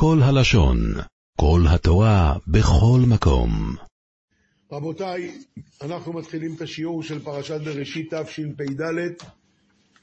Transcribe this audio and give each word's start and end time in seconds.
כל 0.00 0.18
הלשון, 0.22 0.78
כל 1.36 1.60
התורה, 1.68 2.34
בכל 2.46 3.00
מקום. 3.08 3.50
רבותיי, 4.72 5.30
אנחנו 5.82 6.12
מתחילים 6.12 6.54
את 6.56 6.62
השיעור 6.62 7.02
של 7.02 7.18
פרשת 7.18 7.60
בראשית 7.60 8.14
תשפ"ד. 8.14 8.82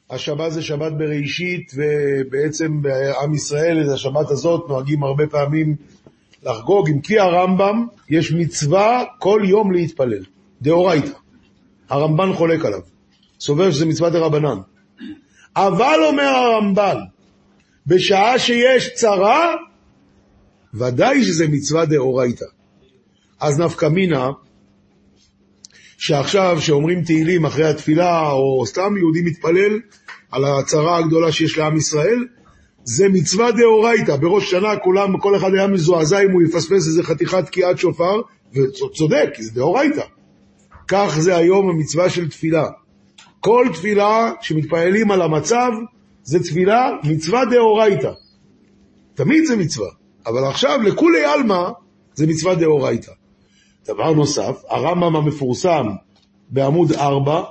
השבת 0.10 0.52
זה 0.52 0.62
שבת 0.62 0.92
בראשית, 0.92 1.72
ובעצם 1.76 2.82
בעם 2.82 3.34
ישראל 3.34 3.84
את 3.86 3.94
השבת 3.94 4.30
הזאת 4.30 4.66
נוהגים 4.70 5.04
הרבה 5.04 5.28
פעמים 5.28 5.76
לחגוג. 6.44 6.90
עם 6.90 7.02
כי 7.02 7.20
הרמב"ם, 7.20 7.88
יש 8.10 8.32
מצווה 8.32 9.04
כל 9.20 9.42
יום 9.46 9.72
להתפלל, 9.72 10.24
דאורייתא. 10.62 11.12
הרמב"ן 11.90 12.34
חולק 12.34 12.66
עליו, 12.66 12.82
סובר 13.40 13.72
שזה 13.72 13.86
מצווה 13.86 14.10
דרבנן. 14.10 14.58
אבל 15.56 16.00
אומר 16.08 16.24
הרמב"ן, 16.24 16.98
בשעה 17.88 18.40
שיש 18.40 18.94
צרה, 18.94 19.56
ודאי 20.76 21.24
שזה 21.24 21.48
מצווה 21.48 21.86
דאורייתא. 21.86 22.46
אז 23.40 23.60
נפקא 23.60 23.86
מינה, 23.86 24.30
שעכשיו 25.98 26.58
שאומרים 26.60 27.04
תהילים 27.04 27.46
אחרי 27.46 27.66
התפילה, 27.70 28.32
או 28.32 28.66
סתם 28.66 28.98
יהודי 28.98 29.22
מתפלל 29.22 29.80
על 30.32 30.46
הצרה 30.46 30.98
הגדולה 30.98 31.32
שיש 31.32 31.58
לעם 31.58 31.78
ישראל, 31.78 32.26
זה 32.84 33.10
מצווה 33.10 33.52
דאורייתא. 33.52 34.16
בראש 34.16 34.52
שנה 34.52 34.78
כולם, 34.84 35.20
כל 35.20 35.36
אחד 35.36 35.54
היה 35.54 35.68
מזועזע 35.68 36.20
אם 36.20 36.32
הוא 36.32 36.42
יפספס 36.42 36.88
איזה 36.88 37.04
חתיכת 37.04 37.46
תקיעת 37.46 37.78
שופר, 37.78 38.22
וצודק, 38.54 39.30
כי 39.34 39.44
זה 39.44 39.52
דאורייתא. 39.54 40.04
כך 40.88 41.18
זה 41.20 41.38
היום 41.38 41.70
המצווה 41.70 42.10
של 42.10 42.30
תפילה. 42.30 42.70
כל 43.40 43.68
תפילה 43.74 44.32
שמתפללים 44.42 45.12
על 45.12 45.22
המצב, 45.22 45.72
זה 46.24 46.44
תפילה 46.44 46.90
מצווה 47.04 47.46
דאורייתא. 47.46 48.12
תמיד 49.14 49.46
זה 49.46 49.56
מצווה, 49.56 49.90
אבל 50.28 50.44
עכשיו 50.44 50.82
לכולי 50.82 51.26
עלמא 51.26 51.70
זה 52.14 52.28
מצווה 52.28 52.56
דאורייתא. 52.56 53.12
דבר 53.88 54.14
נוסף, 54.14 54.62
הרמב"ם 54.70 55.16
המפורסם 55.16 55.88
בעמוד 56.50 56.92
4, 56.92 57.44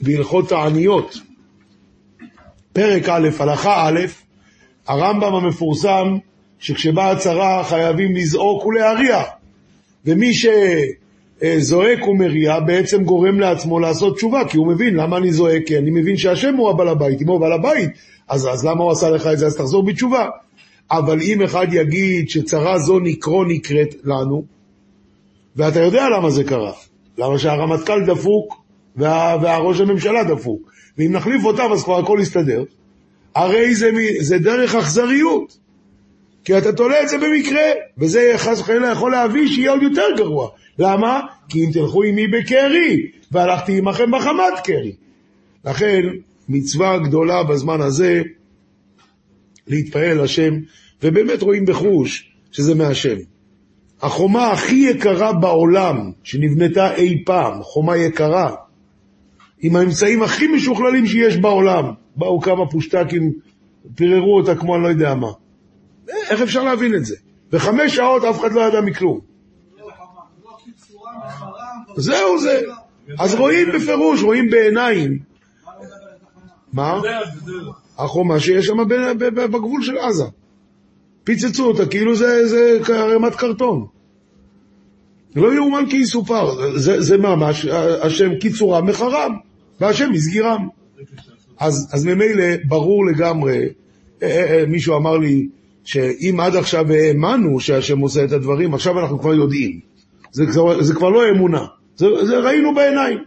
בהלכות 0.00 0.52
העניות, 0.52 1.18
פרק 2.72 3.08
א', 3.08 3.28
הלכה 3.38 3.88
א', 3.88 4.00
הרמב"ם 4.86 5.34
המפורסם, 5.34 6.16
שכשבאה 6.58 7.10
הצרה 7.10 7.64
חייבים 7.64 8.16
לזעוק 8.16 8.66
ולהריע, 8.66 9.22
ומי 10.06 10.30
שזועק 10.34 12.08
ומריע 12.08 12.60
בעצם 12.60 13.04
גורם 13.04 13.40
לעצמו 13.40 13.80
לעשות 13.80 14.16
תשובה, 14.16 14.44
כי 14.48 14.56
הוא 14.56 14.66
מבין 14.66 14.94
למה 14.94 15.16
אני 15.16 15.32
זועק, 15.32 15.62
כי 15.66 15.78
אני 15.78 15.90
מבין 15.90 16.16
שהשם 16.16 16.54
הוא 16.54 16.70
הבעל 16.70 16.88
הבית, 16.88 17.22
אם 17.22 17.28
הוא 17.28 17.40
בעל 17.40 17.52
הבית, 17.52 17.90
אז, 18.28 18.48
אז 18.48 18.66
למה 18.66 18.82
הוא 18.82 18.90
עשה 18.90 19.10
לך 19.10 19.26
את 19.26 19.38
זה, 19.38 19.46
אז 19.46 19.56
תחזור 19.56 19.82
בתשובה. 19.82 20.28
אבל 20.92 21.22
אם 21.22 21.42
אחד 21.42 21.66
יגיד 21.72 22.28
שצרה 22.28 22.78
זו 22.78 22.98
נקרו 22.98 23.44
נקראת 23.44 23.94
לנו, 24.04 24.44
ואתה 25.56 25.80
יודע 25.80 26.08
למה 26.08 26.30
זה 26.30 26.44
קרה, 26.44 26.72
למה 27.18 27.38
שהרמטכ"ל 27.38 28.04
דפוק 28.06 28.62
וה, 28.96 29.36
והראש 29.42 29.80
הממשלה 29.80 30.24
דפוק, 30.24 30.72
ואם 30.98 31.12
נחליף 31.12 31.44
אותם 31.44 31.68
אז 31.72 31.84
כבר 31.84 31.98
הכל 31.98 32.18
יסתדר, 32.22 32.64
הרי 33.34 33.74
זה, 33.74 33.90
זה 34.20 34.38
דרך 34.38 34.74
אכזריות, 34.74 35.58
כי 36.44 36.58
אתה 36.58 36.72
תולה 36.72 37.02
את 37.02 37.08
זה 37.08 37.18
במקרה, 37.18 37.62
וזה 37.98 38.32
חס 38.36 38.60
וחלילה 38.60 38.92
יכול 38.92 39.12
להביא 39.12 39.48
שיהיה 39.48 39.70
עוד 39.70 39.82
יותר 39.82 40.06
גרוע. 40.16 40.48
למה? 40.78 41.20
כי 41.48 41.64
אם 41.64 41.70
תלכו 41.72 42.02
עמי 42.02 42.26
בקרי, 42.26 43.06
והלכתי 43.32 43.78
עמכם 43.78 44.10
בחמת 44.10 44.60
קרי. 44.64 44.92
לכן, 45.64 46.00
מצווה 46.48 46.98
גדולה 46.98 47.42
בזמן 47.42 47.80
הזה 47.80 48.22
להתפעל 49.66 50.20
השם, 50.20 50.54
ובאמת 51.02 51.42
רואים 51.42 51.66
בחוש 51.66 52.32
שזה 52.52 52.74
מהשם. 52.74 53.16
החומה 54.02 54.50
הכי 54.50 54.74
יקרה 54.74 55.32
בעולם 55.32 56.12
שנבנתה 56.24 56.94
אי 56.94 57.22
פעם, 57.24 57.62
חומה 57.62 57.96
יקרה, 57.96 58.54
עם 59.62 59.76
האמצעים 59.76 60.22
הכי 60.22 60.46
משוכללים 60.46 61.06
שיש 61.06 61.36
בעולם. 61.36 61.92
באו 62.16 62.40
כמה 62.40 62.70
פושטקים, 62.70 63.32
פיררו 63.94 64.36
אותה 64.36 64.54
כמו 64.54 64.74
אני 64.74 64.82
לא 64.82 64.88
יודע 64.88 65.14
מה. 65.14 65.32
איך 66.30 66.40
אפשר 66.40 66.64
להבין 66.64 66.94
את 66.94 67.04
זה? 67.04 67.16
בחמש 67.52 67.96
שעות 67.96 68.24
אף 68.24 68.40
אחד 68.40 68.52
לא 68.52 68.60
ידע 68.60 68.80
מכלום. 68.80 69.20
זהו 71.96 72.38
זה. 72.40 72.60
אז 73.18 73.34
רואים 73.34 73.68
בפירוש, 73.74 74.22
רואים 74.22 74.50
בעיניים. 74.50 75.18
מה? 76.72 77.00
החומה 78.04 78.40
שיש 78.40 78.66
שם 78.66 78.76
בגבול 79.24 79.82
של 79.82 79.98
עזה. 79.98 80.24
פיצצו 81.24 81.66
אותה 81.66 81.86
כאילו 81.86 82.16
זה, 82.16 82.48
זה 82.48 82.80
ערימת 82.88 83.34
קרטון. 83.34 83.86
לא 85.36 85.54
יאומן 85.54 85.84
כי 85.90 85.96
יסופר, 85.96 86.76
זה, 86.78 87.00
זה 87.00 87.18
ממש, 87.18 87.66
השם 88.02 88.34
קיצורם 88.34 88.86
מחרם, 88.86 89.32
והשם 89.80 90.10
מסגירם. 90.12 90.68
אז, 91.58 91.88
אז 91.92 92.04
ממילא 92.04 92.44
ברור 92.68 93.06
לגמרי, 93.06 93.68
אה, 94.22 94.28
אה, 94.28 94.58
אה, 94.58 94.66
מישהו 94.66 94.96
אמר 94.96 95.18
לי 95.18 95.48
שאם 95.84 96.40
עד 96.40 96.56
עכשיו 96.56 96.92
האמנו 96.92 97.60
שהשם 97.60 97.98
עושה 97.98 98.24
את 98.24 98.32
הדברים, 98.32 98.74
עכשיו 98.74 99.00
אנחנו 99.00 99.18
כבר 99.18 99.34
יודעים. 99.34 99.80
זה, 100.32 100.44
זה, 100.80 100.94
כבר 100.94 101.10
לא 101.10 101.30
אמונה, 101.30 101.64
זה, 101.96 102.06
זה 102.26 102.38
ראינו 102.38 102.74
בעיניים. 102.74 103.18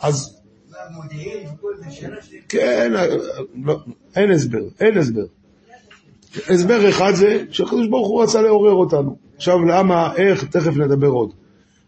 אז... 0.00 0.41
כן, 2.48 2.92
לא, 3.64 3.78
אין 4.16 4.30
הסבר, 4.30 4.62
אין 4.80 4.98
הסבר. 4.98 5.24
הסבר 6.48 6.88
אחד 6.88 7.12
זה 7.14 7.44
שהקדוש 7.50 7.88
ברוך 7.88 8.08
הוא 8.08 8.22
רצה 8.22 8.42
לעורר 8.42 8.72
אותנו. 8.72 9.16
עכשיו 9.36 9.64
למה, 9.64 10.14
איך, 10.16 10.44
תכף 10.44 10.76
נדבר 10.76 11.08
עוד. 11.08 11.32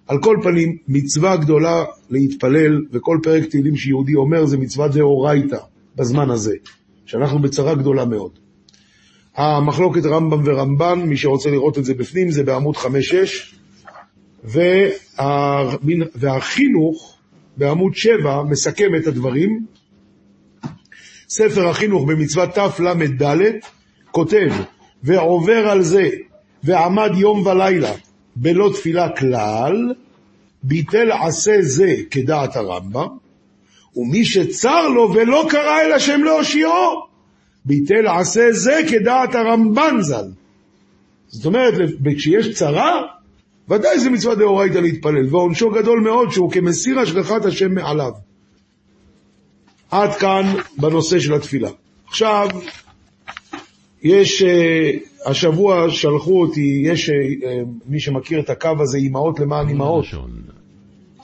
על 0.06 0.18
כל 0.22 0.36
פנים, 0.42 0.76
מצווה 0.88 1.36
גדולה 1.36 1.84
להתפלל, 2.10 2.82
וכל 2.92 3.18
פרק 3.22 3.44
תהילים 3.44 3.76
שיהודי 3.76 4.14
אומר 4.14 4.46
זה 4.46 4.56
מצווה 4.56 4.88
דאורייתא 4.88 5.58
בזמן 5.96 6.30
הזה, 6.30 6.54
שאנחנו 7.06 7.38
בצרה 7.38 7.74
גדולה 7.74 8.04
מאוד. 8.04 8.30
המחלוקת 9.36 10.04
רמב"ם 10.04 10.42
ורמב"ן, 10.44 11.02
מי 11.06 11.16
שרוצה 11.16 11.50
לראות 11.50 11.78
את 11.78 11.84
זה 11.84 11.94
בפנים, 11.94 12.30
זה 12.30 12.42
בעמוד 12.42 12.76
5-6, 12.76 12.86
וה... 14.44 14.88
והחינוך 16.14 17.13
בעמוד 17.56 17.94
7 17.94 18.42
מסכם 18.42 18.94
את 18.96 19.06
הדברים. 19.06 19.66
ספר 21.28 21.68
החינוך 21.68 22.04
במצוות 22.04 22.50
תל"ד 22.54 23.40
כותב, 24.10 24.52
ועובר 25.02 25.68
על 25.68 25.82
זה, 25.82 26.08
ועמד 26.64 27.10
יום 27.16 27.46
ולילה 27.46 27.92
בלא 28.36 28.70
תפילה 28.74 29.08
כלל, 29.08 29.94
ביטל 30.62 31.12
עשה 31.12 31.56
זה 31.60 31.94
כדעת 32.10 32.56
הרמב"ם, 32.56 33.08
ומי 33.96 34.24
שצר 34.24 34.88
לו 34.88 35.14
ולא 35.14 35.46
קרא 35.50 35.80
אל 35.80 35.92
השם 35.92 36.20
להושיעו, 36.24 37.06
ביטל 37.64 38.06
עשה 38.06 38.52
זה 38.52 38.80
כדעת 38.90 39.34
הרמב"ן 39.34 39.96
ז"ל. 40.00 40.30
זאת 41.28 41.46
אומרת, 41.46 41.74
כשיש 42.16 42.54
צרה, 42.54 43.02
ודאי 43.68 44.00
זה 44.00 44.10
מצווה 44.10 44.34
דאורייתא 44.34 44.78
להתפלל, 44.78 45.34
ועונשו 45.34 45.70
גדול 45.70 46.00
מאוד 46.00 46.30
שהוא 46.30 46.52
כמסיר 46.52 47.00
השגחת 47.00 47.44
השם 47.44 47.74
מעליו. 47.74 48.12
עד 49.90 50.14
כאן 50.14 50.54
בנושא 50.78 51.18
של 51.18 51.34
התפילה. 51.34 51.68
עכשיו, 52.08 52.48
יש, 54.02 54.42
uh, 54.42 55.26
השבוע 55.30 55.90
שלחו 55.90 56.40
אותי, 56.40 56.82
יש 56.84 57.10
uh, 57.10 57.12
מי 57.86 58.00
שמכיר 58.00 58.40
את 58.40 58.50
הקו 58.50 58.70
הזה, 58.80 58.98
אימהות 58.98 59.40
למען 59.40 59.68
אימהות, 59.68 60.04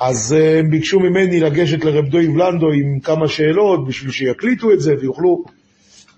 אז 0.01 0.37
uh, 0.39 0.59
הם 0.59 0.71
ביקשו 0.71 1.01
ממני 1.01 1.41
לגשת 1.41 1.85
לרב 1.85 2.05
דויב 2.05 2.37
לנדו 2.37 2.73
עם 2.73 3.01
כמה 3.01 3.29
שאלות 3.29 3.89
בשביל 3.89 4.11
שיקליטו 4.11 4.73
את 4.73 4.81
זה 4.81 4.95
ויוכלו. 5.01 5.45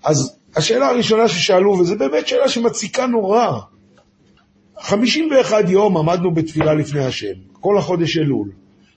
אז 0.03 0.35
השאלה 0.55 0.87
הראשונה 0.87 1.27
ששאלו, 1.27 1.71
וזו 1.71 1.97
באמת 1.97 2.27
שאלה 2.27 2.49
שמציקה 2.49 3.07
נורא, 3.07 3.59
51 4.83 5.69
יום 5.69 5.97
עמדנו 5.97 6.33
בתפילה 6.33 6.73
לפני 6.73 7.05
השם, 7.05 7.33
כל 7.51 7.77
החודש 7.77 8.17
אלול. 8.17 8.51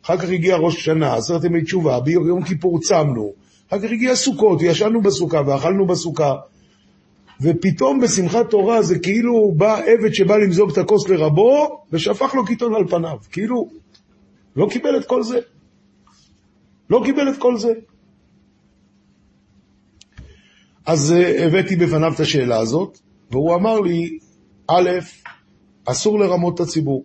אחר 0.04 0.16
כך 0.16 0.28
הגיע 0.28 0.56
ראש 0.56 0.76
השנה, 0.76 1.14
עשרת 1.14 1.44
ימי 1.44 1.62
תשובה, 1.62 2.00
ביום 2.00 2.42
כיפור 2.42 2.80
צמנו, 2.80 3.32
אחר 3.68 3.78
כך 3.78 3.90
הגיע 3.92 4.14
סוכות, 4.14 4.62
וישנו 4.62 5.02
בסוכה 5.02 5.42
ואכלנו 5.46 5.86
בסוכה. 5.86 6.34
ופתאום 7.40 8.00
בשמחת 8.00 8.50
תורה 8.50 8.82
זה 8.82 8.98
כאילו 8.98 9.52
בא 9.56 9.76
עבד 9.76 10.14
שבא 10.14 10.36
למזוג 10.36 10.70
את 10.70 10.78
הכוס 10.78 11.08
לרבו, 11.08 11.82
ושפך 11.92 12.34
לו 12.34 12.44
קיטון 12.44 12.74
על 12.74 12.86
פניו. 12.88 13.16
כאילו, 13.32 13.68
לא 14.56 14.66
קיבל 14.70 14.96
את 14.96 15.04
כל 15.04 15.22
זה. 15.22 15.38
לא 16.90 17.02
קיבל 17.04 17.28
את 17.28 17.38
כל 17.38 17.58
זה. 17.58 17.72
אז 20.86 21.14
uh, 21.16 21.42
הבאתי 21.42 21.76
בפניו 21.76 22.12
את 22.14 22.20
השאלה 22.20 22.58
הזאת, 22.58 22.98
והוא 23.30 23.54
אמר 23.54 23.80
לי, 23.80 24.18
א', 24.68 24.90
אסור 25.86 26.18
לרמות 26.18 26.54
את 26.54 26.60
הציבור. 26.60 27.04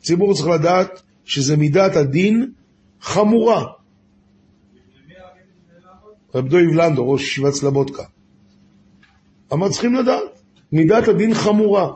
הציבור 0.00 0.34
צריך 0.34 0.48
לדעת 0.48 1.02
שזה 1.24 1.56
מידת 1.56 1.96
הדין 1.96 2.52
חמורה. 3.00 3.64
רב 6.34 6.48
דויב 6.48 6.70
לנדו, 6.70 7.10
ראש 7.10 7.22
ישיבת 7.22 7.52
סלבודקה. 7.52 8.02
אמר, 9.52 9.68
צריכים 9.68 9.94
לדעת. 9.94 10.42
מידת 10.72 11.08
הדין 11.08 11.34
חמורה. 11.34 11.92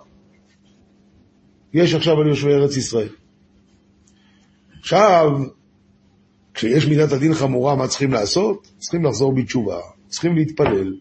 יש 1.75 1.95
עכשיו 1.95 2.21
על 2.21 2.29
יושבי 2.29 2.53
ארץ 2.53 2.77
ישראל. 2.77 3.09
עכשיו, 4.81 5.31
כשיש 6.55 6.87
מידת 6.87 7.13
הדין 7.13 7.35
חמורה, 7.35 7.77
מה 7.77 7.89
צריכים 7.89 8.13
לעשות? 8.13 8.69
צריכים 8.79 9.05
לחזור 9.05 9.35
בתשובה, 9.35 9.81
צריכים 10.09 10.37
להתפלל. 10.37 10.95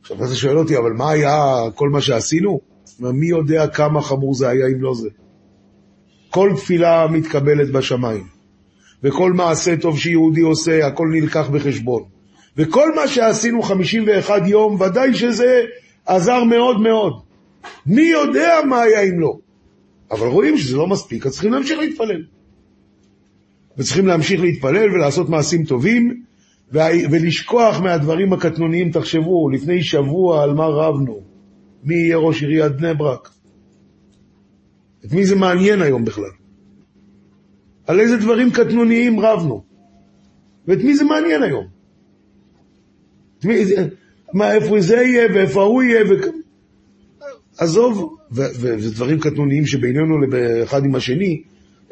עכשיו 0.00 0.24
אתה 0.24 0.34
שואל 0.34 0.58
אותי, 0.58 0.76
אבל 0.76 0.92
מה 0.92 1.10
היה 1.10 1.54
כל 1.74 1.88
מה 1.88 2.00
שעשינו? 2.00 2.60
מי 3.00 3.26
יודע 3.26 3.66
כמה 3.66 4.02
חמור 4.02 4.34
זה 4.34 4.48
היה 4.48 4.66
אם 4.66 4.82
לא 4.82 4.94
זה? 4.94 5.08
כל 6.30 6.52
תפילה 6.56 7.06
מתקבלת 7.10 7.70
בשמיים, 7.72 8.24
וכל 9.02 9.32
מעשה 9.32 9.76
טוב 9.76 9.98
שיהודי 9.98 10.40
עושה, 10.40 10.86
הכל 10.86 11.08
נלקח 11.12 11.48
בחשבון. 11.50 12.02
וכל 12.56 12.94
מה 12.94 13.08
שעשינו 13.08 13.62
51 13.62 14.42
יום, 14.46 14.80
ודאי 14.80 15.14
שזה 15.14 15.62
עזר 16.06 16.44
מאוד 16.44 16.80
מאוד. 16.80 17.12
מי 17.86 18.02
יודע 18.02 18.58
מה 18.68 18.80
היה 18.80 19.02
אם 19.02 19.20
לא? 19.20 19.38
אבל 20.10 20.26
רואים 20.26 20.58
שזה 20.58 20.76
לא 20.76 20.86
מספיק, 20.86 21.26
אז 21.26 21.32
צריכים 21.32 21.52
להמשיך 21.52 21.78
להתפלל. 21.78 22.22
וצריכים 23.78 24.06
להמשיך 24.06 24.40
להתפלל 24.40 24.94
ולעשות 24.94 25.28
מעשים 25.28 25.64
טובים, 25.64 26.22
ולשכוח 27.10 27.80
מהדברים 27.80 28.32
הקטנוניים. 28.32 28.90
תחשבו, 28.90 29.50
לפני 29.50 29.82
שבוע 29.82 30.42
על 30.42 30.54
מה 30.54 30.66
רבנו? 30.66 31.27
מי 31.84 31.94
יהיה 31.94 32.16
ראש 32.16 32.42
עיריית 32.42 32.76
בני 32.76 32.94
ברק? 32.94 33.30
את 35.04 35.12
מי 35.12 35.26
זה 35.26 35.36
מעניין 35.36 35.82
היום 35.82 36.04
בכלל? 36.04 36.30
על 37.86 38.00
איזה 38.00 38.16
דברים 38.16 38.50
קטנוניים 38.50 39.20
רבנו? 39.20 39.62
ואת 40.66 40.78
מי 40.78 40.96
זה 40.96 41.04
מעניין 41.04 41.42
היום? 41.42 41.66
מי, 43.44 43.64
מה, 44.34 44.54
איפה 44.54 44.80
זה 44.80 44.96
יהיה 44.96 45.28
ואיפה 45.34 45.62
הוא 45.62 45.82
יהיה? 45.82 46.04
ו... 46.04 46.14
עזוב, 47.58 48.16
וזה 48.30 48.94
דברים 48.94 49.20
קטנוניים 49.20 49.66
שבינינו 49.66 50.14
אחד 50.64 50.84
עם 50.84 50.94
השני, 50.94 51.42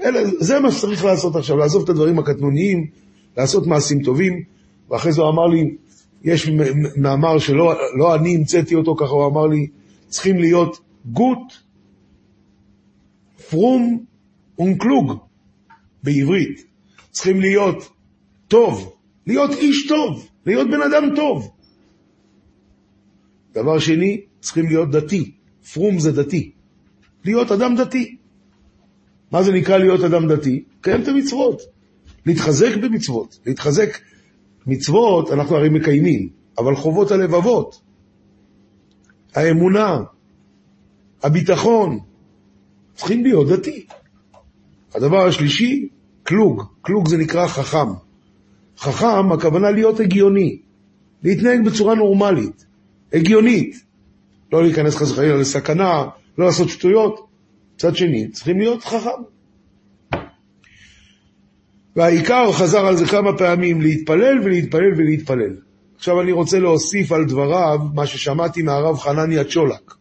אלה, 0.01 0.21
זה 0.41 0.61
מה 0.61 0.73
שצריך 0.73 1.05
לעשות 1.05 1.37
עכשיו, 1.37 1.57
לעזוב 1.57 1.83
את 1.83 1.89
הדברים 1.89 2.19
הקטנוניים, 2.19 2.87
לעשות 3.37 3.67
מעשים 3.67 4.03
טובים, 4.03 4.43
ואחרי 4.91 5.13
זה 5.13 5.23
הוא 5.23 5.31
אמר 5.31 5.47
לי, 5.47 5.77
יש 6.27 6.49
מאמר 6.97 7.39
שלא 7.39 7.75
לא 7.99 8.15
אני 8.15 8.37
המצאתי 8.37 8.75
אותו 8.75 8.97
ככה, 8.97 9.11
הוא 9.11 9.27
אמר 9.27 9.47
לי, 9.47 9.67
צריכים 10.09 10.39
להיות 10.39 10.81
גוט, 11.07 11.53
פרום 13.51 14.05
ונקלוג 14.59 15.13
בעברית. 16.03 16.65
צריכים 17.11 17.41
להיות 17.41 17.93
טוב, 18.49 18.97
להיות 19.27 19.51
איש 19.51 19.87
טוב, 19.87 20.29
להיות 20.47 20.67
בן 20.71 20.83
אדם 20.83 21.17
טוב. 21.17 21.51
דבר 23.55 23.79
שני, 23.79 24.21
צריכים 24.41 24.67
להיות 24.67 24.91
דתי. 24.91 25.33
פרום 25.73 25.99
זה 25.99 26.13
דתי. 26.13 26.51
להיות 27.25 27.53
אדם 27.53 27.77
דתי. 27.77 28.17
מה 29.33 29.43
זה 29.43 29.53
נקרא 29.53 29.79
להיות 29.79 30.01
אדם 30.05 30.29
דתי? 30.29 30.65
קיים 30.81 31.03
את 31.03 31.09
המצוות. 31.09 31.63
להתחזק 32.27 32.77
במצוות. 32.77 33.39
להתחזק 33.47 33.99
מצוות 34.67 35.33
אנחנו 35.33 35.57
הרי 35.57 35.69
מקיימים, 35.69 36.29
אבל 36.59 36.77
חובות 36.77 37.11
הלבבות, 37.11 37.81
האמונה, 39.35 39.99
הביטחון, 41.23 41.99
צריכים 42.95 43.23
להיות 43.23 43.49
דתי. 43.49 43.87
הדבר 44.95 45.27
השלישי, 45.27 45.89
קלוג. 46.23 46.63
קלוג 46.83 47.09
זה 47.09 47.17
נקרא 47.17 47.47
חכם. 47.47 47.89
חכם, 48.79 49.33
הכוונה 49.33 49.71
להיות 49.71 50.01
הגיוני, 50.01 50.59
להתנהג 51.23 51.65
בצורה 51.67 51.95
נורמלית, 51.95 52.67
הגיונית. 53.13 53.77
לא 54.53 54.63
להיכנס 54.63 54.97
חס 54.97 55.11
וחלילה 55.11 55.37
לסכנה, 55.37 56.05
לא 56.39 56.47
לעשות 56.47 56.69
שטויות. 56.69 57.27
מצד 57.75 57.97
שני, 57.97 58.29
צריכים 58.29 58.59
להיות 58.59 58.85
חכם. 58.85 59.36
והעיקר 61.97 62.53
חזר 62.53 62.87
על 62.87 62.97
זה 62.97 63.07
כמה 63.07 63.39
פעמים, 63.39 63.81
להתפלל 63.81 64.41
ולהתפלל 64.45 64.93
ולהתפלל. 64.97 65.57
עכשיו 65.97 66.21
אני 66.21 66.33
רוצה 66.33 66.59
להוסיף 66.59 67.13
על 67.13 67.25
דבריו 67.25 67.79
מה 67.95 68.07
ששמעתי 68.07 68.63
מהרב 68.63 68.99
חנניה 68.99 69.45
צ'ולק. 69.45 69.95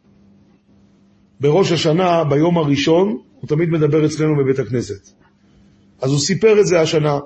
בראש 1.39 1.71
השנה, 1.71 2.23
ביום 2.23 2.57
הראשון, 2.57 3.17
הוא 3.39 3.47
תמיד 3.47 3.69
מדבר 3.69 4.05
אצלנו 4.05 4.35
בבית 4.37 4.59
הכנסת. 4.59 5.09
אז 6.01 6.11
הוא 6.11 6.19
סיפר 6.19 6.59
את 6.59 6.67
זה 6.67 6.81
השנה, 6.81 7.19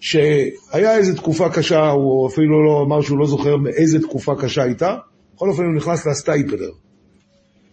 שהיה 0.00 0.96
איזו 0.96 1.14
תקופה 1.14 1.48
קשה, 1.48 1.90
הוא 1.90 2.28
אפילו 2.28 2.64
לא 2.64 2.82
אמר 2.86 3.00
שהוא 3.00 3.18
לא 3.18 3.26
זוכר 3.26 3.56
מאיזה 3.56 4.02
תקופה 4.02 4.34
קשה 4.40 4.62
הייתה, 4.62 4.96
בכל 5.34 5.48
אופן 5.48 5.62
הוא 5.62 5.74
נכנס 5.74 6.06
לסטייפלר. 6.06 6.70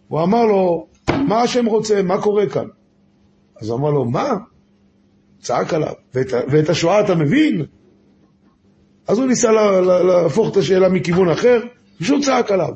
הוא 0.08 0.24
אמר 0.24 0.46
לו, 0.46 0.88
מה 1.28 1.42
השם 1.42 1.66
רוצה, 1.66 2.04
מה 2.04 2.22
קורה 2.22 2.50
כאן? 2.50 2.66
אז 3.62 3.70
הוא 3.70 3.80
אמר 3.80 3.90
לו, 3.90 4.06
מה? 4.06 4.30
צעק 5.44 5.74
עליו, 5.74 5.94
ואת, 6.13 6.28
ואת 6.51 6.69
השואה 6.69 7.01
אתה 7.01 7.16
מבין? 7.16 7.66
אז 9.07 9.19
הוא 9.19 9.28
ניסה 9.28 9.51
להפוך 10.04 10.51
את 10.51 10.57
השאלה 10.57 10.90
מכיוון 10.90 11.30
אחר, 11.30 11.62
פשוט 12.00 12.24
צעק 12.24 12.51
עליו. 12.51 12.74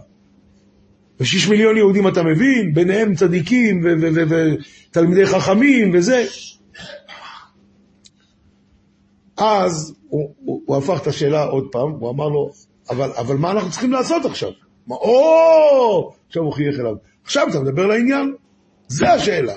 ושיש 1.20 1.48
מיליון 1.48 1.78
יהודים 1.78 2.08
אתה 2.08 2.24
מבין, 2.24 2.74
ביניהם 2.74 3.16
צדיקים 3.16 3.82
ותלמידי 4.92 5.26
חכמים 5.26 5.92
וזה. 5.94 6.26
אז 9.38 9.96
הוא, 10.10 10.34
הוא, 10.46 10.62
הוא 10.66 10.78
הפך 10.78 11.02
את 11.02 11.08
השאלה 11.08 11.44
עוד 11.44 11.68
פעם, 11.72 11.90
הוא 11.90 12.10
אמר 12.10 12.28
לו, 12.28 12.52
אבל, 12.90 13.12
אבל 13.18 13.36
מה 13.36 13.52
אנחנו 13.52 13.72
צריכים 13.72 13.92
לעשות 13.92 14.26
עכשיו? 14.26 14.50
מה, 14.88 14.96
או, 14.96 16.14
עכשיו 16.28 16.44
הוא 16.44 16.54
חייך 16.54 16.80
אליו. 16.80 16.96
עכשיו 17.24 17.48
אתה 17.50 17.60
מדבר 17.60 17.86
לעניין, 17.86 18.34
זה 18.88 19.12
השאלה. 19.12 19.54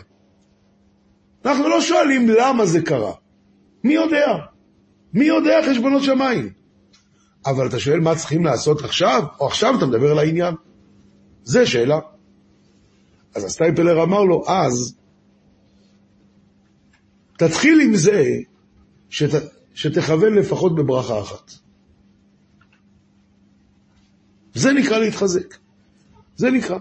אנחנו 1.44 1.68
לא 1.68 1.80
שואלים 1.80 2.28
למה 2.28 2.66
זה 2.66 2.82
קרה. 2.82 3.12
מי 3.84 3.94
יודע? 3.94 4.26
מי 5.14 5.24
יודע 5.24 5.60
חשבונות 5.70 6.02
שמיים? 6.02 6.52
אבל 7.46 7.66
אתה 7.66 7.78
שואל 7.78 8.00
מה 8.00 8.16
צריכים 8.16 8.44
לעשות 8.44 8.84
עכשיו, 8.84 9.22
או 9.40 9.46
עכשיו 9.46 9.74
אתה 9.78 9.86
מדבר 9.86 10.14
לעניין. 10.14 10.54
זה 11.44 11.66
שאלה. 11.66 11.98
אז 13.34 13.44
הסטייפלר 13.44 14.02
אמר 14.02 14.24
לו, 14.24 14.44
אז 14.48 14.96
תתחיל 17.38 17.80
עם 17.80 17.94
זה 17.94 18.24
שת, 19.08 19.42
שתכוון 19.74 20.34
לפחות 20.34 20.74
בברכה 20.74 21.20
אחת. 21.20 21.52
זה 24.54 24.72
נקרא 24.72 24.98
להתחזק. 24.98 25.56
זה 26.36 26.50
נקרא. 26.50 26.78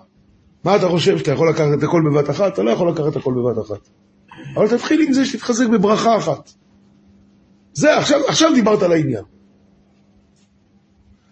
מה 0.64 0.76
אתה 0.76 0.88
חושב, 0.90 1.18
שאתה 1.18 1.32
יכול 1.32 1.50
לקחת 1.50 1.68
את 1.78 1.84
הכל 1.84 2.02
בבת 2.12 2.30
אחת? 2.30 2.54
אתה 2.54 2.64
לא 2.64 2.72
יכול 2.72 2.90
לקחת 2.90 3.08
את 3.08 3.16
הכל 3.16 3.34
בבת 3.34 3.66
אחת. 3.66 3.90
אבל 4.56 4.78
תתחיל 4.78 5.02
עם 5.02 5.14
זה 5.14 5.26
שתתחזק 5.26 5.68
בברכה 5.68 6.18
אחת. 6.18 6.52
זה, 7.74 7.98
עכשיו, 7.98 8.20
עכשיו 8.28 8.54
דיברת 8.54 8.84
על 8.84 8.92
העניין. 8.92 9.24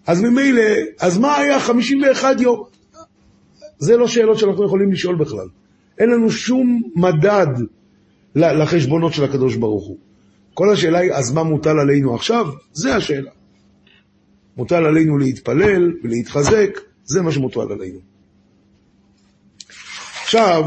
אז 0.07 0.21
ממילא, 0.21 0.63
אז 0.99 1.17
מה 1.17 1.37
היה 1.37 1.59
51 1.59 2.41
יום? 2.41 2.63
זה 3.79 3.97
לא 3.97 4.07
שאלות 4.07 4.39
שאנחנו 4.39 4.65
יכולים 4.65 4.91
לשאול 4.91 5.15
בכלל. 5.15 5.47
אין 5.97 6.09
לנו 6.09 6.31
שום 6.31 6.81
מדד 6.95 7.47
לחשבונות 8.35 9.13
של 9.13 9.23
הקדוש 9.23 9.55
ברוך 9.55 9.87
הוא. 9.87 9.97
כל 10.53 10.73
השאלה 10.73 10.99
היא, 10.99 11.11
אז 11.11 11.31
מה 11.31 11.43
מוטל 11.43 11.79
עלינו 11.79 12.15
עכשיו? 12.15 12.47
זה 12.73 12.95
השאלה. 12.95 13.31
מוטל 14.57 14.85
עלינו 14.85 15.17
להתפלל 15.17 15.93
ולהתחזק, 16.03 16.79
זה 17.03 17.21
מה 17.21 17.31
שמוטל 17.31 17.71
עלינו. 17.71 17.99
עכשיו, 20.23 20.63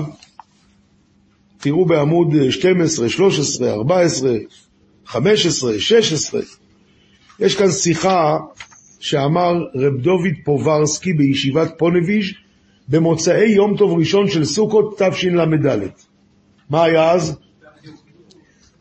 תראו 1.61 1.87
בעמוד 1.87 2.35
12, 2.51 3.09
13, 3.09 3.73
14, 3.73 4.37
15, 5.07 5.79
16, 5.79 6.41
יש 7.39 7.57
כאן 7.57 7.71
שיחה 7.71 8.39
שאמר 9.01 9.53
רב 9.75 9.97
דוד 9.97 10.35
פוברסקי 10.45 11.13
בישיבת 11.13 11.73
פונביז' 11.79 12.25
במוצאי 12.89 13.49
יום 13.49 13.77
טוב 13.77 13.99
ראשון 13.99 14.29
של 14.29 14.45
סוכות 14.45 15.03
תשל"ד. 15.03 15.79
מה 16.71 16.85
היה 16.85 17.11
אז? 17.11 17.37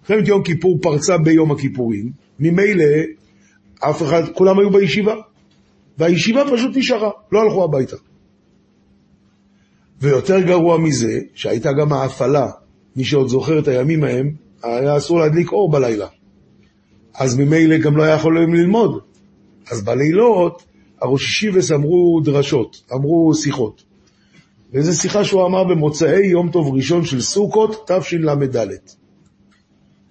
מלחמת 0.10 0.28
יום 0.28 0.44
כיפור 0.44 0.80
פרצה 0.82 1.18
ביום 1.18 1.52
הכיפורים, 1.52 2.12
ממילא 2.40 2.86
אף 3.80 4.02
אחד, 4.02 4.24
כולם 4.34 4.60
היו 4.60 4.70
בישיבה, 4.70 5.16
והישיבה 5.98 6.44
פשוט 6.52 6.78
נשארה, 6.78 7.10
לא 7.32 7.42
הלכו 7.42 7.64
הביתה. 7.64 7.96
ויותר 10.02 10.42
גרוע 10.42 10.78
מזה, 10.78 11.20
שהייתה 11.34 11.70
גם 11.74 11.94
ההפעלה, 11.94 12.48
מי 13.00 13.06
שעוד 13.06 13.28
זוכר 13.28 13.60
את 13.60 13.68
הימים 13.68 14.04
ההם, 14.04 14.32
היה 14.64 14.98
אסור 14.98 15.20
להדליק 15.20 15.52
אור 15.52 15.72
בלילה. 15.72 16.08
אז 17.14 17.38
ממילא 17.38 17.78
גם 17.78 17.98
לא 17.98 18.04
היה 18.04 18.16
יכולים 18.16 18.54
ללמוד. 18.54 19.00
אז 19.72 19.84
בלילות 19.84 20.64
הראש 21.02 21.24
ישיבס 21.24 21.72
אמרו 21.72 22.22
דרשות, 22.24 22.84
אמרו 22.94 23.34
שיחות. 23.34 23.84
וזו 24.74 25.02
שיחה 25.02 25.24
שהוא 25.24 25.46
אמר 25.46 25.64
במוצאי 25.64 26.26
יום 26.26 26.52
טוב 26.52 26.76
ראשון 26.76 27.06
של 27.06 27.22
סוכות, 27.22 27.92
תשל"ד. 27.92 28.58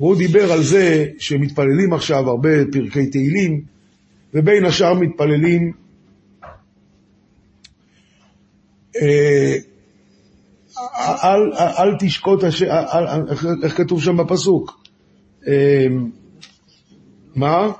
והוא 0.00 0.16
דיבר 0.16 0.52
על 0.52 0.62
זה 0.62 1.06
שמתפללים 1.18 1.92
עכשיו 1.92 2.28
הרבה 2.28 2.50
פרקי 2.72 3.06
תהילים, 3.06 3.62
ובין 4.34 4.64
השאר 4.64 4.94
מתפללים 4.94 5.72
אה, 9.02 9.56
אל, 11.24 11.52
אל, 11.54 11.96
תשקוט, 11.98 12.44
הש... 12.44 12.62
אל, 12.62 13.28
איך, 13.30 13.46
איך 13.62 13.76
כתוב 13.76 14.02
שם 14.02 14.16
בפסוק? 14.16 14.80
אה, 15.48 15.86
מה? 17.34 17.72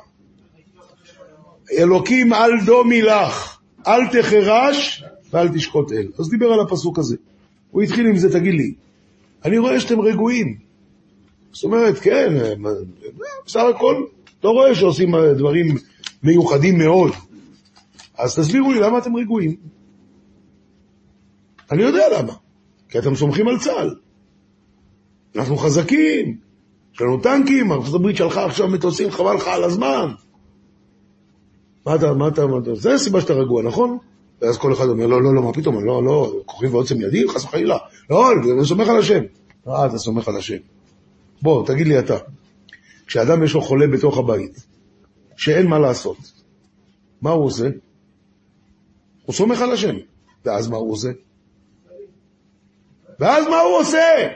אלוקים 1.79 2.33
אל 2.33 2.65
דומי 2.67 3.03
לך, 3.03 3.59
אל 3.87 4.07
תחרש 4.07 5.05
ואל 5.33 5.49
תשקוט 5.49 5.93
אל. 5.93 6.07
אז 6.19 6.29
דיבר 6.29 6.53
על 6.53 6.61
הפסוק 6.61 6.99
הזה. 6.99 7.17
הוא 7.71 7.83
התחיל 7.83 8.07
עם 8.07 8.17
זה, 8.17 8.33
תגיד 8.33 8.55
לי, 8.55 8.75
אני 9.45 9.59
רואה 9.59 9.81
שאתם 9.81 10.01
רגועים. 10.01 10.59
זאת 11.53 11.65
אומרת, 11.65 11.99
כן, 11.99 12.35
בסך 13.47 13.61
הכל, 13.75 14.05
לא 14.45 14.51
רואה 14.51 14.75
שעושים 14.75 15.15
דברים 15.37 15.77
מיוחדים 16.23 16.79
מאוד. 16.79 17.13
אז 18.19 18.39
תסבירו 18.39 18.73
לי 18.73 18.81
למה 18.81 18.99
אתם 18.99 19.17
רגועים. 19.17 19.57
אני 21.71 21.83
יודע 21.83 22.03
למה. 22.19 22.33
כי 22.89 22.99
אתם 22.99 23.15
סומכים 23.15 23.49
על 23.49 23.59
צה"ל. 23.59 23.95
אנחנו 25.37 25.57
חזקים, 25.57 26.37
יש 26.95 27.01
לנו 27.01 27.21
טנקים, 27.21 27.73
הברית 27.73 28.17
שלחה 28.17 28.45
עכשיו 28.45 28.69
מטוסים, 28.69 29.11
חבל 29.11 29.35
לך 29.35 29.49
על 29.49 29.65
הזמן. 29.65 30.11
מה 31.87 31.95
אתה, 31.95 32.15
מה 32.15 32.29
אתה, 32.29 32.47
מה 32.47 32.59
אתה, 32.59 32.75
זה 32.75 32.95
הסיבה 32.95 33.21
שאתה 33.21 33.33
רגוע, 33.33 33.63
נכון? 33.63 33.99
ואז 34.43 34.59
כל 34.59 34.73
אחד 34.73 34.89
אומר, 34.89 35.07
לא, 35.07 35.23
לא, 35.23 35.35
לא, 35.35 35.43
מה 35.43 35.53
פתאום, 35.53 35.85
לא, 35.85 36.05
לא, 36.05 36.33
כוכבים 36.47 36.75
ועוצם 36.75 37.01
ידי, 37.01 37.29
חס 37.29 37.45
וחלילה. 37.45 37.79
לא, 38.11 38.33
אני 38.33 38.65
סומך 38.65 38.89
על 38.89 38.99
השם. 38.99 39.23
אה, 39.69 39.87
אתה 39.87 39.99
סומך 39.99 40.29
על 40.29 40.37
השם. 40.37 40.57
בוא, 41.43 41.67
תגיד 41.67 41.87
לי 41.87 41.99
אתה, 41.99 42.17
כשאדם 43.07 43.43
יש 43.45 43.55
לו 43.55 43.61
חולה 43.61 43.87
בתוך 43.87 44.19
הבית, 44.19 44.67
שאין 45.37 45.67
מה 45.67 45.79
לעשות, 45.79 46.17
מה 47.23 47.31
הוא 47.31 47.45
עושה? 47.45 47.69
הוא 49.27 49.35
סומך 49.35 49.61
על 49.61 49.73
השם. 49.73 49.97
ואז 50.45 50.69
מה 50.69 50.77
הוא 50.77 50.93
עושה? 50.93 51.09
ואז 53.19 53.47
מה 53.47 53.61
הוא 53.61 53.77
עושה? 53.77 54.29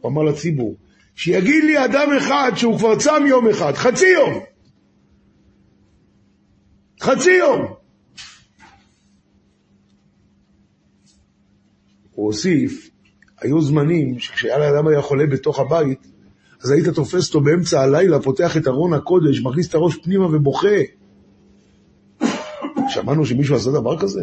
הוא 0.00 0.10
אמר 0.10 0.22
לציבור, 0.22 0.76
שיגיד 1.14 1.64
לי 1.64 1.84
אדם 1.84 2.08
אחד 2.18 2.52
שהוא 2.56 2.78
כבר 2.78 2.98
צם 2.98 3.24
יום 3.26 3.48
אחד, 3.48 3.72
חצי 3.74 4.06
יום. 4.06 4.40
חצי 7.00 7.30
יום. 7.30 7.74
הוא 12.14 12.26
הוסיף, 12.26 12.90
היו 13.40 13.62
זמנים 13.62 14.18
שכשהיה 14.18 14.58
לאדם 14.58 14.86
היה 14.86 15.02
חולה 15.02 15.26
בתוך 15.26 15.58
הבית, 15.58 16.06
אז 16.62 16.70
היית 16.70 16.88
תופס 16.88 17.28
אותו 17.28 17.40
באמצע 17.40 17.80
הלילה, 17.80 18.20
פותח 18.20 18.56
את 18.56 18.66
ארון 18.66 18.94
הקודש, 18.94 19.40
מכניס 19.40 19.68
את 19.68 19.74
הראש 19.74 19.96
פנימה 19.96 20.26
ובוכה. 20.26 20.78
שמענו 22.88 23.26
שמישהו 23.26 23.56
עשה 23.56 23.70
דבר 23.70 23.98
כזה? 23.98 24.22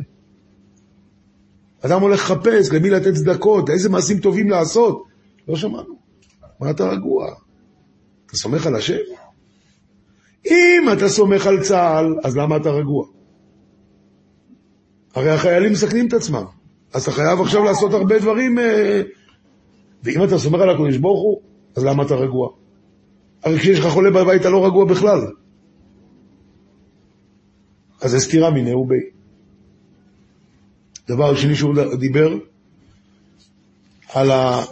אדם 1.87 2.01
הולך 2.01 2.19
לחפש 2.19 2.71
למי 2.71 2.89
לתת 2.89 3.13
צדקות, 3.13 3.69
איזה 3.69 3.89
מעשים 3.89 4.19
טובים 4.19 4.49
לעשות. 4.49 5.03
לא 5.47 5.55
שמענו. 5.55 5.97
מה 6.59 6.69
אתה 6.69 6.89
רגוע? 6.89 7.27
אתה 8.25 8.37
סומך 8.37 8.67
על 8.67 8.75
השם? 8.75 8.97
אם 10.45 10.83
אתה 10.93 11.09
סומך 11.09 11.47
על 11.47 11.63
צה"ל, 11.63 12.15
אז 12.23 12.37
למה 12.37 12.57
אתה 12.57 12.69
רגוע? 12.69 13.05
הרי 15.15 15.29
החיילים 15.29 15.71
מסכנים 15.71 16.07
את 16.07 16.13
עצמם, 16.13 16.43
אז 16.93 17.03
אתה 17.03 17.11
חייב 17.11 17.41
עכשיו 17.41 17.63
לעשות 17.63 17.93
הרבה 17.93 18.19
דברים, 18.19 18.59
אה, 18.59 19.01
ואם 20.03 20.23
אתה 20.23 20.37
סומך 20.37 20.61
על 20.61 20.69
הקדוש 20.69 20.97
ברוך 20.97 21.21
הוא, 21.21 21.41
אז 21.75 21.83
למה 21.83 22.03
אתה 22.03 22.15
רגוע? 22.15 22.49
הרי 23.43 23.59
כשיש 23.59 23.79
לך 23.79 23.85
חולה 23.85 24.11
בבית 24.11 24.41
אתה 24.41 24.49
לא 24.49 24.65
רגוע 24.65 24.85
בכלל. 24.85 25.27
אז 28.01 28.11
זה 28.11 28.19
סתירה 28.19 28.51
מיניה 28.51 28.77
ובי. 28.77 29.16
דבר 31.07 31.35
שני 31.35 31.55
שהוא 31.55 31.75
דיבר, 31.99 32.37
על 34.13 34.31
ה... 34.31 34.63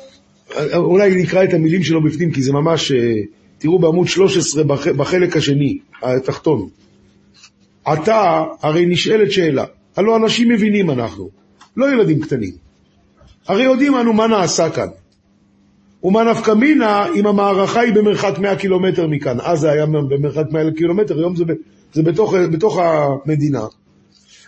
אולי 0.73 1.15
נקרא 1.15 1.43
את 1.43 1.53
המילים 1.53 1.83
שלו 1.83 2.03
בפנים, 2.03 2.31
כי 2.31 2.41
זה 2.41 2.53
ממש, 2.53 2.91
אה, 2.91 3.13
תראו 3.57 3.79
בעמוד 3.79 4.07
13 4.07 4.63
בחלק 4.97 5.37
השני, 5.37 5.77
התחתון. 6.01 6.67
אתה, 7.93 8.43
הרי 8.61 8.85
נשאלת 8.85 9.31
שאלה, 9.31 9.65
הלוא 9.95 10.17
אנשים 10.17 10.49
מבינים 10.49 10.89
אנחנו, 10.89 11.29
לא 11.77 11.93
ילדים 11.93 12.21
קטנים. 12.21 12.51
הרי 13.47 13.63
יודעים 13.63 13.95
אנו 13.95 14.13
מה 14.13 14.27
נעשה 14.27 14.69
כאן. 14.69 14.87
ומה 16.03 16.23
נפקא 16.23 16.51
מינה 16.51 17.05
אם 17.15 17.27
המערכה 17.27 17.79
היא 17.79 17.93
במרחק 17.93 18.39
100 18.39 18.55
קילומטר 18.55 19.07
מכאן. 19.07 19.37
אז 19.41 19.59
זה 19.59 19.71
היה 19.71 19.85
במרחק 19.85 20.45
100 20.51 20.71
קילומטר, 20.71 21.17
היום 21.17 21.35
זה, 21.35 21.43
זה 21.93 22.03
בתוך, 22.03 22.33
בתוך 22.51 22.77
המדינה. 22.77 23.65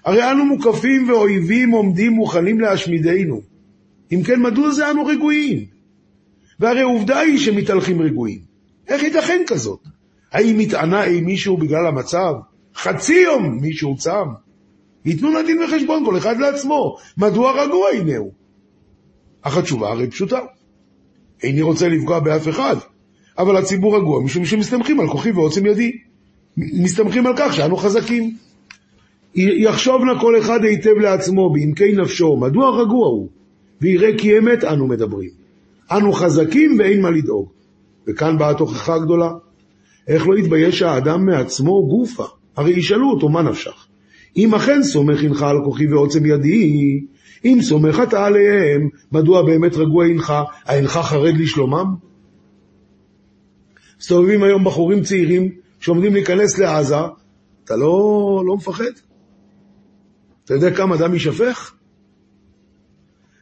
הרי 0.07 0.31
אנו 0.31 0.45
מוקפים 0.45 1.09
ואויבים 1.09 1.71
עומדים 1.71 2.11
מוכנים 2.11 2.59
להשמידנו. 2.59 3.41
אם 4.11 4.23
כן, 4.23 4.41
מדוע 4.41 4.71
זה 4.71 4.91
אנו 4.91 5.05
רגועים? 5.05 5.65
והרי 6.59 6.81
עובדה 6.81 7.19
היא 7.19 7.39
שמתהלכים 7.39 8.01
רגועים. 8.01 8.39
איך 8.87 9.03
ייתכן 9.03 9.41
כזאת? 9.47 9.79
האם 10.31 10.57
מתענה 10.57 11.03
אי 11.03 11.21
מישהו 11.21 11.57
בגלל 11.57 11.87
המצב? 11.87 12.33
חצי 12.75 13.13
יום 13.13 13.59
מישהו 13.61 13.97
צם? 13.97 14.27
ייתנו 15.05 15.31
לה 15.31 15.43
דין 15.43 15.61
וחשבון 15.63 16.05
כל 16.05 16.17
אחד 16.17 16.39
לעצמו. 16.39 16.97
מדוע 17.17 17.63
רגוע 17.63 17.89
הנהו? 17.89 18.31
אך 19.41 19.57
התשובה 19.57 19.89
הרי 19.89 20.09
פשוטה. 20.09 20.39
איני 21.43 21.61
רוצה 21.61 21.87
לפגוע 21.87 22.19
באף 22.19 22.47
אחד, 22.47 22.75
אבל 23.37 23.57
הציבור 23.57 23.97
רגוע 23.97 24.21
משום 24.21 24.45
שמסתמכים 24.45 24.99
על 24.99 25.07
כוחי 25.07 25.31
ועוצם 25.31 25.65
ידי. 25.65 25.91
מסתמכים 26.57 27.27
על 27.27 27.33
כך 27.37 27.53
שאנו 27.53 27.77
חזקים. 27.77 28.46
יחשוב 29.37 30.03
נא 30.03 30.19
כל 30.21 30.39
אחד 30.39 30.63
היטב 30.63 30.97
לעצמו 30.97 31.53
בעמקי 31.53 31.91
נפשו, 31.91 32.37
מדוע 32.37 32.81
רגוע 32.81 33.07
הוא, 33.07 33.29
ויראה 33.81 34.17
כי 34.17 34.37
אמת 34.37 34.63
אנו 34.63 34.87
מדברים. 34.87 35.29
אנו 35.91 36.13
חזקים 36.13 36.79
ואין 36.79 37.01
מה 37.01 37.09
לדאוג. 37.09 37.49
וכאן 38.07 38.37
באה 38.37 38.49
התוכחה 38.49 38.95
הגדולה. 38.95 39.31
איך 40.07 40.27
לא 40.27 40.37
יתבייש 40.37 40.81
האדם 40.81 41.25
מעצמו 41.25 41.87
גופה? 41.87 42.25
הרי 42.55 42.71
ישאלו 42.71 43.09
אותו 43.09 43.29
מה 43.29 43.41
נפשך. 43.41 43.87
אם 44.37 44.55
אכן 44.55 44.83
סומך 44.83 45.23
הנך 45.23 45.41
על 45.41 45.57
כוחי 45.65 45.87
ועוצם 45.87 46.25
ידי, 46.25 46.99
אם 47.45 47.57
סומך 47.61 47.99
אתה 48.03 48.25
עליהם, 48.25 48.89
מדוע 49.11 49.41
באמת 49.41 49.75
רגוע 49.75 50.05
הנך? 50.05 50.33
האינך 50.65 50.91
חרד 50.91 51.37
לשלומם? 51.37 51.95
מסתובבים 53.99 54.43
היום 54.43 54.63
בחורים 54.63 55.01
צעירים 55.01 55.51
שעומדים 55.79 56.13
להיכנס 56.13 56.59
לעזה, 56.59 56.95
אתה 57.63 57.75
לא, 57.75 58.41
לא 58.45 58.55
מפחד? 58.55 59.06
אתה 60.47 60.55
יודע 60.55 60.71
כמה 60.71 60.97
דם 60.97 61.13
יישפך? 61.13 61.73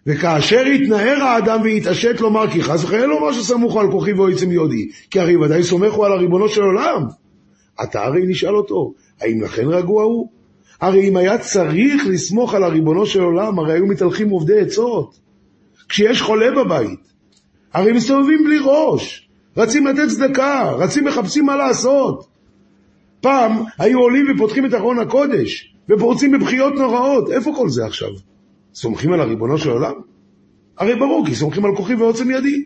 וכאשר 0.08 0.68
יתנער 0.68 1.24
האדם 1.24 1.62
ויתעשת 1.62 2.22
לומר 2.22 2.52
כי 2.52 2.64
חס 2.64 2.84
וחלילה 2.84 3.06
לומר 3.06 3.32
שסמוכו 3.32 3.80
על 3.80 3.92
כוחי 3.92 4.14
ועצם 4.14 4.52
יודי, 4.52 4.90
כי 5.10 5.20
הרי 5.20 5.38
ודאי 5.38 5.64
סומכו 5.64 6.06
על 6.06 6.12
הריבונו 6.12 6.50
של 6.50 6.62
עולם. 6.62 7.04
אתה 7.84 8.06
הרי 8.06 8.26
נשאל 8.28 8.56
אותו, 8.56 8.94
האם 9.22 9.42
לכן 9.42 9.68
רגוע 9.68 10.04
הוא? 10.04 10.30
הרי 10.82 11.10
אם 11.10 11.18
היה 11.18 11.38
צריך 11.38 12.08
לסמוך 12.08 12.54
על 12.54 12.64
הריבונו 12.64 13.06
של 13.06 13.22
עולם, 13.22 13.60
הרי 13.60 13.74
היו 13.74 13.86
מתהלכים 13.86 14.30
עובדי 14.30 14.60
עצות. 14.60 15.20
כשיש 15.90 16.22
חולה 16.22 16.52
בבית, 16.52 17.00
הרי 17.74 17.92
מסתובבים 17.92 18.44
בלי 18.44 18.58
ראש, 18.64 19.30
רצים 19.58 19.88
לתת 19.88 20.08
צדקה, 20.10 20.72
רצים 20.72 21.06
מחפשים 21.06 21.46
מה 21.46 21.56
לעשות. 21.56 22.28
פעם 23.22 23.64
היו 23.78 24.00
עולים 24.00 24.26
ופותחים 24.36 24.66
את 24.66 24.74
ארון 24.74 25.00
הקודש, 25.00 25.75
ופורצים 25.90 26.32
בבכיות 26.32 26.74
נוראות. 26.74 27.32
איפה 27.32 27.54
כל 27.58 27.70
זה 27.70 27.86
עכשיו? 27.86 28.10
סומכים 28.74 29.14
על 29.14 29.22
הריבונו 29.22 29.58
של 29.58 29.70
עולם? 29.70 29.94
הרי 30.78 30.96
ברור, 30.96 31.26
כי 31.28 31.36
סומכים 31.36 31.66
על 31.66 31.76
כוחי 31.76 31.96
ועוצם 31.96 32.32
ידי. 32.32 32.66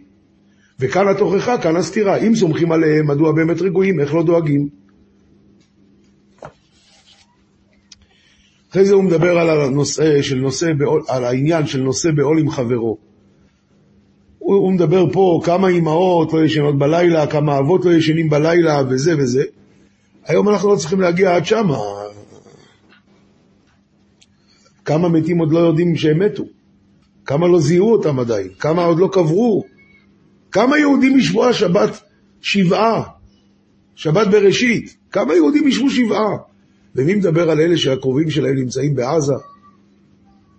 וכאן 0.80 1.08
התוכחה, 1.08 1.58
כאן 1.58 1.76
הסתירה. 1.76 2.18
אם 2.18 2.36
סומכים 2.36 2.72
עליהם, 2.72 3.08
מדוע 3.08 3.32
באמת 3.32 3.62
רגועים? 3.62 4.00
איך 4.00 4.14
לא 4.14 4.24
דואגים? 4.24 4.70
אחרי 8.72 8.86
זה 8.86 8.94
הוא 8.94 9.04
מדבר 9.04 9.40
על 9.40 9.50
הנושא 9.50 10.22
של 10.22 10.36
נושא 10.36 10.74
בעול, 10.74 11.02
על 11.08 11.26
העניין 11.26 11.68
של 11.68 11.82
נושא 11.82 12.12
בעול 12.12 12.40
עם 12.40 12.50
חברו. 12.50 12.98
הוא, 14.40 14.56
הוא 14.56 14.72
מדבר 14.72 15.14
פה 15.14 15.42
כמה 15.44 15.68
אימהות 15.68 16.34
לא 16.34 16.44
ישנות 16.44 16.78
בלילה, 16.78 17.28
כמה 17.28 17.58
אבות 17.60 17.86
לא 17.86 17.92
ישנים 17.92 18.30
בלילה, 18.30 18.82
וזה 18.90 19.18
וזה. 19.18 19.44
היום 20.26 20.50
אנחנו 20.50 20.70
לא 20.70 20.76
צריכים 20.76 21.02
להגיע 21.02 21.36
עד 21.36 21.46
שמה. 21.46 21.78
כמה 24.90 25.10
מתים 25.10 25.38
עוד 25.40 25.52
לא 25.52 25.60
יודעים 25.60 25.96
שהם 25.96 26.20
מתו? 26.20 26.44
כמה 27.26 27.48
לא 27.48 27.60
זיהו 27.60 27.92
אותם 27.92 28.20
עדיין? 28.20 28.48
כמה 28.60 28.86
עוד 28.86 29.00
לא 29.00 29.10
קברו? 29.12 29.64
כמה 30.52 30.78
יהודים 30.78 31.20
ישבו 31.20 31.46
השבת 31.46 32.02
שבעה? 32.42 33.04
שבת 33.96 34.28
בראשית. 34.28 34.98
כמה 35.12 35.36
יהודים 35.36 35.68
ישבו 35.68 35.90
שבעה? 35.90 36.38
ומי 36.96 37.16
מדבר 37.16 37.50
על 37.50 37.60
אלה 37.60 37.78
שהקרובים 37.78 38.30
שלהם 38.30 38.56
נמצאים 38.56 38.96
בעזה? 38.96 39.34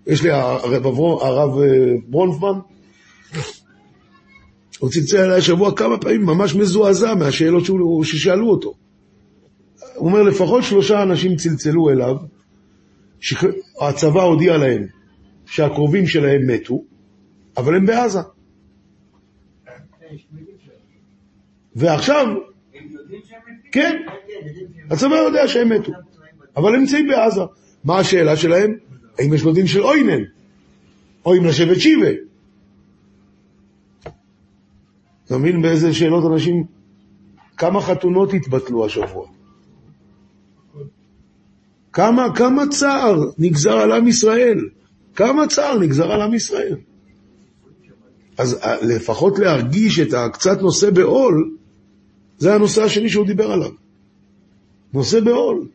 יש 0.06 0.22
לי 0.22 0.30
הרב, 0.30 0.86
הרב 0.86 1.58
אה, 1.58 1.94
ברונפמן, 2.08 2.58
הוא 4.78 4.90
צלצל 4.90 5.18
עליי 5.18 5.38
השבוע 5.38 5.76
כמה 5.76 5.98
פעמים, 5.98 6.26
ממש 6.26 6.54
מזועזע 6.54 7.14
מהשאלות 7.14 7.64
ששאלו 8.02 8.50
אותו. 8.50 8.74
הוא 9.94 10.08
אומר, 10.08 10.22
לפחות 10.22 10.64
שלושה 10.64 11.02
אנשים 11.02 11.36
צלצלו 11.36 11.90
אליו, 11.90 12.16
שהצבא 13.20 14.22
הודיע 14.22 14.56
להם 14.56 14.86
שהקרובים 15.46 16.06
שלהם 16.06 16.46
מתו, 16.46 16.84
אבל 17.56 17.76
הם 17.76 17.86
בעזה. 17.86 18.20
ועכשיו, 21.76 22.26
כן, 23.72 24.02
הצבא 24.90 25.14
יודע 25.14 25.48
שהם 25.48 25.68
מתו, 25.68 25.92
אבל 26.56 26.74
הם 26.74 26.80
נמצאים 26.80 27.08
בעזה. 27.08 27.40
מה 27.84 27.98
השאלה 27.98 28.36
שלהם? 28.36 28.76
האם 29.18 29.34
יש 29.34 29.42
לו 29.42 29.52
דין 29.52 29.66
של 29.66 29.82
אוינן? 29.82 30.22
או 31.24 31.34
אם 31.34 31.44
לשבת 31.44 31.80
שיבה? 31.80 32.10
אתה 35.24 35.38
מבין 35.38 35.62
באיזה 35.62 35.94
שאלות 35.94 36.32
אנשים... 36.32 36.64
כמה 37.56 37.80
חתונות 37.80 38.34
התבטלו 38.34 38.86
השבוע? 38.86 39.28
כמה, 42.00 42.34
כמה 42.34 42.62
צער 42.70 43.30
נגזר 43.38 43.72
על 43.72 43.92
עם 43.92 44.08
ישראל? 44.08 44.68
כמה 45.14 45.46
צער 45.46 45.78
נגזר 45.78 46.12
על 46.12 46.22
עם 46.22 46.34
ישראל? 46.34 46.76
אז 48.38 48.58
אה, 48.62 48.76
לפחות 48.82 49.38
להרגיש 49.38 50.00
את 50.00 50.14
הקצת 50.14 50.60
נושא 50.60 50.90
בעול, 50.90 51.56
זה 52.38 52.54
הנושא 52.54 52.82
השני 52.82 53.08
שהוא 53.08 53.26
דיבר 53.26 53.52
עליו. 53.52 53.70
נושא 54.92 55.20
בעול. 55.20 55.68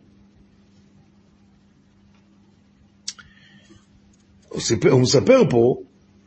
הוא, 4.49 4.61
סיפר, 4.61 4.91
הוא 4.91 5.01
מספר 5.01 5.41
פה 5.49 5.81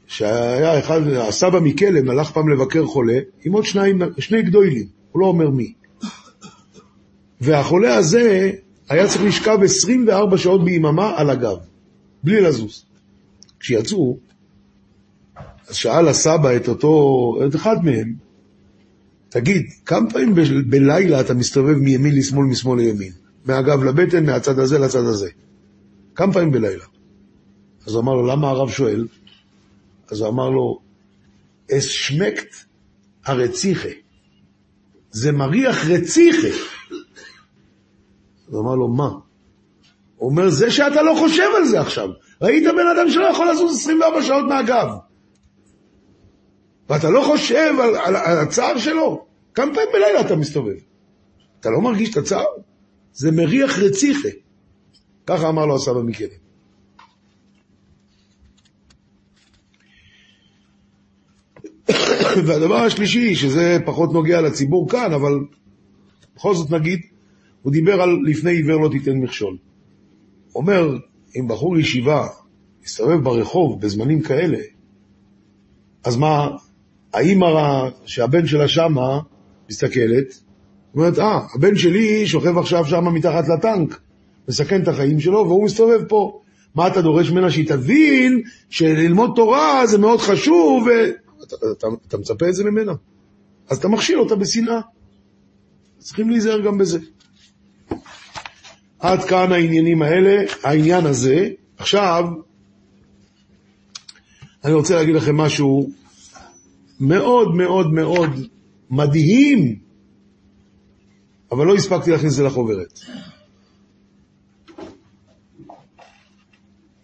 שהיה 0.06 0.78
אחד, 0.78 1.00
הסבא 1.08 1.60
מקלם 1.60 2.10
הלך 2.10 2.30
פעם 2.30 2.48
לבקר 2.48 2.84
חולה 2.84 3.18
עם 3.44 3.52
עוד 3.52 3.64
שניים, 3.64 4.00
שני 4.18 4.42
גדולים, 4.42 4.86
הוא 5.12 5.20
לא 5.20 5.26
אומר 5.26 5.50
מי. 5.50 5.72
והחולה 7.40 7.94
הזה 7.94 8.52
היה 8.88 9.09
צריך 9.09 9.23
לשכב 9.23 9.59
24 9.64 10.38
שעות 10.38 10.64
ביממה 10.64 11.12
על 11.16 11.30
הגב, 11.30 11.57
בלי 12.25 12.40
לזוז. 12.40 12.85
כשיצאו, 13.61 14.18
אז 15.68 15.75
שאל 15.75 16.09
הסבא 16.09 16.57
את 16.57 16.68
אותו, 16.68 17.35
את 17.47 17.54
אחד 17.57 17.85
מהם, 17.85 18.14
תגיד, 19.28 19.66
כמה 19.87 20.11
פעמים 20.11 20.35
ב- 20.35 20.71
בלילה 20.71 21.21
אתה 21.21 21.35
מסתובב 21.35 21.75
מימין 21.75 22.14
לשמאל, 22.16 22.47
משמאל 22.47 22.80
לימין? 22.80 23.12
מהגב 23.45 23.85
לבטן, 23.85 24.26
מהצד 24.26 24.59
הזה 24.59 24.78
לצד 24.78 25.04
הזה. 25.04 25.30
כמה 26.14 26.33
פעמים 26.33 26.50
בלילה? 26.50 26.85
אז 27.87 27.95
הוא 27.95 28.02
אמר 28.02 28.14
לו, 28.14 28.26
למה 28.26 28.49
הרב 28.49 28.71
שואל? 28.71 29.07
אז 30.11 30.21
הוא 30.21 30.28
אמר 30.28 30.50
לו, 30.50 30.80
אס 31.73 31.85
שמקט 31.85 32.54
הרציחה. 33.25 33.88
זה 35.11 35.33
מריח 35.33 35.87
רציחה. 35.87 36.49
אז 38.48 38.54
אמר 38.54 38.74
לו, 38.74 38.88
מה? 38.88 39.10
הוא 40.16 40.30
אומר, 40.30 40.48
זה 40.48 40.70
שאתה 40.70 41.02
לא 41.02 41.14
חושב 41.18 41.48
על 41.56 41.64
זה 41.64 41.80
עכשיו. 41.80 42.08
ראית 42.42 42.64
בן 42.64 42.86
אדם 42.96 43.10
שלא 43.10 43.24
יכול 43.24 43.50
לזוז 43.50 43.78
24 43.78 44.22
שעות 44.22 44.44
מהגב. 44.48 44.88
ואתה 46.88 47.10
לא 47.10 47.22
חושב 47.22 47.74
על, 47.82 47.96
על, 47.96 48.16
על 48.16 48.38
הצער 48.38 48.78
שלו. 48.78 49.26
כמה 49.54 49.74
פעמים 49.74 49.88
בלילה 49.92 50.20
אתה 50.20 50.36
מסתובב? 50.36 50.76
אתה 51.60 51.70
לא 51.70 51.80
מרגיש 51.80 52.10
את 52.10 52.16
הצער? 52.16 52.44
זה 53.12 53.32
מריח 53.32 53.78
רציחה. 53.78 54.28
ככה 55.26 55.48
אמר 55.48 55.66
לו 55.66 55.76
הסבא 55.76 56.02
מקדם. 56.02 56.48
והדבר 62.46 62.76
השלישי, 62.76 63.34
שזה 63.34 63.78
פחות 63.84 64.12
נוגע 64.12 64.40
לציבור 64.40 64.88
כאן, 64.88 65.12
אבל 65.12 65.32
בכל 66.36 66.54
זאת 66.54 66.70
נגיד, 66.70 67.00
הוא 67.62 67.72
דיבר 67.72 68.02
על 68.02 68.18
לפני 68.24 68.50
עיוור 68.50 68.80
לא 68.80 68.88
תיתן 68.88 69.16
מכשול. 69.16 69.56
אומר, 70.54 70.96
אם 71.36 71.48
בחור 71.48 71.78
ישיבה 71.78 72.26
מסתובב 72.84 73.24
ברחוב 73.24 73.80
בזמנים 73.80 74.20
כאלה, 74.20 74.58
אז 76.04 76.16
מה, 76.16 76.48
האימא 77.12 77.46
שהבן 78.06 78.46
שלה 78.46 78.68
שמה 78.68 79.20
מסתכלת, 79.70 80.40
אומרת, 80.94 81.18
אה, 81.18 81.40
הבן 81.54 81.76
שלי 81.76 82.26
שוכב 82.26 82.59
עכשיו 82.59 82.85
שמה 82.85 83.11
מתחת 83.11 83.48
לטנק, 83.48 84.00
מסכן 84.48 84.83
את 84.83 84.88
החיים 84.88 85.20
שלו, 85.20 85.38
והוא 85.38 85.64
מסתובב 85.64 86.04
פה. 86.09 86.40
מה 86.74 86.87
אתה 86.87 87.02
דורש 87.02 87.30
ממנה? 87.30 87.50
שהיא 87.50 87.68
תבין 87.68 88.42
שללמוד 88.68 89.33
תורה 89.37 89.87
זה 89.87 89.98
מאוד 89.98 90.20
חשוב, 90.20 90.87
ו... 90.87 90.88
אתה, 91.46 91.56
אתה, 91.72 91.87
אתה 92.09 92.18
מצפה 92.18 92.48
את 92.48 92.54
זה 92.54 92.64
ממנה. 92.64 92.92
אז 93.68 93.78
אתה 93.78 93.88
מכשיל 93.88 94.18
אותה 94.18 94.37
בשנאה. 94.37 94.80
צריכים 95.98 96.30
להיזהר 96.30 96.61
גם 96.61 96.78
בזה. 96.78 96.98
עד 98.98 99.24
כאן 99.24 99.52
העניינים 99.52 100.02
האלה, 100.02 100.42
העניין 100.62 101.06
הזה. 101.06 101.48
עכשיו, 101.76 102.24
אני 104.64 104.72
רוצה 104.72 104.94
להגיד 104.94 105.14
לכם 105.14 105.37
משהו 105.37 105.90
מאוד 107.00 107.54
מאוד 107.54 107.92
מאוד 107.92 108.30
מדהים, 108.90 109.78
אבל 111.52 111.66
לא 111.66 111.74
הספקתי 111.74 112.11
להכניס 112.11 112.32
את 112.32 112.37
זה 112.37 112.42
לחוברת. 112.44 113.00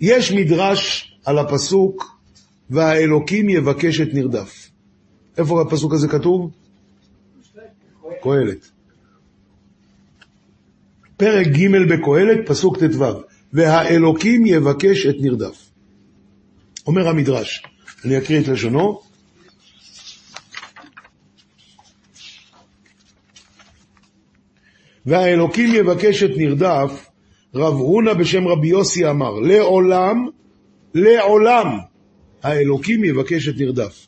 יש 0.01 0.33
מדרש 0.33 1.15
על 1.25 1.39
הפסוק, 1.39 2.19
והאלוקים 2.71 3.49
יבקש 3.49 4.01
את 4.01 4.09
נרדף. 4.13 4.71
איפה 5.39 5.63
הפסוק 5.63 5.93
הזה 5.93 6.09
כתוב? 6.09 6.51
קהלת. 8.23 8.74
פרק 11.17 11.47
ג' 11.47 11.93
בקהלת, 11.93 12.47
פסוק 12.47 12.79
ט"ו, 12.79 13.05
והאלוקים 13.53 14.47
יבקש 14.47 15.07
את 15.07 15.17
נרדף. 15.21 15.71
אומר 16.87 17.09
המדרש, 17.09 17.63
אני 18.05 18.19
אקריא 18.19 18.41
את 18.41 18.49
לשונו. 18.49 19.01
והאלוקים 25.07 25.75
יבקש 25.75 26.23
את 26.23 26.31
נרדף, 26.37 27.07
רב 27.55 27.75
הונא 27.75 28.13
בשם 28.13 28.49
רבי 28.49 28.69
יוסי 28.69 29.11
אמר, 29.11 29.41
לעולם, 29.41 30.27
לעולם, 30.95 31.79
האלוקים 32.43 33.05
יבקש 33.05 33.49
את 33.49 33.55
נרדף. 33.59 34.07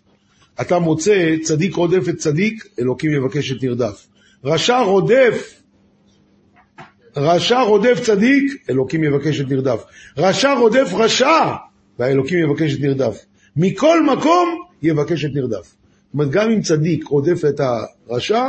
אתה 0.61 0.79
מוצא 0.79 1.35
צדיק 1.43 1.75
רודף 1.75 2.09
את 2.09 2.17
צדיק, 2.17 2.67
אלוקים 2.79 3.13
יבקש 3.13 3.53
את 3.53 3.63
נרדף. 3.63 4.07
רשע 4.45 4.79
רודף, 4.79 5.56
רשע 7.17 7.61
רודף 7.61 8.01
צדיק, 8.03 8.71
אלוקים 8.71 9.05
יבקש 9.05 9.41
את 9.41 9.49
נרדף. 9.49 9.85
רשע 10.17 10.55
רודף 10.55 10.91
רשע, 10.93 11.55
והאלוקים 11.99 12.39
יבקש 12.39 12.75
את 12.75 12.81
נרדף. 12.81 13.25
מכל 13.57 14.05
מקום 14.05 14.49
יבקש 14.83 15.25
את 15.25 15.31
נרדף. 15.35 15.67
זאת 15.67 16.15
אומרת, 16.15 16.31
גם 16.31 16.51
אם 16.51 16.61
צדיק 16.61 17.07
רודף 17.07 17.43
את 17.49 17.61
הרשע, 17.61 18.45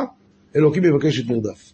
אלוקים 0.56 0.84
יבקש 0.84 1.20
את 1.20 1.26
נרדף. 1.28 1.74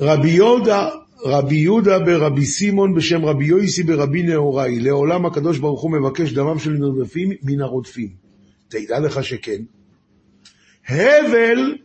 רבי 0.00 0.28
יהודה, 0.28 0.88
רבי 1.24 1.56
יהודה 1.56 1.98
ברבי 1.98 2.44
סימון 2.44 2.94
בשם 2.94 3.24
רבי 3.24 3.44
יויסי 3.44 3.82
ברבי 3.82 4.22
נהוראי, 4.22 4.80
לעולם 4.80 5.26
הקדוש 5.26 5.58
ברוך 5.58 5.82
הוא 5.82 5.90
מבקש 5.90 6.32
דמם 6.32 6.58
של 6.58 6.70
נרדפים 6.70 7.30
מן 7.42 7.60
הרודפים. 7.60 8.08
תדע 8.68 8.98
לך 9.00 9.24
שכן. 9.24 9.62
הבל 10.88 11.76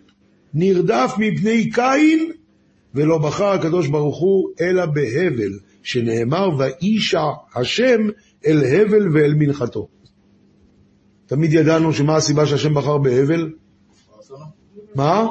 נרדף 0.53 1.13
מבני 1.17 1.69
קין, 1.69 2.31
ולא 2.95 3.17
בחר 3.17 3.47
הקדוש 3.47 3.87
ברוך 3.87 4.17
הוא 4.17 4.49
אלא 4.61 4.85
בהבל, 4.85 5.51
שנאמר 5.83 6.49
ואישה 6.57 7.25
השם 7.55 8.01
אל 8.47 8.57
הבל 8.65 9.07
ואל 9.13 9.33
מנחתו. 9.33 9.87
תמיד 11.25 11.53
ידענו 11.53 11.93
שמה 11.93 12.15
הסיבה 12.15 12.45
שהשם 12.45 12.73
בחר 12.73 12.97
בהבל? 12.97 13.53
מה? 14.95 15.27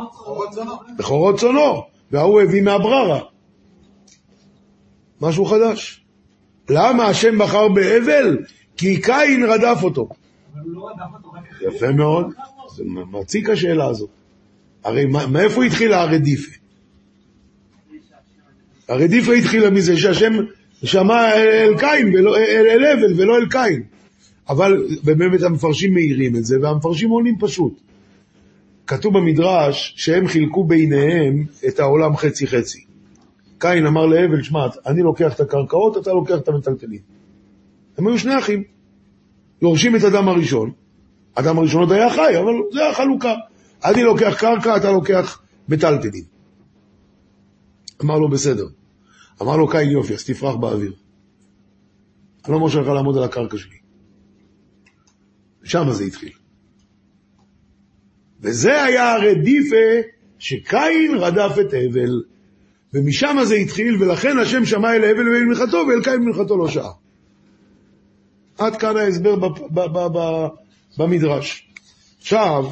בכורות 0.99 1.39
צונו. 1.39 1.83
וההוא 2.11 2.41
הביא 2.41 2.63
מהבררה. 2.63 3.21
משהו 5.21 5.45
חדש. 5.45 6.05
למה 6.71 7.05
השם 7.05 7.39
בחר 7.39 7.69
בהבל? 7.69 8.39
כי 8.77 9.01
קין 9.01 9.45
רדף 9.49 9.81
אותו. 9.83 10.09
יפה 11.61 11.93
מאוד. 11.93 12.27
זה 12.77 12.85
מציק 12.87 13.51
השאלה 13.51 13.87
הזאת. 13.87 14.20
הרי 14.85 15.07
מאיפה 15.07 15.65
התחילה 15.65 16.03
הרדיפה? 16.03 16.53
הרדיפה 18.89 19.33
התחילה 19.33 19.71
מזה 19.71 19.97
שהשם 19.97 20.33
שמע 20.85 21.35
אל 21.35 21.79
קין, 21.79 22.15
ולא, 22.15 22.37
אל, 22.37 22.67
אל 22.67 22.85
הבל 22.85 23.21
ולא 23.21 23.37
אל 23.37 23.49
קין. 23.49 23.83
אבל 24.49 24.87
באמת 25.05 25.43
המפרשים 25.43 25.95
מעירים 25.95 26.37
את 26.37 26.45
זה, 26.45 26.57
והמפרשים 26.63 27.11
עונים 27.11 27.37
פשוט. 27.41 27.81
כתוב 28.87 29.19
במדרש 29.19 29.95
שהם 29.97 30.27
חילקו 30.27 30.65
ביניהם 30.65 31.45
את 31.69 31.81
העולם 31.81 32.17
חצי 32.17 32.47
חצי. 32.47 32.85
קין 33.59 33.87
אמר 33.87 34.07
להבל, 34.07 34.43
שמע, 34.43 34.67
אני 34.87 35.03
לוקח 35.03 35.35
את 35.35 35.41
הקרקעות, 35.41 35.97
אתה 35.97 36.13
לוקח 36.13 36.39
את 36.39 36.49
המטלטלים. 36.49 37.01
הם 37.99 38.07
היו 38.07 38.19
שני 38.19 38.39
אחים. 38.39 38.63
יורשים 39.63 39.97
את 39.97 40.05
אדם 40.05 40.29
הראשון. 40.29 40.71
אדם 41.35 41.59
הראשון 41.59 41.81
עוד 41.81 41.93
היה 41.93 42.11
חי, 42.11 42.39
אבל 42.39 42.53
זה 42.73 42.89
החלוקה. 42.89 43.35
אני 43.85 44.03
לוקח 44.03 44.35
קרקע, 44.39 44.77
אתה 44.77 44.91
לוקח 44.91 45.43
מטלטלים. 45.69 46.25
אמר 48.03 48.19
לו, 48.19 48.31
בסדר. 48.31 48.67
אמר 49.43 49.57
לו 49.57 49.69
קין, 49.69 49.91
יופי, 49.91 50.15
אז 50.15 50.25
תפרח 50.25 50.55
באוויר. 50.55 50.93
אני 52.45 52.53
לא 52.53 52.61
מרשה 52.61 52.81
לך 52.81 52.89
לעמוד 52.89 53.17
על 53.17 53.25
הקרקע 53.25 53.57
שלי. 53.59 53.77
שם 55.65 55.93
זה 55.93 56.05
התחיל. 56.05 56.33
וזה 58.41 58.83
היה 58.83 59.13
הרדיפה 59.15 59.77
שקין 60.39 61.15
רדף 61.15 61.57
את 61.61 61.67
הבל. 61.67 62.23
ומשם 62.95 63.37
זה 63.45 63.55
התחיל, 63.55 64.03
ולכן 64.03 64.39
השם 64.39 64.65
שמע 64.65 64.95
אל 64.95 65.05
הבל 65.05 65.29
ואל 65.29 65.45
מלכתו, 65.45 65.77
ואל 65.89 66.05
קין 66.05 66.23
מלכתו 66.23 66.57
לא 66.57 66.69
שעה. 66.69 66.93
עד 68.59 68.77
כאן 68.77 68.97
ההסבר 68.97 69.37
במדרש. 70.99 71.73
עכשיו, 72.19 72.65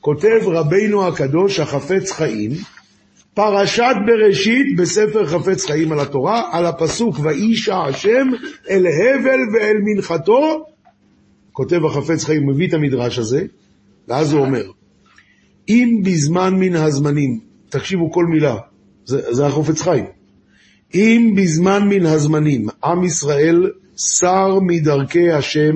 כותב 0.00 0.40
רבינו 0.46 1.06
הקדוש 1.06 1.60
החפץ 1.60 2.12
חיים, 2.12 2.50
פרשת 3.34 3.94
בראשית 4.06 4.76
בספר 4.76 5.26
חפץ 5.26 5.64
חיים 5.64 5.92
על 5.92 6.00
התורה, 6.00 6.48
על 6.52 6.66
הפסוק 6.66 7.18
ואיש 7.22 7.68
השם 7.68 8.26
אל 8.70 8.86
הבל 8.86 9.40
ואל 9.54 9.76
מנחתו, 9.84 10.64
כותב 11.52 11.84
החפץ 11.84 12.24
חיים, 12.24 12.46
מביא 12.46 12.68
את 12.68 12.74
המדרש 12.74 13.18
הזה, 13.18 13.46
ואז 14.08 14.32
הוא 14.32 14.40
אומר, 14.40 14.64
אם 15.68 16.02
בזמן 16.04 16.54
מן 16.54 16.76
הזמנים, 16.76 17.40
תקשיבו 17.68 18.12
כל 18.12 18.24
מילה, 18.24 18.56
זה, 19.04 19.34
זה 19.34 19.46
החופץ 19.46 19.82
חיים, 19.82 20.04
אם 20.94 21.34
בזמן 21.36 21.88
מן 21.88 22.06
הזמנים 22.06 22.66
עם 22.84 23.04
ישראל 23.04 23.70
סר 23.96 24.58
מדרכי 24.60 25.30
השם 25.30 25.74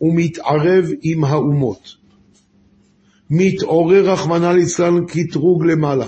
ומתערב 0.00 0.84
עם 1.02 1.24
האומות, 1.24 1.99
מתעורר 3.30 4.10
רחמנא 4.10 4.46
ליצלן 4.46 5.06
קטרוג 5.06 5.64
למעלה. 5.64 6.06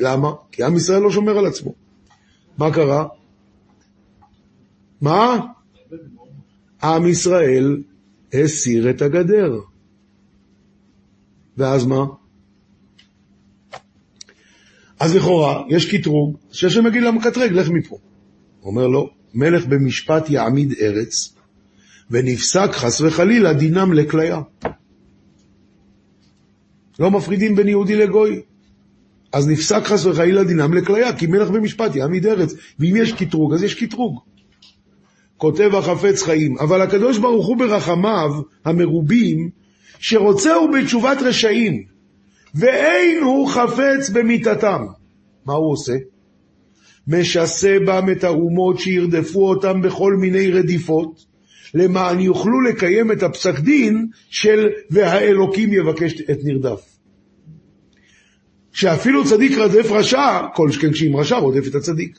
למה? 0.00 0.32
כי 0.52 0.64
עם 0.64 0.76
ישראל 0.76 1.02
לא 1.02 1.10
שומר 1.10 1.38
על 1.38 1.46
עצמו. 1.46 1.74
מה 2.58 2.72
קרה? 2.72 3.06
מה? 5.00 5.46
עם 6.82 7.06
ישראל 7.06 7.82
הסיר 8.32 8.90
את 8.90 9.02
הגדר. 9.02 9.60
ואז 11.56 11.86
מה? 11.86 12.04
אז 15.00 15.16
לכאורה, 15.16 15.62
יש 15.68 15.94
קטרוג, 15.94 16.36
שהשם 16.52 16.86
יגיד 16.86 17.02
למקטרג, 17.02 17.52
לך 17.52 17.68
מפה. 17.68 17.98
הוא 18.60 18.70
אומר 18.70 18.86
לו, 18.86 19.10
מלך 19.34 19.66
במשפט 19.66 20.30
יעמיד 20.30 20.74
ארץ, 20.80 21.34
ונפסק 22.10 22.70
חס 22.72 23.00
וחלילה 23.00 23.52
דינם 23.52 23.92
לכליה. 23.92 24.40
לא 26.98 27.10
מפרידים 27.10 27.56
בין 27.56 27.68
יהודי 27.68 27.96
לגוי. 27.96 28.40
אז 29.32 29.48
נפסק 29.48 29.84
חס 29.84 30.06
וחלילה 30.06 30.44
דינם 30.44 30.74
לכליה, 30.74 31.16
כי 31.16 31.26
מלך 31.26 31.50
במשפט 31.50 31.96
יעמיד 31.96 32.26
ארץ. 32.26 32.54
ואם 32.78 32.94
יש 32.96 33.12
קטרוג, 33.12 33.54
אז 33.54 33.62
יש 33.62 33.74
קטרוג. 33.74 34.20
כותב 35.36 35.70
החפץ 35.74 36.22
חיים, 36.22 36.58
אבל 36.58 36.82
הקדוש 36.82 37.18
ברוך 37.18 37.46
הוא 37.46 37.56
ברחמיו 37.56 38.30
המרובים, 38.64 39.50
שרוצה 39.98 40.54
הוא 40.54 40.70
בתשובת 40.72 41.18
רשעים, 41.22 41.82
ואין 42.54 43.22
הוא 43.22 43.48
חפץ 43.48 44.10
במיתתם. 44.12 44.80
מה 45.46 45.52
הוא 45.52 45.72
עושה? 45.72 45.92
משסה 47.06 47.76
בם 47.86 48.06
את 48.12 48.24
האומות 48.24 48.78
שירדפו 48.78 49.48
אותם 49.48 49.82
בכל 49.82 50.14
מיני 50.14 50.50
רדיפות, 50.50 51.24
למען 51.74 52.20
יוכלו 52.20 52.60
לקיים 52.60 53.12
את 53.12 53.22
הפסק 53.22 53.58
דין 53.58 54.08
של 54.30 54.68
והאלוקים 54.90 55.72
יבקש 55.72 56.20
את 56.20 56.38
נרדף. 56.44 56.96
שאפילו 58.72 59.24
צדיק 59.24 59.58
רדף 59.58 59.90
רשע, 59.90 60.46
כל 60.54 60.70
שכן 60.70 60.92
כשאם 60.92 61.16
רשע 61.16 61.36
רודף 61.36 61.68
את 61.68 61.74
הצדיק. 61.74 62.18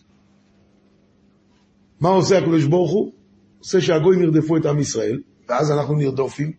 מה 1.99 2.09
עושה 2.09 2.37
הקדוש 2.37 2.63
ברוך 2.63 2.91
הוא? 2.91 3.11
עושה 3.59 3.81
שהגויים 3.81 4.21
ירדפו 4.21 4.57
את 4.57 4.65
עם 4.65 4.79
ישראל, 4.79 5.19
ואז 5.49 5.71
אנחנו 5.71 5.95
נרדופים. 5.95 6.51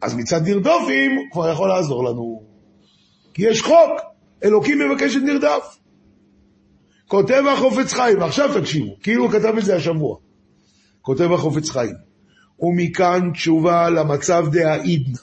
אז 0.00 0.14
מצד 0.14 0.40
נרדופים 0.48 1.16
הוא 1.16 1.24
כבר 1.32 1.52
יכול 1.52 1.68
לעזור 1.68 2.04
לנו. 2.04 2.42
כי 3.34 3.46
יש 3.48 3.62
חוק, 3.62 4.00
אלוקים 4.44 4.78
מבקש 4.78 5.16
את 5.16 5.22
נרדף. 5.22 5.76
כותב 7.08 7.42
החופץ 7.52 7.92
חיים, 7.92 8.20
ועכשיו 8.20 8.60
תקשיבו, 8.60 8.96
כאילו 9.02 9.24
הוא 9.24 9.32
כתב 9.32 9.54
את 9.58 9.64
זה 9.64 9.76
השבוע. 9.76 10.16
כותב 11.06 11.32
החופץ 11.32 11.70
חיים, 11.70 11.94
ומכאן 12.60 13.30
תשובה 13.32 13.90
למצב 13.90 14.46
דהאידנא. 14.52 15.18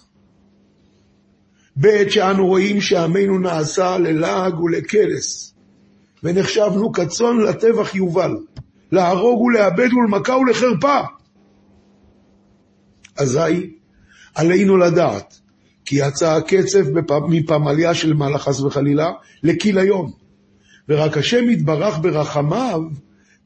בעת 1.75 2.11
שאנו 2.11 2.47
רואים 2.47 2.81
שעמנו 2.81 3.39
נעשה 3.39 3.97
ללעג 3.97 4.59
ולקלס, 4.59 5.53
ונחשבנו 6.23 6.91
כצאן 6.91 7.37
לטבח 7.37 7.95
יובל, 7.95 8.37
להרוג 8.91 9.41
ולאבד 9.41 9.89
ולמכה 9.93 10.37
ולחרפה. 10.37 10.99
אזי 13.17 13.73
עלינו 14.35 14.77
לדעת 14.77 15.39
כי 15.85 15.95
יצא 15.95 16.31
הקצף 16.35 16.83
מפמליה 17.29 17.93
של 17.93 18.13
מעלה 18.13 18.37
חס 18.37 18.59
וחלילה 18.59 19.11
לכיליון, 19.43 20.11
ורק 20.89 21.17
השם 21.17 21.49
יתברך 21.49 21.99
ברחמיו 22.01 22.81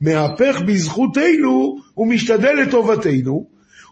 מהפך 0.02 0.62
בזכותנו 0.68 1.78
ומשתדל 1.98 2.54
לטובתנו, 2.54 3.48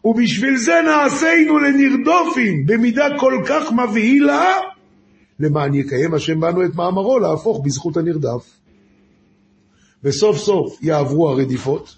ובשביל 0.06 0.58
זה 0.58 0.74
נעשינו 0.86 1.58
לנרדופים 1.58 2.66
במידה 2.66 3.08
כל 3.20 3.44
כך 3.48 3.72
מבהילה, 3.72 4.46
למען 5.40 5.74
יקיים 5.74 6.14
השם 6.14 6.40
בנו 6.40 6.66
את 6.66 6.76
מאמרו 6.76 7.20
להפוך 7.20 7.62
בזכות 7.66 7.98
הנרדף. 7.98 8.46
וסוף 10.04 10.38
סוף 10.38 10.84
יעברו 10.84 11.30
הרדיפות, 11.30 11.96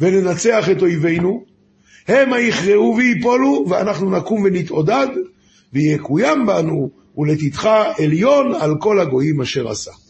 וננצח 0.00 0.70
את 0.70 0.82
אויבינו, 0.82 1.44
המה 2.08 2.40
יכרעו 2.40 2.96
ויפולו, 2.96 3.64
ואנחנו 3.68 4.10
נקום 4.10 4.42
ונתעודד, 4.42 5.06
ויקוים 5.72 6.46
בנו, 6.46 6.90
ולתתך 7.16 7.68
עליון 7.98 8.54
על 8.54 8.74
כל 8.80 9.00
הגויים 9.00 9.40
אשר 9.40 9.68
עשה. 9.68 10.05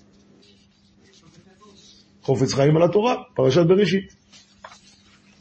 חופץ 2.26 2.54
חיים 2.54 2.76
על 2.76 2.82
התורה, 2.82 3.14
פרשת 3.34 3.66
בראשית. 3.66 4.16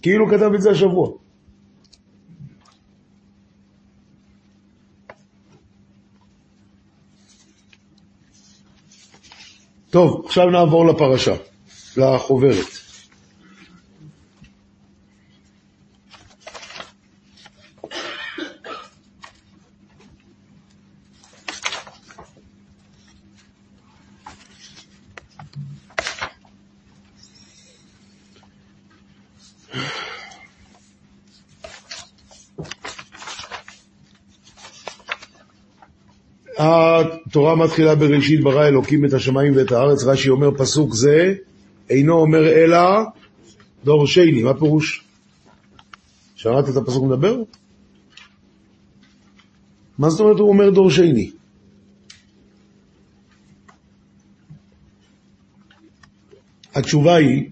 כאילו 0.02 0.28
כתב 0.28 0.52
את 0.56 0.62
זה 0.62 0.72
השבוע. 0.72 1.10
טוב, 9.90 10.26
עכשיו 10.26 10.50
נעבור 10.50 10.88
לפרשה, 10.88 11.36
לחוברת. 11.98 12.85
התורה 37.46 37.66
מתחילה 37.66 37.96
בראשית 37.96 38.44
ברא 38.44 38.68
אלוקים 38.68 39.06
את 39.06 39.14
השמיים 39.14 39.56
ואת 39.56 39.72
הארץ, 39.72 40.04
רש"י 40.04 40.30
אומר 40.30 40.52
פסוק 40.58 40.94
זה, 40.94 41.34
אינו 41.90 42.14
אומר 42.14 42.50
אלא 42.50 42.80
דורשני, 43.84 44.44
מה 44.44 44.54
פירוש? 44.54 45.04
שמעת 46.36 46.70
את 46.70 46.76
הפסוק 46.76 47.04
מדבר? 47.04 47.38
מה 49.98 50.10
זאת 50.10 50.20
אומרת 50.20 50.40
הוא 50.40 50.50
אומר 50.50 50.70
דורשני? 50.70 51.32
התשובה 56.76 57.16
היא, 57.16 57.50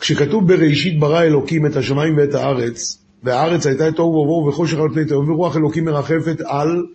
כשכתוב 0.00 0.48
בראשית 0.48 1.00
ברא 1.00 1.22
אלוקים 1.22 1.66
את 1.66 1.76
השמיים 1.76 2.16
ואת 2.16 2.34
הארץ, 2.34 2.98
והארץ 3.22 3.66
הייתה 3.66 3.92
תוהו 3.92 4.08
ובוהו 4.08 4.46
וחושך 4.48 4.78
על 4.78 4.88
פני 4.94 5.04
תהום 5.04 5.30
ורוח 5.30 5.56
אלוקים 5.56 5.84
מרחפת 5.84 6.40
על 6.40 6.86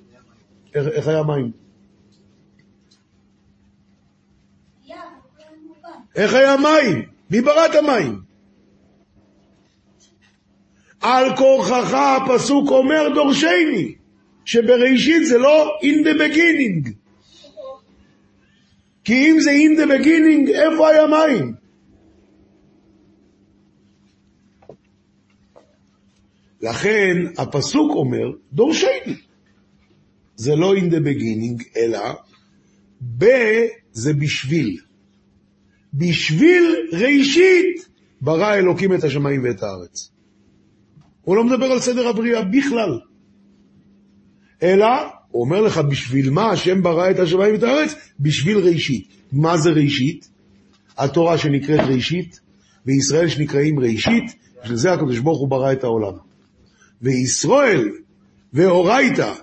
איך, 0.73 1.07
היה 1.07 1.19
המים? 1.19 1.51
איך 6.15 6.33
היה 6.33 6.55
מים? 6.57 7.09
מי 7.29 7.41
ברא 7.41 7.65
את 7.65 7.75
המים? 7.75 8.21
על 11.01 11.35
כורחך 11.37 11.93
הפסוק 11.93 12.69
אומר 12.69 13.09
דורשני, 13.15 13.95
שבראשית 14.45 15.27
זה 15.27 15.37
לא 15.37 15.79
in 15.81 16.05
the 16.05 16.17
beginning. 16.19 16.91
כי 19.03 19.31
אם 19.31 19.39
זה 19.39 19.51
in 19.51 19.79
the 19.79 19.87
beginning, 19.91 20.51
איפה 20.53 20.89
היה 20.89 21.07
מים? 21.07 21.53
לכן 26.61 27.17
הפסוק 27.37 27.91
אומר 27.95 28.31
דורשני. 28.53 29.30
זה 30.41 30.55
לא 30.55 30.77
in 30.77 30.89
the 30.91 31.01
beginning, 31.05 31.77
אלא 31.77 31.99
ב 33.17 33.25
זה 33.91 34.13
בשביל. 34.13 34.77
בשביל 35.93 36.75
ראשית 36.93 37.87
ברא 38.21 38.53
אלוקים 38.55 38.93
את 38.93 39.03
השמיים 39.03 39.43
ואת 39.43 39.63
הארץ. 39.63 40.11
הוא 41.21 41.35
לא 41.35 41.43
מדבר 41.43 41.65
על 41.65 41.79
סדר 41.79 42.07
הבריאה 42.07 42.43
בכלל. 42.43 42.99
אלא, 44.63 44.87
הוא 45.27 45.45
אומר 45.45 45.61
לך, 45.61 45.77
בשביל 45.77 46.29
מה 46.29 46.51
השם 46.51 46.83
ברא 46.83 47.11
את 47.11 47.19
השמיים 47.19 47.53
ואת 47.53 47.63
הארץ? 47.63 47.95
בשביל 48.19 48.57
ראשית. 48.57 49.07
מה 49.31 49.57
זה 49.57 49.69
ראשית? 49.69 50.29
התורה 50.97 51.37
שנקראת 51.37 51.79
ראשית, 51.79 52.39
וישראל 52.85 53.27
שנקראים 53.27 53.79
ראשית, 53.79 54.35
בשביל 54.61 54.77
זה 54.77 54.93
הקדוש 54.93 55.19
ברוך 55.19 55.39
הוא 55.39 55.47
ברא 55.47 55.71
את 55.71 55.83
העולם. 55.83 56.13
וישראל 57.01 57.89
ואורייתא, 58.53 59.33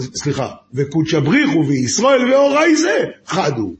סליחה, 0.00 0.54
וקודשא 0.74 1.20
בריחו 1.20 1.64
וישראל 1.68 2.32
ואורי 2.32 2.76
זה 2.76 3.04
חדו. 3.26 3.74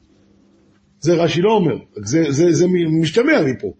זה 1.01 1.15
רש"י 1.15 1.43
לא 1.43 1.53
אומר, 1.53 1.77
זה, 1.97 2.25
זה, 2.29 2.53
זה 2.53 2.67
משתמע 3.01 3.43
מפה. 3.43 3.73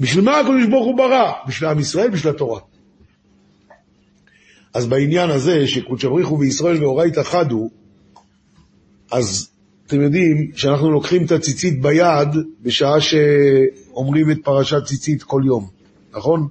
בשביל 0.00 0.24
מה 0.24 0.38
הקדוש 0.38 0.66
ברוך 0.66 0.86
הוא 0.86 0.96
ברא? 0.96 1.32
בשביל 1.48 1.70
עם 1.70 1.78
ישראל, 1.78 2.10
בשביל 2.10 2.32
התורה. 2.32 2.60
אז 4.74 4.86
בעניין 4.86 5.30
הזה, 5.30 5.66
שקודשא 5.66 6.08
בריחו 6.08 6.38
וישראל 6.38 6.84
ואורייתא 6.84 7.22
חדו, 7.22 7.70
אז 9.12 9.50
אתם 9.86 10.00
יודעים 10.00 10.50
שאנחנו 10.54 10.90
לוקחים 10.90 11.24
את 11.24 11.32
הציצית 11.32 11.82
ביד 11.82 12.28
בשעה 12.62 13.00
שאומרים 13.00 14.30
את 14.30 14.36
פרשת 14.44 14.84
ציצית 14.84 15.22
כל 15.22 15.42
יום, 15.46 15.68
נכון? 16.12 16.48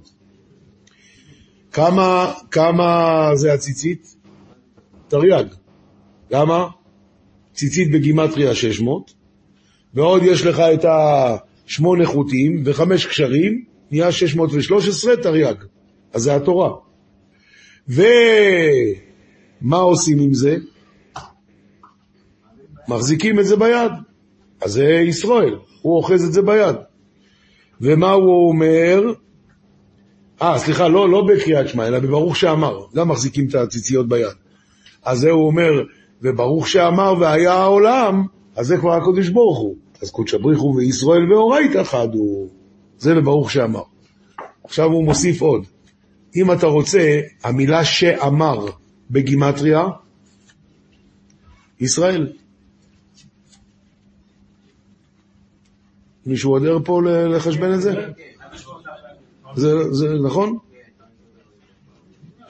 כמה, 1.72 2.32
כמה 2.50 3.30
זה 3.34 3.52
הציצית? 3.52 4.14
תרי"ג. 5.08 5.44
למה? 6.30 6.66
ציצית 7.54 7.92
בגימטריה 7.92 8.54
600, 8.54 9.14
ועוד 9.94 10.22
יש 10.22 10.46
לך 10.46 10.60
את 10.60 10.84
השמונה 10.84 12.06
חוטים 12.06 12.62
וחמש 12.64 13.06
קשרים, 13.06 13.64
נהיה 13.90 14.12
613 14.12 15.16
תרי"ג. 15.16 15.54
אז 16.12 16.22
זה 16.22 16.34
התורה. 16.36 16.70
ומה 17.88 19.76
עושים 19.76 20.18
עם 20.18 20.34
זה? 20.34 20.56
מחזיקים 22.88 23.40
את 23.40 23.46
זה 23.46 23.56
ביד. 23.56 23.92
אז 24.62 24.72
זה 24.72 24.84
ישראל, 24.84 25.58
הוא 25.82 25.96
אוחז 25.96 26.24
את 26.24 26.32
זה 26.32 26.42
ביד. 26.42 26.76
ומה 27.80 28.10
הוא 28.10 28.48
אומר? 28.48 29.02
אה, 30.42 30.58
סליחה, 30.58 30.88
לא, 30.88 31.08
לא 31.08 31.26
בקריאת 31.26 31.68
שמע, 31.68 31.86
אלא 31.86 31.98
בברוך 31.98 32.36
שאמר, 32.36 32.80
גם 32.94 33.08
מחזיקים 33.08 33.48
את 33.48 33.54
הציציות 33.54 34.08
ביד. 34.08 34.47
אז 35.08 35.18
זה 35.18 35.30
הוא 35.30 35.46
אומר, 35.46 35.82
וברוך 36.22 36.68
שאמר 36.68 37.14
והיה 37.20 37.52
העולם, 37.52 38.22
אז 38.56 38.66
זה 38.66 38.76
כבר 38.76 38.92
הקדוש 38.92 39.28
ברוך 39.28 39.58
הוא. 39.58 39.76
אז 40.02 40.10
קודשא 40.10 40.38
בריחו 40.38 40.74
וישראל 40.76 41.32
ואורייתא 41.32 41.84
חדו. 41.84 42.48
זה 42.98 43.14
בברוך 43.14 43.50
שאמר. 43.50 43.82
עכשיו 44.64 44.86
הוא 44.86 45.04
מוסיף 45.04 45.42
עוד. 45.42 45.64
אם 46.36 46.52
אתה 46.52 46.66
רוצה, 46.66 47.20
המילה 47.44 47.84
שאמר 47.84 48.66
בגימטריה, 49.10 49.82
ישראל. 51.80 52.32
מישהו 56.26 56.50
עוד 56.50 56.66
ער 56.66 56.78
פה 56.84 57.02
לחשבן 57.02 57.74
את 57.74 57.80
זה? 57.80 57.92
זה, 59.56 59.92
זה 59.92 60.08
נכון? 60.24 60.58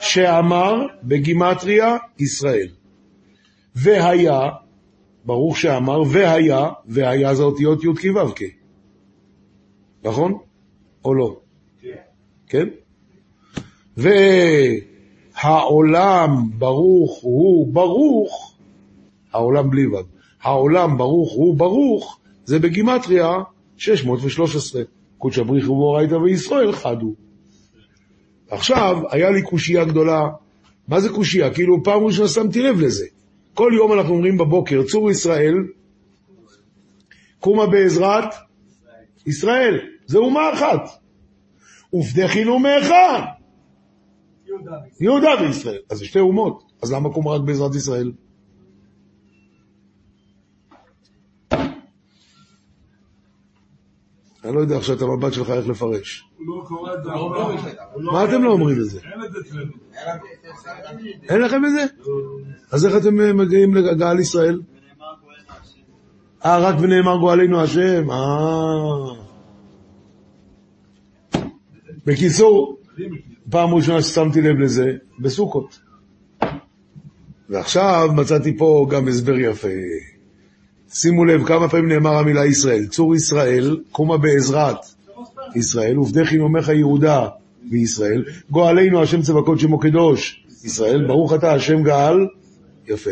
שאמר 0.00 0.86
בגימטריה 1.02 1.96
ישראל. 2.18 2.68
והיה, 3.74 4.40
ברוך 5.24 5.58
שאמר, 5.58 6.02
והיה, 6.12 6.68
והיה 6.86 7.34
זה 7.34 7.42
אותיות 7.42 7.84
י' 7.84 7.94
כ' 7.96 8.04
ו' 8.16 8.34
כ'. 8.34 8.42
נכון? 10.04 10.38
או 11.04 11.14
לא? 11.14 11.40
כן? 12.46 12.68
והעולם 15.36 16.50
ברוך 16.58 17.18
הוא 17.22 17.74
ברוך, 17.74 18.54
העולם 19.32 19.70
בלי 19.70 19.86
ו', 19.86 19.96
העולם 20.42 20.98
ברוך 20.98 21.32
הוא 21.32 21.56
ברוך, 21.56 22.18
זה 22.44 22.58
בגימטריה 22.58 23.30
613. 23.76 24.82
קודשא 25.18 25.42
בריחו 25.42 25.72
ואורייתא 25.72 26.14
וישראל 26.14 26.72
חדו. 26.72 27.14
עכשיו, 28.50 28.96
היה 29.10 29.30
לי 29.30 29.42
קושייה 29.42 29.84
גדולה. 29.84 30.20
מה 30.88 31.00
זה 31.00 31.08
קושייה? 31.08 31.54
כאילו, 31.54 31.82
פעם 31.84 32.04
ראשונה 32.04 32.28
שמתי 32.28 32.62
לב 32.62 32.80
לזה. 32.80 33.06
כל 33.54 33.72
יום 33.76 33.92
אנחנו 33.92 34.14
אומרים 34.14 34.38
בבוקר, 34.38 34.82
צור 34.82 35.10
ישראל, 35.10 35.54
קומה 37.40 37.66
בעזרת 37.66 38.34
ישראל. 39.26 39.78
זה 40.06 40.18
אומה 40.18 40.52
אחת. 40.54 40.80
ופדחין 41.94 42.48
אומה 42.48 42.78
אחד. 42.78 43.20
יהודה 45.00 45.30
וישראל. 45.40 45.78
אז 45.90 45.98
זה 45.98 46.04
שתי 46.04 46.20
אומות. 46.20 46.62
אז 46.82 46.92
למה 46.92 47.12
קומה 47.12 47.30
רק 47.30 47.40
בעזרת 47.40 47.74
ישראל? 47.74 48.12
אני 54.44 54.54
לא 54.54 54.60
יודע 54.60 54.76
עכשיו 54.76 54.96
את 54.96 55.02
המבט 55.02 55.32
שלך 55.32 55.50
איך 55.50 55.68
לפרש. 55.68 56.28
לא 56.40 56.64
זה. 57.62 57.70
לא 57.96 58.12
מה 58.12 58.24
אתם 58.24 58.42
לא 58.42 58.52
אומרים 58.52 58.80
את 58.80 58.84
זה? 58.84 59.00
אין 61.28 61.40
לכם 61.40 61.64
את 61.64 61.70
זה? 61.72 62.10
אז 62.72 62.86
איך 62.86 62.96
אתם 62.96 63.36
מגיעים 63.38 63.74
לגאל 63.74 64.20
ישראל? 64.20 64.60
אה, 66.44 66.58
רק 66.58 66.74
ונאמר 66.80 67.16
גואלנו 67.16 67.60
השם? 67.60 68.10
אה. 68.10 69.14
בקיצור, 72.06 72.78
פעם 73.50 73.74
ראשונה 73.74 74.02
ששמתי 74.02 74.40
לב 74.40 74.58
לזה, 74.58 74.92
בסוכות. 75.18 75.78
ועכשיו 77.48 78.08
מצאתי 78.16 78.58
פה 78.58 78.86
גם 78.90 79.08
הסבר 79.08 79.38
יפה. 79.38 79.68
שימו 80.92 81.24
לב 81.24 81.46
כמה 81.46 81.68
פעמים 81.68 81.88
נאמר 81.88 82.14
המילה 82.14 82.46
ישראל. 82.46 82.86
צור 82.86 83.14
ישראל, 83.14 83.80
קומה 83.92 84.18
בעזרת 84.18 84.76
ישראל, 85.54 85.96
עובדי 85.96 86.24
חינומך 86.24 86.68
יהודה 86.68 87.28
וישראל, 87.70 88.24
גואלנו 88.50 89.02
השם 89.02 89.22
צבקות 89.22 89.60
שמו 89.60 89.78
קדוש 89.78 90.44
ישראל, 90.64 91.06
ברוך 91.06 91.34
אתה 91.34 91.52
השם 91.54 91.82
גאל, 91.82 92.16
יפה. 92.88 93.10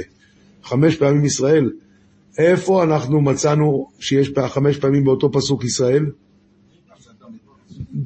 חמש 0.64 0.96
פעמים 0.96 1.24
ישראל. 1.24 1.70
איפה 2.38 2.82
אנחנו 2.82 3.20
מצאנו 3.20 3.88
שיש 3.98 4.30
חמש 4.48 4.78
פעמים 4.78 5.04
באותו 5.04 5.32
פסוק 5.32 5.64
ישראל? 5.64 6.06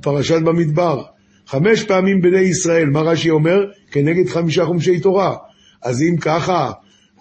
פרשת 0.02 0.42
במדבר. 0.44 1.02
חמש 1.46 1.84
פעמים 1.84 2.20
בני 2.20 2.40
ישראל, 2.40 2.90
מה 2.90 3.00
רש"י 3.00 3.30
אומר? 3.30 3.58
כנגד 3.90 4.28
חמישה 4.28 4.64
חומשי 4.64 5.00
תורה. 5.00 5.36
אז 5.82 6.02
אם 6.02 6.16
ככה, 6.16 6.72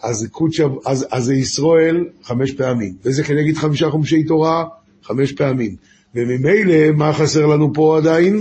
אז, 0.03 0.27
קודשא, 0.31 0.67
אז, 0.85 1.07
אז 1.11 1.23
זה 1.23 1.33
ישראל 1.33 2.05
חמש 2.23 2.51
פעמים, 2.51 2.95
וזה 3.03 3.23
כנגד 3.23 3.57
חמישה 3.57 3.89
חומשי 3.89 4.23
תורה 4.23 4.65
חמש 5.03 5.31
פעמים. 5.31 5.75
וממילא, 6.15 6.91
מה 6.91 7.13
חסר 7.13 7.45
לנו 7.45 7.73
פה 7.73 7.97
עדיין? 7.97 8.39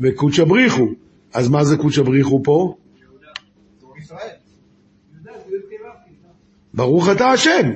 וקודשא 0.00 0.44
בריחו. 0.44 0.88
אז 1.32 1.48
מה 1.48 1.64
זה 1.64 1.76
קודשא 1.76 2.02
בריחו 2.02 2.40
פה? 2.44 2.74
ברוך 6.74 7.08
אתה 7.08 7.26
השם. 7.26 7.70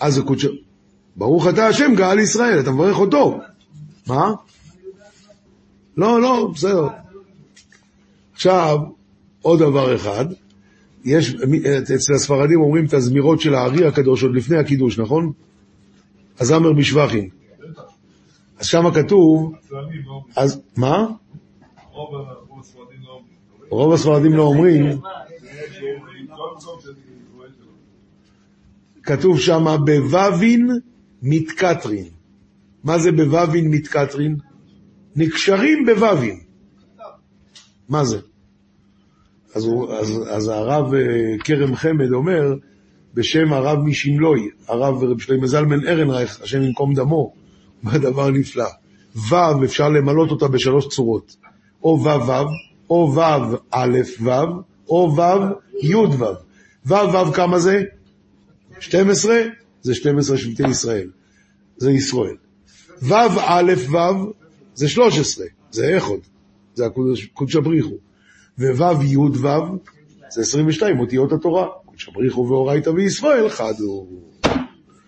אז 0.00 0.14
זה 0.14 0.22
קודשא... 0.22 0.48
ברוך 1.16 1.48
אתה 1.48 1.66
השם 1.66 1.94
גאל 1.96 2.18
ישראל, 2.18 2.60
אתה 2.60 2.70
מברך 2.70 2.98
אותו. 2.98 3.40
מה? 4.06 4.32
לא, 5.96 6.20
לא, 6.20 6.50
בסדר. 6.54 6.88
עכשיו, 8.34 8.78
עוד 9.46 9.58
דבר 9.58 9.96
אחד, 9.96 10.24
יש, 11.04 11.34
אצל 11.96 12.14
הספרדים 12.14 12.60
אומרים 12.60 12.84
את 12.84 12.94
הזמירות 12.94 13.40
של 13.40 13.54
הארי 13.54 13.86
הקדוש 13.86 14.22
עוד 14.22 14.34
לפני 14.34 14.56
הקידוש, 14.56 14.98
נכון? 14.98 15.32
הזמר 16.40 16.72
בשבחים. 16.72 17.28
אז 18.58 18.66
שם 18.66 18.90
כתוב. 18.94 19.54
אז 20.36 20.60
מה? 20.76 21.06
רוב 23.70 23.92
הספרדים 23.92 24.32
לא 24.32 24.42
אומרים. 24.42 25.00
כתוב 29.02 29.40
שם 29.40 29.64
בובין 30.10 30.70
מתקטרין. 31.22 32.08
מה 32.84 32.98
זה 32.98 33.12
בובין 33.12 33.70
מתקטרין? 33.70 34.36
נקשרים 35.16 35.86
בובין. 35.86 36.40
מה 37.88 38.04
זה? 38.04 38.18
אז, 39.56 39.64
הוא, 39.64 39.92
אז, 39.92 40.22
אז 40.30 40.48
הרב 40.48 40.94
אה, 40.94 41.00
כרם 41.44 41.76
חמד 41.76 42.12
אומר, 42.12 42.54
בשם 43.14 43.52
הרב 43.52 43.78
משמלוי, 43.78 44.48
הרב 44.68 45.04
רב 45.04 45.20
שלמה 45.20 45.46
זלמן 45.46 45.88
ארנרייך, 45.88 46.40
השם 46.42 46.62
ייקום 46.62 46.94
דמו, 46.94 47.32
מה 47.82 47.98
דבר 47.98 48.30
נפלא. 48.30 48.64
ו' 49.30 49.64
אפשר 49.64 49.88
למלות 49.88 50.30
אותה 50.30 50.48
בשלוש 50.48 50.88
צורות, 50.88 51.36
או 51.82 51.88
ו' 52.04 52.28
ו', 52.28 52.46
או 52.90 53.12
ו' 53.14 53.56
א' 53.70 53.98
ו', 54.22 54.30
או 54.88 55.16
ו' 55.16 55.54
י' 55.82 55.94
ו'. 55.96 56.24
ו' 56.86 56.94
ו' 57.28 57.32
כמה 57.32 57.58
זה? 57.58 57.82
12? 58.80 59.36
זה 59.82 59.94
12 59.94 60.36
שבטי 60.36 60.68
ישראל, 60.68 61.10
זה 61.76 61.90
ישראל. 61.90 62.36
ו' 63.02 63.14
א' 63.46 63.72
ו' 63.90 63.96
זה 64.74 64.88
13, 64.88 65.46
זה 65.70 65.88
איכות, 65.88 66.20
זה 66.74 66.86
הקודש- 66.86 67.26
קודש 67.34 67.56
הבריחו. 67.56 67.94
וו' 68.58 69.02
י' 69.02 69.16
ו' 69.16 69.48
זה 70.30 70.40
22 70.40 71.00
אותיות 71.00 71.32
התורה. 71.32 71.66
קודש 71.96 72.08
הבריחו 72.08 72.46
ואורייתא 72.48 72.90
וישראל 72.90 73.48
חד 73.48 73.74
הוא. 73.78 74.22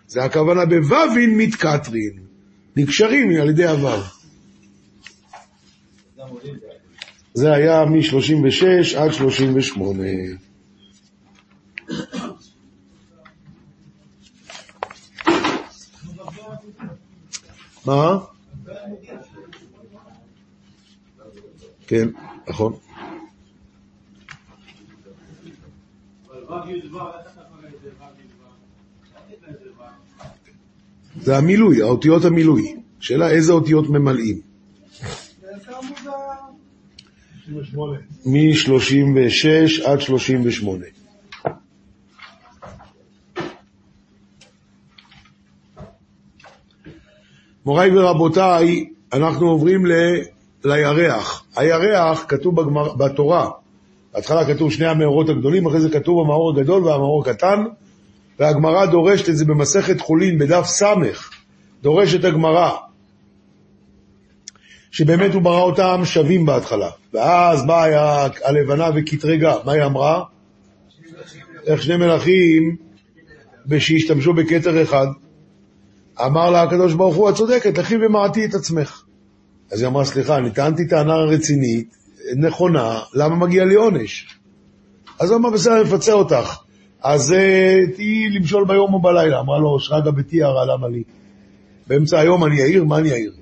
זה 0.06 0.24
הכוונה 0.24 0.66
בו"ין 0.66 1.38
מתקטרין, 1.38 2.18
נקשרים 2.76 3.40
על 3.40 3.50
ידי 3.50 3.66
הו"ו. 3.66 3.88
זה 7.34 7.52
היה 7.52 7.84
מ-36 7.84 8.98
עד 8.98 9.12
38. 9.12 10.04
מה? 17.86 18.18
כן, 21.86 22.08
נכון. 22.48 22.87
זה 31.20 31.36
המילוי, 31.36 31.82
האותיות 31.82 32.24
המילוי. 32.24 32.74
שאלה 33.00 33.30
איזה 33.30 33.52
אותיות 33.52 33.88
ממלאים. 33.88 34.40
מ-36 38.26 39.84
עד 39.84 40.00
38. 40.00 40.84
מוריי 47.64 47.98
ורבותיי, 47.98 48.88
אנחנו 49.12 49.50
עוברים 49.50 49.86
ל... 49.86 49.92
לירח. 50.64 51.44
הירח 51.56 52.24
כתוב 52.28 52.60
בגמר... 52.60 52.94
בתורה. 52.94 53.50
בהתחלה 54.18 54.54
כתוב 54.54 54.72
שני 54.72 54.86
המאורות 54.86 55.28
הגדולים, 55.28 55.66
אחרי 55.66 55.80
זה 55.80 55.90
כתוב 55.90 56.20
המאור 56.20 56.50
הגדול 56.50 56.84
והמאור 56.84 57.22
הקטן, 57.22 57.64
והגמרא 58.38 58.86
דורשת 58.86 59.28
את 59.28 59.36
זה 59.36 59.44
במסכת 59.44 60.00
חולין, 60.00 60.38
בדף 60.38 60.64
ס', 60.66 60.82
דורשת 61.82 62.24
הגמרא, 62.24 62.70
שבאמת 64.90 65.34
הוא 65.34 65.42
ברא 65.42 65.60
אותם 65.60 66.00
שווים 66.04 66.46
בהתחלה. 66.46 66.90
ואז 67.14 67.66
באה 67.66 68.26
הלבנה 68.44 68.90
וקטרגה, 68.94 69.54
מה 69.64 69.72
היא 69.72 69.84
אמרה? 69.84 70.24
איך 71.66 71.82
שני 71.82 71.96
מלכים, 71.96 72.76
שהשתמשו 73.78 74.34
בכתר 74.34 74.82
אחד, 74.82 75.06
אמר 76.26 76.50
לה 76.50 76.62
הקדוש 76.62 76.94
ברוך 76.94 77.16
הוא, 77.16 77.30
את 77.30 77.34
צודקת, 77.34 77.78
לכי 77.78 77.96
ומעטי 77.96 78.44
את 78.44 78.54
עצמך. 78.54 79.02
אז 79.72 79.80
היא 79.80 79.88
אמרה, 79.88 80.04
סליחה, 80.04 80.36
אני 80.36 80.50
טענתי 80.50 80.88
טענה 80.88 81.14
רצינית, 81.14 81.97
נכונה, 82.36 83.00
למה 83.14 83.36
מגיע 83.36 83.64
לי 83.64 83.74
עונש? 83.74 84.38
אז 85.20 85.32
אמר, 85.32 85.50
בסדר, 85.50 85.80
אני 85.80 85.82
מפצה 85.82 86.12
אותך. 86.12 86.58
אז 87.02 87.32
אה, 87.32 87.80
תהיי 87.94 88.28
למשול 88.28 88.64
ביום 88.64 88.94
או 88.94 89.00
בלילה. 89.02 89.40
אמרה 89.40 89.58
לו, 89.58 89.80
שרגא 89.80 90.10
ביתי 90.10 90.42
הרע, 90.42 90.64
למה 90.64 90.88
לי? 90.88 91.02
באמצע 91.86 92.18
היום 92.18 92.44
אני 92.44 92.62
אעיר, 92.62 92.84
מה 92.84 92.98
אני 92.98 93.12
אעיר? 93.12 93.32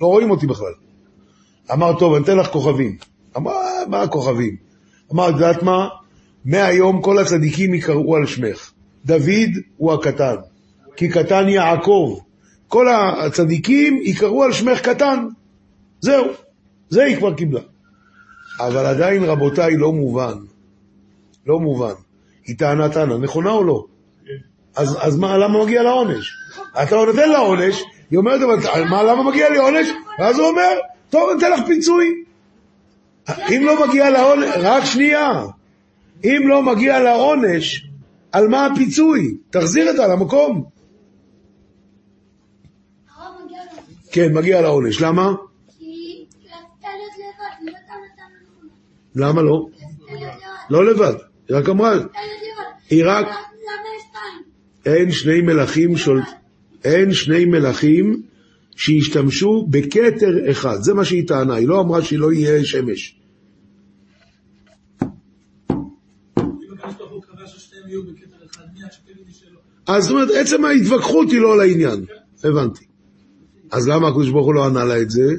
לא 0.00 0.06
רואים 0.06 0.30
אותי 0.30 0.46
בכלל. 0.46 0.72
אמר, 1.72 1.98
טוב, 1.98 2.14
אני 2.14 2.24
אתן 2.24 2.36
לך 2.36 2.46
כוכבים. 2.46 2.96
אמרה, 3.36 3.62
מה 3.88 4.02
הכוכבים? 4.02 4.56
אמר, 5.12 5.28
את 5.28 5.34
יודעת 5.34 5.62
מה? 5.62 5.88
מהיום 6.44 7.02
כל 7.02 7.18
הצדיקים 7.18 7.74
יקראו 7.74 8.16
על 8.16 8.26
שמך. 8.26 8.72
דוד 9.04 9.50
הוא 9.76 9.92
הקטן, 9.92 10.36
כי 10.96 11.08
קטן 11.08 11.48
יעקב. 11.48 12.18
כל 12.68 12.86
הצדיקים 12.88 14.00
יקראו 14.02 14.44
על 14.44 14.52
שמך 14.52 14.80
קטן. 14.80 15.26
זהו, 16.00 16.24
זה 16.88 17.04
היא 17.04 17.16
כבר 17.16 17.34
קיבלה. 17.34 17.60
אבל 18.60 18.86
עדיין, 18.86 19.24
רבותיי, 19.24 19.76
לא 19.76 19.92
מובן. 19.92 20.34
לא 21.46 21.58
מובן. 21.60 21.94
היא 22.46 22.58
טענה 22.58 22.88
טענה, 22.88 23.18
נכונה 23.18 23.50
או 23.50 23.64
לא? 23.64 23.84
אז, 24.76 24.96
אז 25.00 25.16
מה, 25.16 25.38
למה 25.38 25.64
מגיע 25.64 25.82
לה 25.82 25.90
עונש? 25.90 26.34
אתה 26.82 26.96
נותן 26.96 27.28
לה 27.28 27.38
עונש, 27.38 27.82
היא 28.10 28.18
אומרת, 28.18 28.40
אבל 28.40 28.84
מה, 28.84 29.02
למה 29.02 29.30
מגיע 29.30 29.50
לי 29.50 29.58
עונש? 29.58 29.88
ואז 30.18 30.38
הוא 30.38 30.48
אומר, 30.48 30.70
טוב, 31.10 31.30
אני 31.30 31.38
אתן 31.38 31.50
לך 31.50 31.66
פיצוי. 31.66 32.24
אם 33.28 33.62
לא 33.64 33.88
מגיע 33.88 34.10
לה 34.10 34.22
עונש, 34.22 34.48
רק 34.56 34.84
שנייה, 34.84 35.44
אם 36.24 36.48
לא 36.48 36.62
מגיע 36.62 37.00
לה 37.00 37.14
עונש, 37.14 37.86
על 38.32 38.48
מה 38.48 38.66
הפיצוי? 38.66 39.36
תחזיר 39.50 39.90
אותה 39.90 40.06
למקום. 40.06 40.64
כן, 44.12 44.34
מגיע 44.34 44.60
לה 44.60 44.68
עונש. 44.68 45.00
למה? 45.00 45.32
למה 49.16 49.42
לא? 49.42 49.66
לא 50.70 50.86
לבד, 50.86 51.14
היא 51.48 51.56
רק 51.56 51.68
אמרה. 51.68 51.98
היא 52.90 53.04
רק-? 53.06 53.28
אין 54.86 55.10
שני 55.12 55.40
מלכים 55.40 55.96
שול... 55.96 56.22
אין 56.84 57.12
שני 57.12 57.44
מלכים 57.44 58.22
שהשתמשו 58.76 59.66
בכתר 59.70 60.50
אחד, 60.50 60.76
זה 60.80 60.94
מה 60.94 61.04
שהיא 61.04 61.28
טענה, 61.28 61.54
היא 61.54 61.68
לא 61.68 61.80
אמרה 61.80 62.02
שלא 62.02 62.32
יהיה 62.32 62.64
שמש. 62.64 63.20
אז 69.86 70.04
זאת 70.04 70.10
אומרת, 70.10 70.28
עצם 70.40 70.64
ההתווכחות 70.64 71.30
היא 71.30 71.40
לא 71.40 71.58
לעניין, 71.58 72.04
הבנתי. 72.44 72.84
אז 73.70 73.88
למה 73.88 74.08
הקדוש 74.08 74.30
ברוך 74.30 74.46
הוא 74.46 74.54
לא 74.54 74.66
ענה 74.66 74.84
לה 74.84 75.00
את 75.02 75.10
זה? 75.10 75.34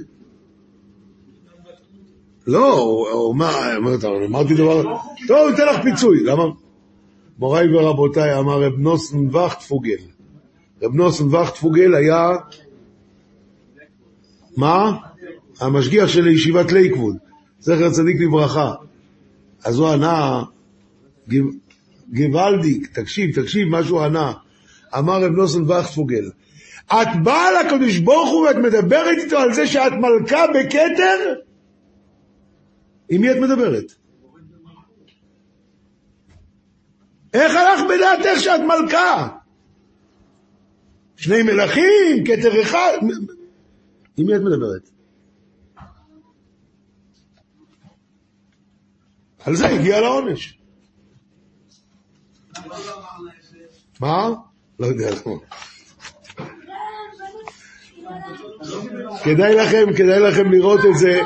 לא, 2.47 3.31
אמר, 3.33 3.77
אמרת, 3.77 4.03
אמרתי 4.03 4.53
דבר, 4.53 4.83
טוב, 5.27 5.49
ניתן 5.49 5.65
לך 5.65 5.81
פיצוי, 5.83 6.23
למה? 6.23 6.43
מוריי 7.39 7.75
ורבותיי, 7.75 8.39
אמר 8.39 8.61
רב 8.61 8.73
נוסן 8.77 9.35
וכטפוגל. 9.35 9.97
רב 10.81 10.93
נוסן 10.93 11.35
וכטפוגל 11.35 11.95
היה, 11.95 12.29
מה? 14.57 14.91
המשגיח 15.61 16.07
של 16.07 16.27
ישיבת 16.27 16.71
לייקווד, 16.71 17.15
זכר 17.59 17.89
צדיק 17.89 18.17
לברכה. 18.21 18.73
אז 19.65 19.79
הוא 19.79 19.87
ענה, 19.87 20.43
גוואלדיק, 22.13 22.87
תקשיב, 22.99 23.41
תקשיב 23.41 23.67
מה 23.67 23.83
שהוא 23.83 24.01
ענה. 24.01 24.33
אמר 24.97 25.23
רב 25.23 25.31
נוסן 25.31 25.71
וכטפוגל, 25.71 26.29
את 26.85 27.07
באה 27.23 27.63
לקדוש 27.63 27.97
ברוך 27.97 28.29
הוא 28.29 28.47
ואת 28.47 28.55
מדברת 28.55 29.17
איתו 29.17 29.37
על 29.37 29.53
זה 29.53 29.67
שאת 29.67 29.93
מלכה 29.93 30.45
בכתר? 30.47 31.44
עם 33.09 33.21
מי 33.21 33.31
את 33.31 33.37
מדברת? 33.37 33.93
איך 37.33 37.55
הלך 37.55 37.81
בדעתך 37.89 38.39
שאת 38.39 38.61
מלכה? 38.61 39.37
שני 41.15 41.43
מלכים, 41.43 42.23
כתר 42.25 42.61
אחד, 42.61 42.97
עם 44.17 44.25
מי 44.25 44.35
את 44.35 44.41
מדברת? 44.41 44.89
על 49.45 49.55
זה 49.55 49.67
הגיע 49.67 50.01
לעונש. 50.01 50.59
מה? 53.99 54.29
לא 54.79 54.85
יודע 54.85 55.09
למה. 55.11 55.35
כדאי 59.23 59.55
לכם, 59.55 59.93
כדאי 59.97 60.19
לכם 60.19 60.51
לראות 60.51 60.79
את 60.79 60.97
זה 60.97 61.21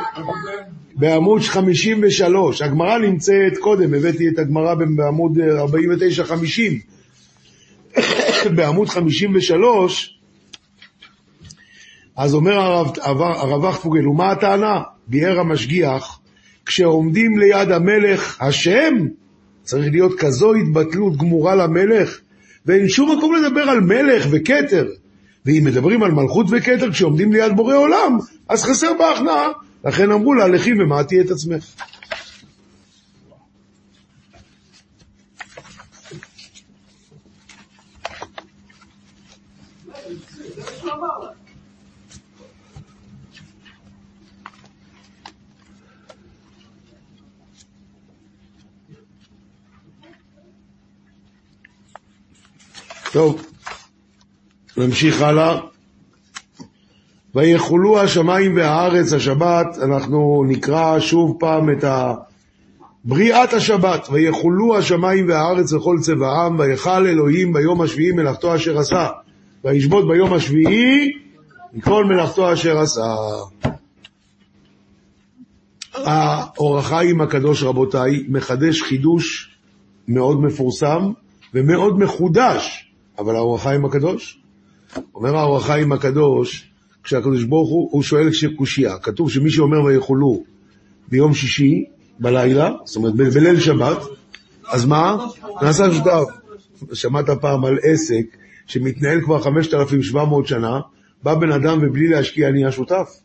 בעמוד 1.00 1.42
53. 1.42 2.62
הגמרא 2.62 2.98
נמצאת 2.98 3.58
קודם, 3.60 3.94
הבאתי 3.94 4.28
את 4.28 4.40
הגמרא 4.40 4.74
בעמוד 4.96 5.38
49-50. 7.96 8.00
בעמוד 8.56 8.90
53, 8.90 10.20
אז 12.16 12.34
אומר 12.34 12.54
הרב, 12.54 12.98
הרב 13.22 13.76
ומה 13.94 14.32
הטענה? 14.32 14.82
ביאר 15.08 15.40
המשגיח, 15.40 16.20
כשעומדים 16.66 17.40
ליד 17.40 17.72
המלך 17.72 18.42
השם, 18.42 18.94
צריך 19.64 19.88
להיות 19.92 20.20
כזו 20.20 20.54
התבטלות 20.54 21.18
גמורה 21.18 21.56
למלך, 21.56 22.20
ואין 22.66 22.90
שום 22.90 23.18
מקום 23.18 23.34
לדבר 23.36 23.62
על 23.62 23.80
מלך 23.80 24.26
וכתר. 24.32 24.86
ואם 25.46 25.64
מדברים 25.66 26.04
על 26.04 26.12
מלכות 26.12 26.46
וכתר 26.52 26.92
כשעומדים 26.92 27.34
ליד 27.34 27.56
בורא 27.56 27.76
עולם, 27.76 28.18
אז 28.50 28.64
חסר 28.64 28.92
בהכנעה. 29.00 29.48
לכן 29.86 30.12
אמרו 30.12 30.34
לה, 30.34 30.48
לכי 30.48 30.74
ומעטי 30.74 31.22
את 31.22 31.32
עצמך. 31.32 31.66
טוב, 53.12 53.46
נמשיך 54.78 55.22
הלאה. 55.22 55.79
ויחולו 57.36 58.00
השמיים 58.00 58.56
והארץ 58.56 59.14
השבת, 59.14 59.78
אנחנו 59.84 60.44
נקרא 60.48 61.00
שוב 61.00 61.38
פעם 61.40 61.70
את 61.70 61.84
ה... 61.84 62.14
בריאת 63.04 63.54
השבת, 63.54 64.08
ויחולו 64.12 64.78
השמיים 64.78 65.30
והארץ 65.30 65.74
וכל 65.74 65.98
צבעם, 66.02 66.60
ויכל 66.60 67.08
אלוהים 67.08 67.54
ביום 67.54 67.82
השביעי 67.82 68.12
מלאכתו 68.12 68.56
אשר 68.56 68.80
עשה, 68.80 69.08
וישבות 69.64 70.08
ביום 70.08 70.34
השביעי 70.34 71.12
מכל 71.74 72.06
מלאכתו 72.06 72.54
אשר 72.54 72.80
עשה. 72.80 73.16
האור 75.94 76.80
החיים 76.80 77.22
הקדוש, 77.22 77.64
רבותיי, 77.64 78.24
מחדש 78.28 78.82
חידוש 78.82 79.56
מאוד 80.08 80.42
מפורסם 80.42 81.12
ומאוד 81.54 82.00
מחודש, 82.00 82.92
אבל 83.20 83.36
האור 83.36 83.56
החיים 83.56 83.86
הקדוש, 83.86 84.40
אומר 85.16 85.36
האור 85.38 85.58
החיים 85.58 85.92
הקדוש, 85.92 86.69
כשהקדוש 87.10 87.44
ברוך 87.44 87.70
הוא, 87.70 87.90
הוא 87.92 88.04
שואל 88.04 88.30
קושייה, 88.56 88.98
כתוב 88.98 89.32
שמי 89.32 89.50
שאומר 89.50 89.84
ויכולו 89.84 90.44
ביום 91.08 91.34
שישי 91.34 91.86
בלילה, 92.20 92.72
זאת 92.86 92.96
אומרת 92.96 93.16
בליל 93.16 93.60
שבת, 93.60 93.98
אז 94.68 94.86
מה? 94.86 95.26
נעשה 95.62 95.94
שותף. 95.94 96.24
שמעת 96.94 97.26
פעם 97.42 97.66
על 97.66 97.78
עסק 97.84 98.38
שמתנהל 98.66 99.22
כבר 99.22 99.42
5,700 99.42 100.48
שנה, 100.48 100.80
בא 101.24 101.36
בן 101.36 101.52
אדם 101.52 101.80
ובלי 101.82 102.08
להשקיע 102.08 102.52
נהיה 102.52 102.72
שותף? 102.72 103.20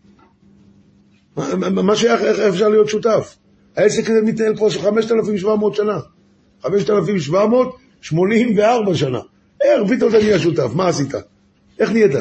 מה 1.70 1.96
שייך, 1.96 2.20
איך 2.20 2.38
אפשר 2.38 2.68
להיות 2.68 2.88
שותף? 2.88 3.36
העסק 3.76 4.10
הזה 4.10 4.22
מתנהל 4.22 4.56
כבר 4.56 4.70
5,700 4.70 5.74
שנה. 5.74 5.98
5,784 6.62 8.94
שנה. 8.94 9.20
איך 9.60 9.82
פתאום 9.88 10.10
אתה 10.10 10.18
נהיה 10.18 10.38
שותף? 10.38 10.70
מה 10.74 10.88
עשית? 10.88 11.14
איך 11.78 11.90
נהיית? 11.90 12.12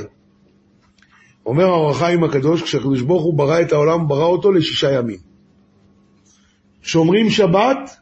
אומר 1.45 1.65
האור 1.65 1.91
החיים 1.91 2.23
הקדוש, 2.23 2.61
כשהקדוש 2.61 3.01
ברוך 3.01 3.23
הוא 3.23 3.33
ברא 3.33 3.61
את 3.61 3.71
העולם, 3.71 3.99
הוא 3.99 4.09
ברא 4.09 4.25
אותו 4.25 4.51
לשישה 4.51 4.91
ימים. 4.91 5.19
שומרים 6.81 7.29
שבת, 7.29 7.97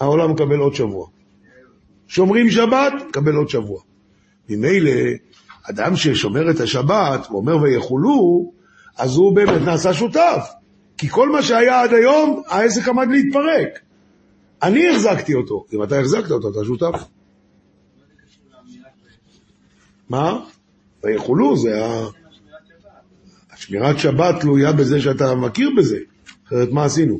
העולם 0.00 0.30
מקבל 0.30 0.58
עוד 0.58 0.74
שבוע. 0.74 1.06
שומרים 2.08 2.50
שבת, 2.50 2.92
מקבל 3.08 3.34
עוד 3.34 3.48
שבוע. 3.48 3.80
ממילא, 4.48 4.90
אדם 5.62 5.96
ששומר 5.96 6.50
את 6.50 6.60
השבת 6.60 7.26
ואומר 7.30 7.56
ויחולו, 7.62 8.52
אז 8.96 9.16
הוא 9.16 9.36
באמת 9.36 9.62
נעשה 9.62 9.94
שותף. 9.94 10.48
כי 10.98 11.08
כל 11.08 11.28
מה 11.28 11.42
שהיה 11.42 11.82
עד 11.82 11.92
היום, 11.92 12.42
העסק 12.48 12.88
עמד 12.88 13.08
להתפרק. 13.10 13.78
אני 14.62 14.88
החזקתי 14.88 15.34
אותו. 15.34 15.64
אם 15.72 15.82
אתה 15.82 16.00
החזקת 16.00 16.30
אותו, 16.30 16.50
אתה 16.50 16.64
שותף. 16.64 17.04
מה? 20.08 20.40
ויחולו 21.04 21.56
זה 21.56 21.84
ה... 21.84 22.06
שמירת 23.66 23.98
שבת 23.98 24.40
תלויה 24.40 24.72
בזה 24.72 25.00
שאתה 25.00 25.34
מכיר 25.34 25.70
בזה, 25.76 25.98
אחרת 26.46 26.68
מה 26.72 26.84
עשינו? 26.84 27.18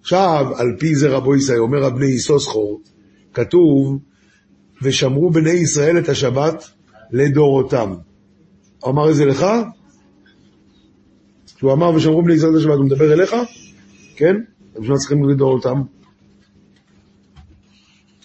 עכשיו, 0.00 0.46
על 0.56 0.76
פי 0.78 0.94
זה 0.94 1.08
רבו 1.08 1.36
ישראל, 1.36 1.58
אומר 1.58 1.84
הבני 1.84 2.06
איסוסחור, 2.06 2.80
כתוב, 3.34 3.98
ושמרו 4.82 5.30
בני 5.30 5.50
ישראל 5.50 5.98
את 5.98 6.08
השבת 6.08 6.70
לדורותם. 7.10 7.94
הוא 8.80 8.90
אמר 8.90 9.10
את 9.10 9.16
זה 9.16 9.24
לך? 9.24 9.46
כשהוא 11.56 11.72
אמר 11.72 11.94
ושמרו 11.94 12.22
בני 12.22 12.34
ישראל 12.34 12.52
את 12.52 12.56
השבת, 12.56 12.76
הוא 12.76 12.84
מדבר 12.84 13.12
אליך? 13.12 13.36
כן? 14.16 14.36
בשביל 14.74 14.90
מה 14.90 14.96
צריכים 14.96 15.28
לדורותם? 15.28 15.82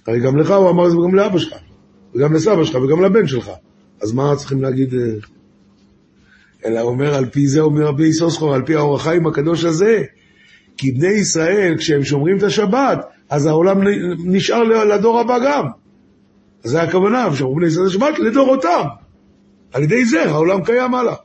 הרי 0.08 0.20
גם 0.20 0.38
לך 0.38 0.52
הוא 0.52 0.70
אמר 0.70 0.86
את 0.86 0.92
זה 0.92 0.98
וגם 0.98 1.16
לאבא 1.16 1.40
שלך, 1.40 1.54
וגם 2.16 2.34
לסבא 2.34 2.64
שלך 2.64 2.76
וגם 2.76 3.04
לבן 3.04 3.28
שלך. 3.28 3.52
אז 4.02 4.12
מה 4.12 4.36
צריכים 4.36 4.62
להגיד? 4.62 4.94
אלא 6.66 6.82
אומר, 6.82 7.16
על 7.16 7.26
פי 7.26 7.47
זה 7.47 7.61
אומר 7.61 7.86
רבי 7.86 8.03
איסוסחור, 8.03 8.53
על 8.53 8.66
פי 8.66 8.76
האור 8.76 8.95
החיים 8.95 9.28
הקדוש 9.28 9.66
הזה, 9.66 10.03
כי 10.78 10.91
בני 10.91 11.07
ישראל, 11.07 11.76
כשהם 11.78 12.03
שומרים 12.03 12.38
את 12.38 12.43
השבת, 12.43 13.05
אז 13.30 13.45
העולם 13.45 13.82
נשאר 14.26 14.64
לדור 14.64 15.20
הבא 15.20 15.38
גם. 15.45 15.66
זה 16.64 16.82
הכוונה, 16.82 17.28
ושומרים 17.32 17.57
בני 17.57 17.68
ישראל 17.68 17.88
השבת 17.88 18.20
לדורותם. 18.20 18.84
על 19.74 19.84
ידי 19.84 20.05
זה 20.05 20.24
העולם 20.24 20.64
קיים 20.64 20.95
הלאה. 20.95 21.16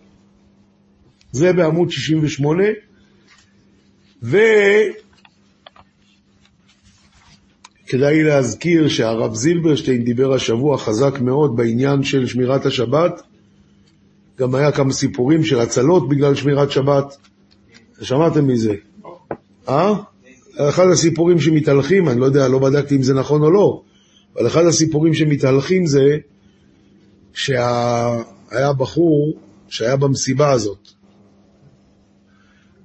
זה 1.32 1.52
בעמוד 1.52 1.90
68, 1.90 2.64
וכדאי 4.22 4.92
להזכיר 8.22 8.88
שהרב 8.88 9.34
זילברשטיין 9.34 10.04
דיבר 10.04 10.34
השבוע 10.34 10.78
חזק 10.78 11.20
מאוד 11.20 11.56
בעניין 11.56 12.02
של 12.02 12.26
שמירת 12.26 12.66
השבת, 12.66 13.22
גם 14.38 14.54
היה 14.54 14.72
כמה 14.72 14.92
סיפורים 14.92 15.44
של 15.44 15.60
הצלות 15.60 16.08
בגלל 16.08 16.34
שמירת 16.34 16.70
שבת. 16.70 17.16
שמעתם 18.00 18.46
מזה? 18.46 18.74
אה? 19.68 19.94
אחד 20.58 20.86
הסיפורים 20.92 21.40
שמתהלכים, 21.40 22.08
אני 22.08 22.20
לא 22.20 22.26
יודע, 22.26 22.48
לא 22.48 22.58
בדקתי 22.58 22.96
אם 22.96 23.02
זה 23.02 23.14
נכון 23.14 23.42
או 23.42 23.50
לא, 23.50 23.82
אבל 24.36 24.46
אחד 24.46 24.64
הסיפורים 24.64 25.14
שמתהלכים 25.14 25.86
זה 25.86 26.16
שהיה 27.32 28.72
בחור 28.78 29.38
שהיה 29.68 29.96
במסיבה 29.96 30.50
הזאת, 30.50 30.88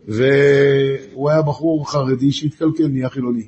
והוא 0.08 1.30
היה 1.30 1.42
בחור 1.42 1.92
חרדי 1.92 2.32
שהתקלקל, 2.32 2.88
נהיה 2.88 3.10
חילוני. 3.10 3.48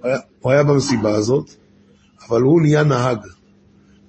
הוא 0.00 0.08
היה, 0.08 0.18
הוא 0.40 0.52
היה 0.52 0.62
במסיבה 0.62 1.14
הזאת, 1.14 1.50
אבל 2.28 2.42
הוא 2.42 2.60
נהיה 2.60 2.84
נהג. 2.84 3.18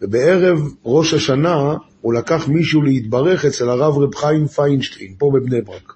ובערב 0.02 0.60
ראש 0.86 1.14
השנה 1.14 1.74
הוא 2.04 2.14
לקח 2.14 2.48
מישהו 2.48 2.82
להתברך 2.82 3.46
אצל 3.46 3.70
הרב 3.70 3.98
רב 3.98 4.16
חיים 4.16 4.48
פיינשטיין, 4.48 5.16
פה 5.18 5.32
בבני 5.34 5.62
ברק. 5.62 5.94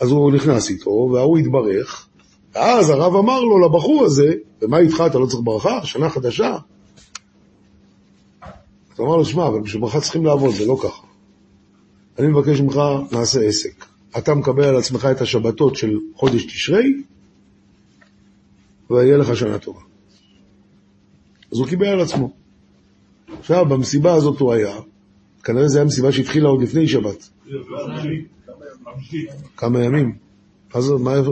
אז 0.00 0.10
הוא 0.10 0.32
נכנס 0.32 0.70
איתו, 0.70 0.90
וההוא 0.90 1.38
התברך, 1.38 2.08
ואז 2.54 2.90
הרב 2.90 3.16
אמר 3.16 3.40
לו 3.40 3.58
לבחור 3.58 4.04
הזה, 4.04 4.34
ומה 4.62 4.78
איתך, 4.78 5.02
אתה 5.06 5.18
לא 5.18 5.26
צריך 5.26 5.42
ברכה? 5.44 5.84
שנה 5.84 6.08
חדשה? 6.10 6.56
אז 8.92 8.98
הוא 8.98 9.06
אמר 9.06 9.16
לו, 9.16 9.24
שמע, 9.24 9.48
אבל 9.48 9.60
בשביל 9.60 9.82
ברכה 9.82 10.00
צריכים 10.00 10.24
לעבוד, 10.24 10.54
זה 10.54 10.66
לא 10.66 10.76
ככה. 10.82 11.06
אני 12.18 12.26
מבקש 12.26 12.60
ממך, 12.60 12.80
נעשה 13.12 13.40
עסק. 13.40 13.84
אתה 14.18 14.34
מקבל 14.34 14.64
על 14.64 14.76
עצמך 14.76 15.08
את 15.10 15.20
השבתות 15.20 15.76
של 15.76 15.98
חודש 16.14 16.44
תשרי, 16.44 17.02
ויהיה 18.90 19.16
לך 19.16 19.36
שנה 19.36 19.58
טובה. 19.58 19.80
אז 21.52 21.58
הוא 21.58 21.66
קיבל 21.68 21.86
על 21.86 22.00
עצמו. 22.00 22.30
עכשיו, 23.40 23.66
במסיבה 23.66 24.14
הזאת 24.14 24.40
הוא 24.40 24.52
היה, 24.52 24.76
כנראה 25.42 25.68
זו 25.68 25.78
הייתה 25.78 25.86
מסיבה 25.86 26.12
שהתחילה 26.12 26.48
עוד 26.48 26.62
לפני 26.62 26.88
שבת. 26.88 27.30
כמה 29.56 29.84
ימים. 29.84 30.16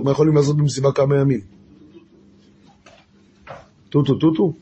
מה 0.02 0.10
יכולים 0.10 0.36
לעשות 0.36 0.56
במסיבה 0.56 0.92
כמה 0.92 1.16
ימים? 1.20 1.40
טוטו 3.88 4.14
טוטו? 4.14 4.52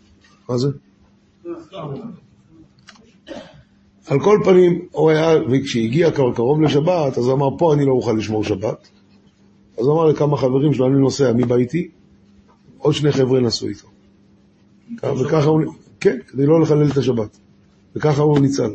מה 0.49 0.59
זה? 0.59 0.68
על 4.07 4.20
כל 4.20 4.38
פנים, 4.44 4.88
הוא 4.90 5.11
היה, 5.11 5.34
וכשהגיע 5.51 6.11
כבר 6.11 6.34
קרוב 6.34 6.62
לשבת, 6.62 7.18
אז 7.18 7.24
הוא 7.24 7.32
אמר, 7.32 7.59
פה 7.59 7.74
אני 7.74 7.84
לא 7.84 7.92
אוכל 7.92 8.12
לשמור 8.12 8.44
שבת. 8.44 8.88
אז 9.78 9.86
הוא 9.86 9.94
אמר 9.94 10.07
לכמה 10.07 10.36
חברים 10.36 10.74
שלו, 10.74 10.86
אני 10.86 10.99
נוסע, 10.99 11.32
מי 11.32 11.44
בא 11.44 11.57
איתי? 11.57 11.88
עוד 12.78 12.94
שני 12.94 13.12
חבר'ה 13.12 13.40
נסעו 13.40 13.68
איתו. 13.68 13.88
וככה 15.20 15.46
הוא, 15.46 15.62
כן, 16.01 16.18
כדי 16.28 16.46
לא 16.46 16.61
לחלל 16.61 16.90
את 16.90 16.96
השבת. 16.96 17.38
וככה 17.96 18.22
הוא 18.22 18.38
ניצל. 18.38 18.70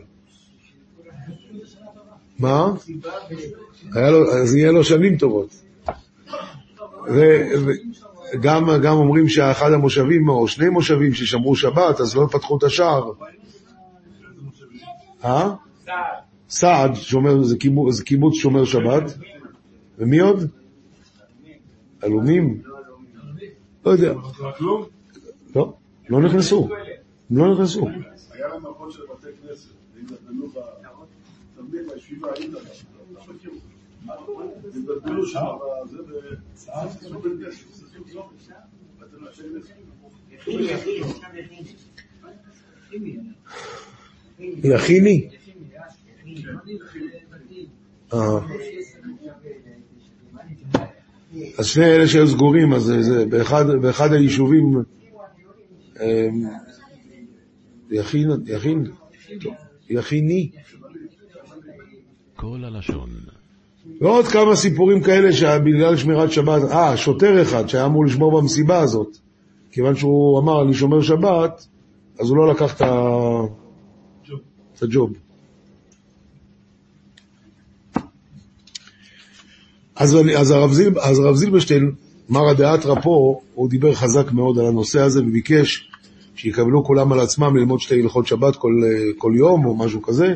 מה? 2.39 2.71
אז 4.43 4.55
יהיה 4.55 4.71
לו 4.71 4.83
שנים 4.83 5.17
טובות. 5.17 5.63
וגם 8.33 8.69
גם 8.83 8.95
אומרים 8.95 9.27
שאחד 9.29 9.71
המושבים, 9.71 10.29
או 10.29 10.47
שני 10.47 10.69
מושבים 10.69 11.13
ששמרו 11.13 11.55
שבת, 11.55 11.99
אז 11.99 12.15
לא 12.15 12.27
פתחו 12.31 12.57
את 12.57 12.63
השער. 12.63 13.11
אה? 15.23 15.53
סעד, 16.49 16.95
שומר, 16.95 17.43
זה 17.43 17.57
קיבוץ, 17.57 17.95
זה 17.95 18.03
קיבוץ 18.03 18.35
שומר 18.35 18.65
שבת. 18.65 19.17
ומי 19.97 20.19
עוד? 20.19 20.47
עלומים? 22.01 22.61
לא 23.85 23.91
יודע. 23.91 24.13
לא, 25.55 25.73
לא 26.09 26.21
נכנסו. 26.21 26.69
לא 27.31 27.53
נכנסו. 27.53 27.87
היה 28.31 28.47
להם 28.47 28.61
מכון 28.71 28.91
של 28.91 29.01
בתי 29.13 29.27
כנסת, 29.41 29.69
תמיד 31.69 31.81
בישיבה 31.93 32.27
היית 32.35 32.53
לא 32.53 32.59
מכיר 33.27 33.51
אותם. 33.51 33.73
התבלבלו 34.67 35.25
שם 35.27 35.39
ועשו 35.39 37.19
בן 37.19 37.37
גשם, 37.37 37.65
עשו 37.69 37.85
זום. 38.13 38.29
ואתם 38.99 39.27
אנשי 39.27 39.43
כנסת. 39.43 39.73
יכיני? 44.63 45.29
אה. 48.13 48.39
אז 51.57 51.65
שני 51.65 51.85
אלה 51.85 52.07
שהיו 52.07 52.27
סגורים, 52.27 52.73
אז 52.73 52.81
זה, 52.81 53.01
זה 53.01 53.25
באחד, 53.81 54.13
היישובים, 54.13 54.63
אמ, 56.01 56.43
יכין, 57.91 58.29
יכין, 58.45 58.83
יכיני. 59.89 60.51
כל 62.43 62.63
הלשון. 62.65 63.09
ועוד 64.01 64.27
כמה 64.27 64.55
סיפורים 64.55 65.03
כאלה 65.03 65.33
שבגלל 65.33 65.97
שמירת 65.97 66.31
שבת, 66.31 66.61
אה, 66.71 66.97
שוטר 66.97 67.41
אחד 67.41 67.69
שהיה 67.69 67.85
אמור 67.85 68.05
לשמור 68.05 68.41
במסיבה 68.41 68.79
הזאת, 68.79 69.17
כיוון 69.71 69.95
שהוא 69.95 70.39
אמר, 70.39 70.63
אני 70.63 70.73
שומר 70.73 71.01
שבת, 71.01 71.67
אז 72.19 72.29
הוא 72.29 72.37
לא 72.37 72.47
לקח 72.47 72.75
את 72.75 72.81
ה- 72.81 73.41
את 74.75 74.83
הג'וב. 74.83 75.13
אז, 79.95 80.17
אז, 80.37 80.51
הרב 80.51 80.71
זיל, 80.71 80.99
אז 80.99 81.19
הרב 81.19 81.35
זילברשטיין, 81.35 81.91
מר 82.29 82.49
הדאתרא 82.49 83.01
פה, 83.01 83.39
הוא 83.53 83.69
דיבר 83.69 83.93
חזק 83.93 84.31
מאוד 84.31 84.59
על 84.59 84.65
הנושא 84.65 85.01
הזה 85.01 85.21
וביקש 85.21 85.89
שיקבלו 86.35 86.83
כולם 86.83 87.13
על 87.13 87.19
עצמם 87.19 87.55
ללמוד 87.57 87.79
שתי 87.79 88.01
הלכות 88.01 88.27
שבת 88.27 88.55
כל, 88.55 88.71
כל 89.17 89.33
יום 89.35 89.65
או 89.65 89.75
משהו 89.75 90.01
כזה, 90.01 90.35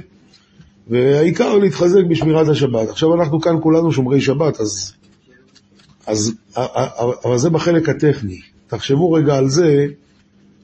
והעיקר 0.89 1.57
להתחזק 1.57 2.03
בשמירת 2.09 2.47
השבת. 2.47 2.89
עכשיו 2.89 3.13
אנחנו 3.13 3.41
כאן 3.41 3.55
כולנו 3.61 3.91
שומרי 3.91 4.21
שבת, 4.21 4.59
אז, 4.59 4.93
אז 6.07 6.33
אבל 7.25 7.37
זה 7.37 7.49
בחלק 7.49 7.89
הטכני. 7.89 8.39
תחשבו 8.67 9.11
רגע 9.11 9.35
על 9.35 9.49
זה 9.49 9.85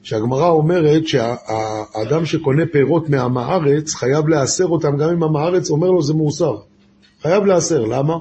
שהגמרא 0.02 0.48
אומרת 0.48 1.06
שהאדם 1.06 2.24
שקונה 2.24 2.62
פירות 2.72 3.08
מעם 3.08 3.38
הארץ 3.38 3.94
חייב 3.94 4.28
להסר 4.28 4.66
אותם 4.66 4.96
גם 4.96 5.08
אם 5.10 5.22
עם 5.22 5.36
הארץ 5.36 5.70
אומר 5.70 5.90
לו 5.90 6.02
זה 6.02 6.14
מאוסר. 6.14 6.56
חייב 7.22 7.44
להסר, 7.44 7.84
למה? 7.84 8.14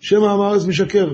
שם 0.00 0.22
עם 0.22 0.40
הארץ 0.40 0.64
משקר. 0.64 1.08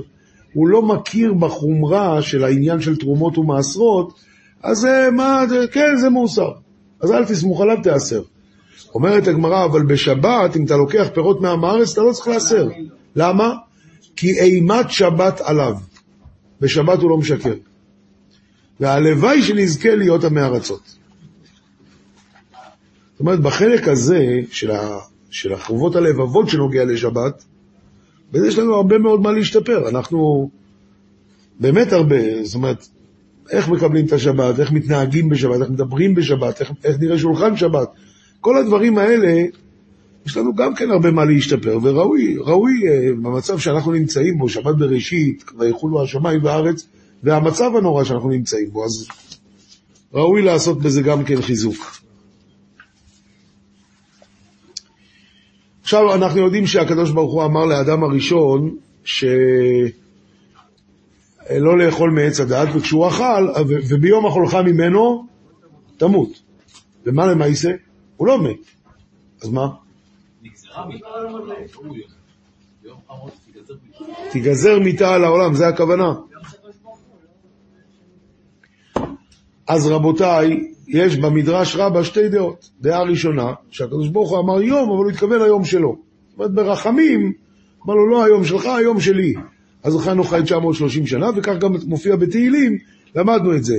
הוא 0.52 0.68
לא 0.68 0.82
מכיר 0.82 1.34
בחומרה 1.34 2.22
של 2.22 2.44
העניין 2.44 2.80
של 2.80 2.96
תרומות 2.96 3.38
ומעשרות, 3.38 4.12
אז 4.62 4.86
מה, 5.12 5.44
כן, 5.72 5.96
זה 6.00 6.10
מאוסר. 6.10 6.50
אז 7.00 7.12
אל 7.12 7.24
תסמוך 7.24 7.60
עליו, 7.60 7.76
תיאסר. 7.82 8.22
אומרת 8.94 9.28
הגמרא, 9.28 9.64
אבל 9.64 9.82
בשבת, 9.82 10.56
אם 10.56 10.64
אתה 10.64 10.76
לוקח 10.76 11.06
פירות 11.14 11.40
מעם 11.40 11.64
הארץ, 11.64 11.92
אתה 11.92 12.02
לא 12.02 12.12
צריך 12.12 12.28
להסר. 12.28 12.68
למה? 13.16 13.54
כי 14.16 14.40
אימת 14.40 14.90
שבת 14.90 15.40
עליו. 15.40 15.74
בשבת 16.60 16.98
הוא 16.98 17.10
לא 17.10 17.16
משקר. 17.16 17.54
והלוואי 18.80 19.42
שנזכה 19.42 19.94
להיות 19.94 20.24
עמי 20.24 20.40
ארצות. 20.40 20.96
זאת 23.12 23.20
אומרת, 23.20 23.40
בחלק 23.40 23.88
הזה 23.88 24.26
של, 24.50 24.70
ה, 24.70 24.98
של 25.30 25.52
החובות 25.52 25.96
הלבבות 25.96 26.48
שנוגע 26.48 26.84
לשבת, 26.84 27.44
בזה 28.32 28.48
יש 28.48 28.58
לנו 28.58 28.74
הרבה 28.74 28.98
מאוד 28.98 29.20
מה 29.20 29.32
להשתפר. 29.32 29.88
אנחנו 29.88 30.50
באמת 31.60 31.92
הרבה, 31.92 32.44
זאת 32.44 32.54
אומרת, 32.54 32.86
איך 33.50 33.68
מקבלים 33.68 34.06
את 34.06 34.12
השבת, 34.12 34.60
איך 34.60 34.72
מתנהגים 34.72 35.28
בשבת, 35.28 35.60
איך 35.60 35.70
מדברים 35.70 36.14
בשבת, 36.14 36.60
איך, 36.60 36.72
איך 36.84 36.96
נראה 37.00 37.18
שולחן 37.18 37.56
שבת. 37.56 37.88
כל 38.42 38.56
הדברים 38.56 38.98
האלה, 38.98 39.44
יש 40.26 40.36
לנו 40.36 40.54
גם 40.54 40.74
כן 40.74 40.90
הרבה 40.90 41.10
מה 41.10 41.24
להשתפר, 41.24 41.78
וראוי, 41.82 42.36
ראוי 42.38 42.72
אה, 42.88 43.12
במצב 43.12 43.58
שאנחנו 43.58 43.92
נמצאים 43.92 44.38
בו, 44.38 44.48
שבת 44.48 44.74
בראשית, 44.76 45.44
ויחולו 45.58 46.02
השמיים 46.02 46.44
והארץ, 46.44 46.86
והמצב 47.22 47.76
הנורא 47.76 48.04
שאנחנו 48.04 48.28
נמצאים 48.28 48.70
בו, 48.70 48.84
אז 48.84 49.06
ראוי 50.14 50.42
לעשות 50.42 50.78
בזה 50.78 51.02
גם 51.02 51.24
כן 51.24 51.42
חיזוק. 51.42 51.98
עכשיו 55.82 56.14
אנחנו 56.14 56.40
יודעים 56.40 56.66
שהקדוש 56.66 57.10
ברוך 57.10 57.32
הוא 57.32 57.44
אמר 57.44 57.64
לאדם 57.64 58.04
הראשון 58.04 58.76
שלא 59.04 59.92
לאכול 61.78 62.10
מעץ 62.10 62.40
הדעת, 62.40 62.68
וכשהוא 62.74 63.08
אכל, 63.08 63.48
וביום 63.66 64.26
אכולך 64.26 64.54
ממנו, 64.54 65.26
תמות. 65.96 66.42
ומה 67.06 67.26
למעשה? 67.26 67.70
הוא 68.22 68.28
לא 68.28 68.42
מת. 68.42 68.56
אז 69.42 69.48
מה? 69.48 69.68
תיגזר 74.30 74.78
מיתה 74.78 75.14
על 75.14 75.24
העולם, 75.24 75.54
זה 75.54 75.68
הכוונה. 75.68 76.12
אז 79.66 79.86
רבותיי, 79.86 80.72
יש 80.88 81.16
במדרש 81.16 81.76
רבה 81.76 82.04
שתי 82.04 82.28
דעות. 82.28 82.70
דעה 82.80 83.02
ראשונה, 83.02 83.52
שהקדוש 83.70 84.08
ברוך 84.08 84.30
הוא 84.30 84.38
אמר 84.38 84.62
יום, 84.62 84.90
אבל 84.90 85.04
הוא 85.04 85.10
התכוון 85.10 85.42
ליום 85.42 85.64
שלו. 85.64 85.96
זאת 86.28 86.38
אומרת, 86.38 86.54
ברחמים, 86.54 87.32
אמר 87.86 87.94
לו, 87.94 88.10
לא 88.10 88.24
היום 88.24 88.44
שלך, 88.44 88.66
היום 88.66 89.00
שלי. 89.00 89.34
אז 89.82 89.96
אכלנו 89.96 90.24
חי 90.24 90.40
930 90.44 91.06
שנה, 91.06 91.30
וכך 91.36 91.56
גם 91.60 91.72
מופיע 91.86 92.16
בתהילים, 92.16 92.78
למדנו 93.16 93.56
את 93.56 93.64
זה. 93.64 93.76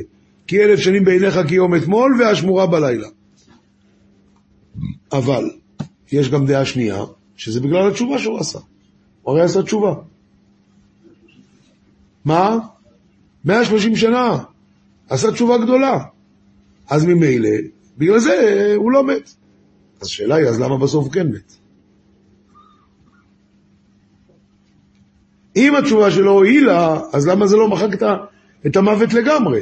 כי 0.47 0.63
אלף 0.63 0.79
שנים 0.79 1.03
בעיניך 1.03 1.39
כיום 1.47 1.75
אתמול, 1.75 2.15
והשמורה 2.19 2.67
בלילה. 2.67 3.07
אבל, 5.13 5.49
יש 6.11 6.29
גם 6.29 6.45
דעה 6.45 6.65
שנייה, 6.65 7.03
שזה 7.35 7.59
בגלל 7.61 7.87
התשובה 7.87 8.19
שהוא 8.19 8.39
עשה. 8.39 8.59
הוא 9.21 9.33
הרי 9.33 9.41
עשה 9.41 9.63
תשובה. 9.63 9.93
מה? 12.25 12.57
130 13.45 13.95
שנה. 13.95 14.43
עשה 15.09 15.31
תשובה 15.31 15.57
גדולה. 15.57 16.03
אז 16.89 17.05
ממילא, 17.05 17.49
בגלל 17.97 18.19
זה 18.19 18.73
הוא 18.75 18.91
לא 18.91 19.03
מת. 19.03 19.33
אז 20.01 20.07
השאלה 20.07 20.35
היא, 20.35 20.47
אז 20.47 20.59
למה 20.59 20.77
בסוף 20.77 21.13
כן 21.13 21.27
מת? 21.27 21.53
אם 25.55 25.75
התשובה 25.75 26.11
שלו 26.11 26.31
הועילה, 26.31 27.01
אז 27.13 27.27
למה 27.27 27.47
זה 27.47 27.57
לא 27.57 27.67
מחק 27.67 28.03
את 28.65 28.75
המוות 28.75 29.13
לגמרי? 29.13 29.61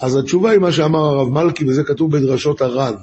אז 0.00 0.16
התשובה 0.16 0.50
היא 0.50 0.58
מה 0.58 0.72
שאמר 0.72 0.98
הרב 0.98 1.28
מלכי, 1.28 1.64
וזה 1.64 1.84
כתוב 1.84 2.16
בדרשות 2.16 2.60
הר"ן, 2.60 2.94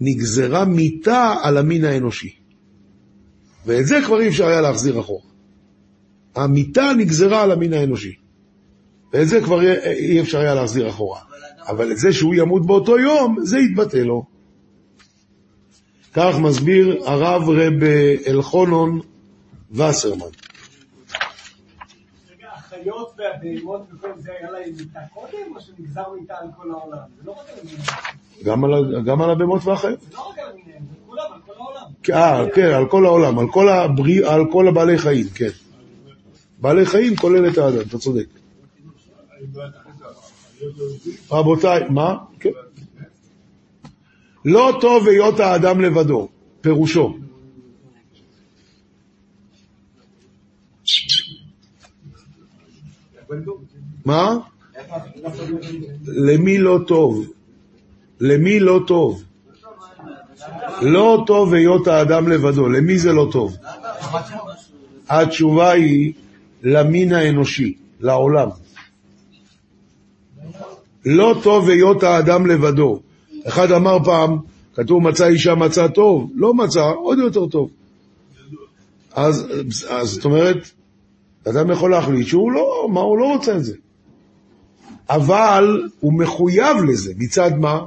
שנגזרה 0.00 0.64
מיתה 0.64 1.34
על 1.42 1.56
המין 1.56 1.84
האנושי. 1.84 2.34
ואת 3.66 3.86
זה 3.86 3.98
כבר 4.06 4.20
אי 4.20 4.28
אפשר 4.28 4.46
היה 4.46 4.60
להחזיר 4.60 5.00
אחורה. 5.00 5.28
המיתה 6.34 6.92
נגזרה 6.98 7.42
על 7.42 7.52
המין 7.52 7.72
האנושי. 7.72 8.14
ואת 9.12 9.28
זה 9.28 9.40
כבר 9.40 9.60
אי 9.84 10.20
אפשר 10.20 10.38
היה 10.38 10.54
להחזיר 10.54 10.88
אחורה. 10.88 11.20
אבל 11.68 11.92
את 11.92 11.98
זה 11.98 12.12
שהוא 12.12 12.34
ימות 12.34 12.66
באותו 12.66 12.98
יום, 12.98 13.36
זה 13.42 13.58
יתבטא 13.58 13.96
לו. 13.96 14.24
כך 16.12 16.38
מסביר 16.38 17.02
הרב 17.04 17.48
רב 17.48 17.82
אלחונון 18.26 19.00
וסרמן. 19.72 20.47
החיות 22.80 23.12
והבהמות 23.18 23.80
וכל 23.92 24.08
זה 24.16 24.30
היה 24.40 24.50
להם 24.50 24.72
מיטה 24.78 25.00
קודם, 25.14 25.56
או 25.56 25.60
שנגזר 25.60 26.02
מיטה 26.20 26.34
על 26.40 26.48
כל 26.56 26.70
העולם? 26.70 26.98
זה 27.16 27.22
לא 27.26 27.32
רק 27.32 27.46
על 27.52 27.58
המינים. 27.62 27.78
גם 28.44 28.64
על, 28.64 29.02
גם 29.04 29.22
על 29.22 29.30
הבהמות 29.30 29.64
והחיות. 29.64 30.00
זה 30.00 30.06
לא 30.14 30.28
רק 30.30 30.38
על 30.38 30.44
המינים, 30.52 30.82
זה 30.90 30.96
כולם, 31.06 31.24
על 31.32 31.40
כל 31.46 31.52
העולם. 31.56 32.44
אה, 32.44 32.50
כן, 32.54 32.70
על 32.74 32.88
כל 32.88 33.06
העולם, 33.06 33.38
על 33.38 33.46
כל, 33.50 33.68
הבריא, 33.68 34.28
על 34.28 34.40
כל 34.52 34.68
הבעלי 34.68 34.98
חיים, 34.98 35.26
כן. 35.34 35.48
בעלי 36.58 36.86
חיים 36.86 37.16
כולל 37.16 37.48
את 37.48 37.58
האדם, 37.58 37.80
אתה 37.80 37.98
צודק. 37.98 38.26
רבותיי, 41.30 41.88
מה? 41.88 42.16
כן. 42.40 42.50
לא 44.44 44.78
טוב 44.80 45.08
היות 45.08 45.40
האדם 45.40 45.80
לבדו, 45.80 46.28
פירושו. 46.60 47.27
מה? 54.08 54.36
למי 56.06 56.58
לא 56.58 56.78
טוב? 56.86 57.26
למי 58.20 58.60
לא 58.60 58.80
טוב? 58.86 59.22
לא 60.82 61.24
טוב 61.26 61.54
היות 61.54 61.86
האדם 61.86 62.28
לבדו, 62.28 62.68
למי 62.68 62.98
זה 62.98 63.12
לא 63.12 63.28
טוב? 63.32 63.56
התשובה 65.08 65.70
היא 65.70 66.12
למין 66.62 67.12
האנושי, 67.12 67.74
לעולם. 68.00 68.48
לא 71.04 71.40
טוב 71.42 71.68
היות 71.68 72.02
האדם 72.02 72.46
לבדו. 72.46 73.00
אחד 73.48 73.72
אמר 73.72 74.04
פעם, 74.04 74.38
כתוב 74.74 75.02
מצא 75.02 75.26
אישה 75.26 75.54
מצא 75.54 75.88
טוב, 75.88 76.30
לא 76.34 76.54
מצא, 76.54 76.80
עוד 76.80 77.18
יותר 77.18 77.46
טוב. 77.46 77.70
אז, 79.12 79.46
אז 79.88 80.08
זאת 80.08 80.24
אומרת, 80.24 80.70
אדם 81.48 81.70
יכול 81.70 81.90
להחליט 81.90 82.26
שהוא 82.26 82.52
לא, 82.52 82.88
מה, 82.92 83.00
הוא 83.00 83.18
לא 83.18 83.24
רוצה 83.24 83.56
את 83.56 83.64
זה. 83.64 83.76
אבל 85.10 85.88
הוא 86.00 86.12
מחויב 86.18 86.76
לזה, 86.88 87.12
מצד 87.16 87.50
מה? 87.58 87.84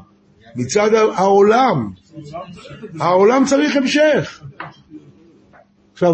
מצד 0.55 0.93
העולם. 0.93 1.91
העולם 2.99 3.43
צריך 3.45 3.75
המשך. 3.75 4.43
עכשיו, 5.93 6.13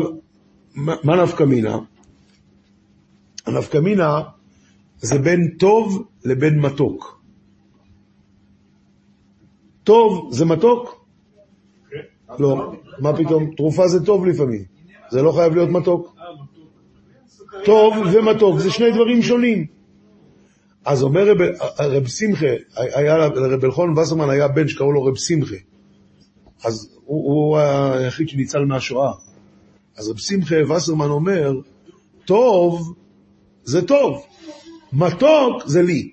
מה 0.76 1.24
נפקא 1.24 1.44
מינה? 1.44 1.78
הנפקא 3.46 3.78
מינה 3.78 4.22
זה 4.98 5.20
בין 5.20 5.56
טוב 5.60 6.08
לבין 6.26 6.60
מתוק. 6.60 7.22
טוב 9.84 10.30
זה 10.32 10.46
מתוק? 10.46 11.06
לא. 12.40 12.74
מה 13.00 13.18
פתאום? 13.18 13.56
תרופה 13.56 13.88
זה 13.88 14.06
טוב 14.06 14.26
לפעמים. 14.26 14.64
זה 15.10 15.22
לא 15.22 15.32
חייב 15.32 15.54
להיות 15.54 15.70
מתוק. 15.70 16.16
טוב 17.66 17.94
ומתוק, 18.14 18.60
זה 18.60 18.72
שני 18.72 18.92
דברים 18.92 19.22
שונים. 19.22 19.77
אז 20.88 21.04
אומר 21.04 21.32
רב, 21.32 21.38
רב 21.80 22.08
שמחה, 22.08 22.46
היה, 22.76 23.18
לרב 23.18 23.66
אלחון 23.66 23.98
וסרמן 23.98 24.30
היה 24.30 24.48
בן 24.48 24.68
שקראו 24.68 24.92
לו 24.92 25.04
רב 25.04 25.16
שמחה. 25.16 25.56
אז 26.64 26.98
הוא, 27.06 27.34
הוא 27.34 27.58
היחיד 27.58 28.30
שניצל 28.30 28.66
מהשואה. 28.66 29.12
אז 29.98 30.10
רב 30.10 30.18
שמחה 30.18 30.56
וסרמן 30.72 31.10
אומר, 31.10 31.52
טוב 32.26 32.94
זה 33.64 33.88
טוב, 33.88 34.26
מתוק 34.94 35.64
זה 35.66 35.82
לי. 35.82 36.12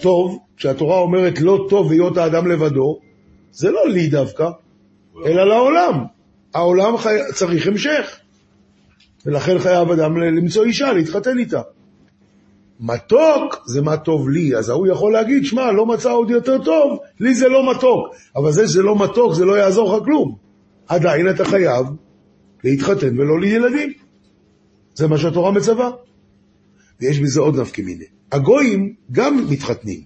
טוב, 0.00 0.38
כשהתורה 0.56 0.98
אומרת 0.98 1.40
לא 1.40 1.66
טוב 1.70 1.92
היות 1.92 2.16
האדם 2.16 2.46
לבדו, 2.46 3.00
זה 3.52 3.70
לא 3.70 3.88
לי 3.88 4.06
דווקא, 4.06 4.48
אלא 5.26 5.48
לעולם. 5.48 6.04
העולם 6.54 6.96
חי... 6.96 7.16
צריך 7.34 7.66
המשך, 7.66 8.18
ולכן 9.26 9.58
חייב 9.58 9.90
אדם 9.90 10.16
למצוא 10.16 10.64
אישה, 10.64 10.92
להתחתן 10.92 11.38
איתה. 11.38 11.60
מתוק 12.80 13.62
זה 13.66 13.82
מה 13.82 13.96
טוב 13.96 14.28
לי, 14.28 14.56
אז 14.56 14.68
ההוא 14.68 14.86
יכול 14.86 15.12
להגיד, 15.12 15.44
שמע, 15.44 15.72
לא 15.72 15.86
מצא 15.86 16.10
עוד 16.10 16.30
יותר 16.30 16.64
טוב, 16.64 16.98
לי 17.20 17.34
זה 17.34 17.48
לא 17.48 17.70
מתוק. 17.70 18.14
אבל 18.36 18.52
זה 18.52 18.68
שזה 18.68 18.82
לא 18.82 18.98
מתוק, 18.98 19.34
זה 19.34 19.44
לא 19.44 19.58
יעזור 19.58 19.96
לך 19.96 20.04
כלום. 20.04 20.36
עדיין 20.88 21.30
אתה 21.30 21.44
חייב 21.44 21.86
להתחתן 22.64 23.20
ולא 23.20 23.40
לילדים. 23.40 23.92
זה 24.94 25.08
מה 25.08 25.18
שהתורה 25.18 25.50
מצווה. 25.50 25.90
ויש 27.00 27.20
בזה 27.20 27.40
עוד 27.40 27.60
נפקא 27.60 27.82
מיני. 27.82 28.04
הגויים 28.32 28.94
גם 29.12 29.46
מתחתנים, 29.50 30.00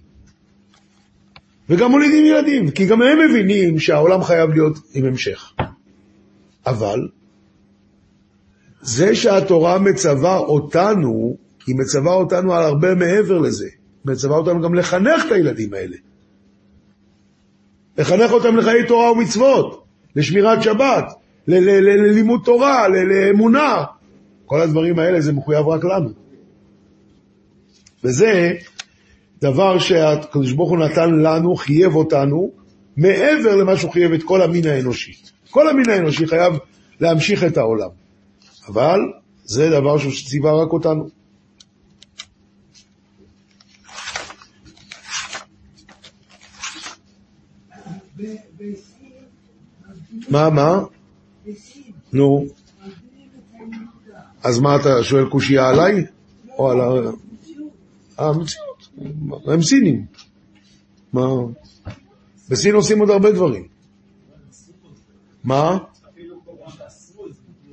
וגם 1.69 1.91
מולידים 1.91 2.25
ילדים, 2.25 2.71
כי 2.71 2.85
גם 2.85 3.01
הם 3.01 3.17
מבינים 3.29 3.79
שהעולם 3.79 4.23
חייב 4.23 4.49
להיות 4.49 4.79
עם 4.93 5.05
המשך. 5.05 5.53
אבל 6.65 7.07
זה 8.81 9.15
שהתורה 9.15 9.79
מצווה 9.79 10.37
אותנו, 10.37 11.37
היא 11.67 11.75
מצווה 11.75 12.13
אותנו 12.13 12.53
על 12.53 12.63
הרבה 12.63 12.95
מעבר 12.95 13.37
לזה. 13.37 13.67
מצווה 14.05 14.37
אותנו 14.37 14.61
גם 14.61 14.73
לחנך 14.73 15.23
את 15.27 15.31
הילדים 15.31 15.73
האלה. 15.73 15.97
לחנך 17.97 18.31
אותם 18.31 18.57
לחיי 18.57 18.87
תורה 18.87 19.11
ומצוות, 19.11 19.83
לשמירת 20.15 20.63
שבת, 20.63 21.05
ללימוד 21.47 22.41
תורה, 22.45 22.87
לאמונה. 22.87 23.83
כל 24.45 24.61
הדברים 24.61 24.99
האלה 24.99 25.21
זה 25.21 25.33
מחויב 25.33 25.67
רק 25.67 25.83
לנו. 25.83 26.09
וזה 28.03 28.53
דבר 29.41 29.79
שהקדוש 29.79 30.51
ברוך 30.51 30.69
הוא 30.69 30.77
נתן 30.77 31.09
לנו, 31.13 31.55
חייב 31.55 31.95
אותנו, 31.95 32.51
מעבר 32.97 33.55
למה 33.55 33.77
שהוא 33.77 33.91
חייב 33.91 34.13
את 34.13 34.23
כל 34.23 34.41
המין 34.41 34.67
האנושי. 34.67 35.11
כל 35.49 35.69
המין 35.69 35.89
האנושי 35.89 36.27
חייב 36.27 36.53
להמשיך 36.99 37.43
את 37.43 37.57
העולם. 37.57 37.89
אבל 38.67 38.99
זה 39.43 39.69
דבר 39.69 39.97
שציווה 39.97 40.63
רק 40.63 40.73
אותנו. 40.73 41.22
מה, 50.33 50.49
מה? 50.49 50.79
נו. 52.13 52.45
אז 54.43 54.59
מה 54.59 54.75
אתה 54.75 55.03
שואל 55.03 55.29
קושייה 55.29 55.69
עליי? 55.69 56.05
או 56.57 56.71
על 56.71 56.79
ה... 56.81 57.11
המציאות. 58.17 58.89
הם 59.47 59.61
סינים. 59.61 60.05
מה? 61.13 61.27
בסין 62.49 62.75
עושים 62.75 62.99
עוד 62.99 63.09
הרבה 63.09 63.31
דברים. 63.31 63.67
מה? 65.43 65.77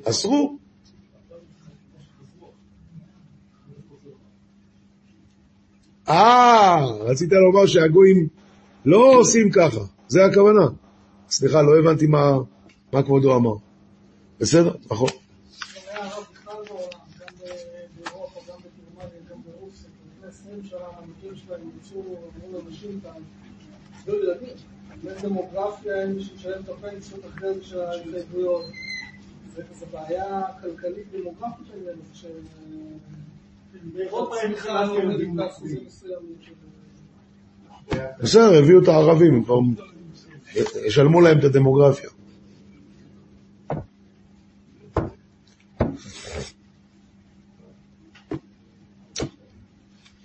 אסרו. 0.04 0.56
אה, 6.08 6.86
רצית 7.00 7.32
לומר 7.32 7.66
שהגויים 7.66 8.28
לא 8.84 9.18
עושים 9.18 9.50
ככה, 9.50 9.80
זה 10.08 10.24
הכוונה. 10.24 10.66
סליחה, 11.31 11.62
לא 11.62 11.78
הבנתי 11.78 12.07
מה, 12.07 12.39
מה 12.93 13.03
כבודו 13.03 13.37
אמר. 13.37 13.55
בסדר? 14.41 14.74
נכון. 14.91 15.09
בסדר, 38.22 38.59
הביאו 38.59 38.83
את 38.83 38.89
הערבים, 38.89 39.35
הם 39.35 39.45
כבר 39.45 39.59
ישלמו 40.86 41.20
להם 41.20 41.38
את 41.38 41.44
הדמוגרפיה. 41.44 42.11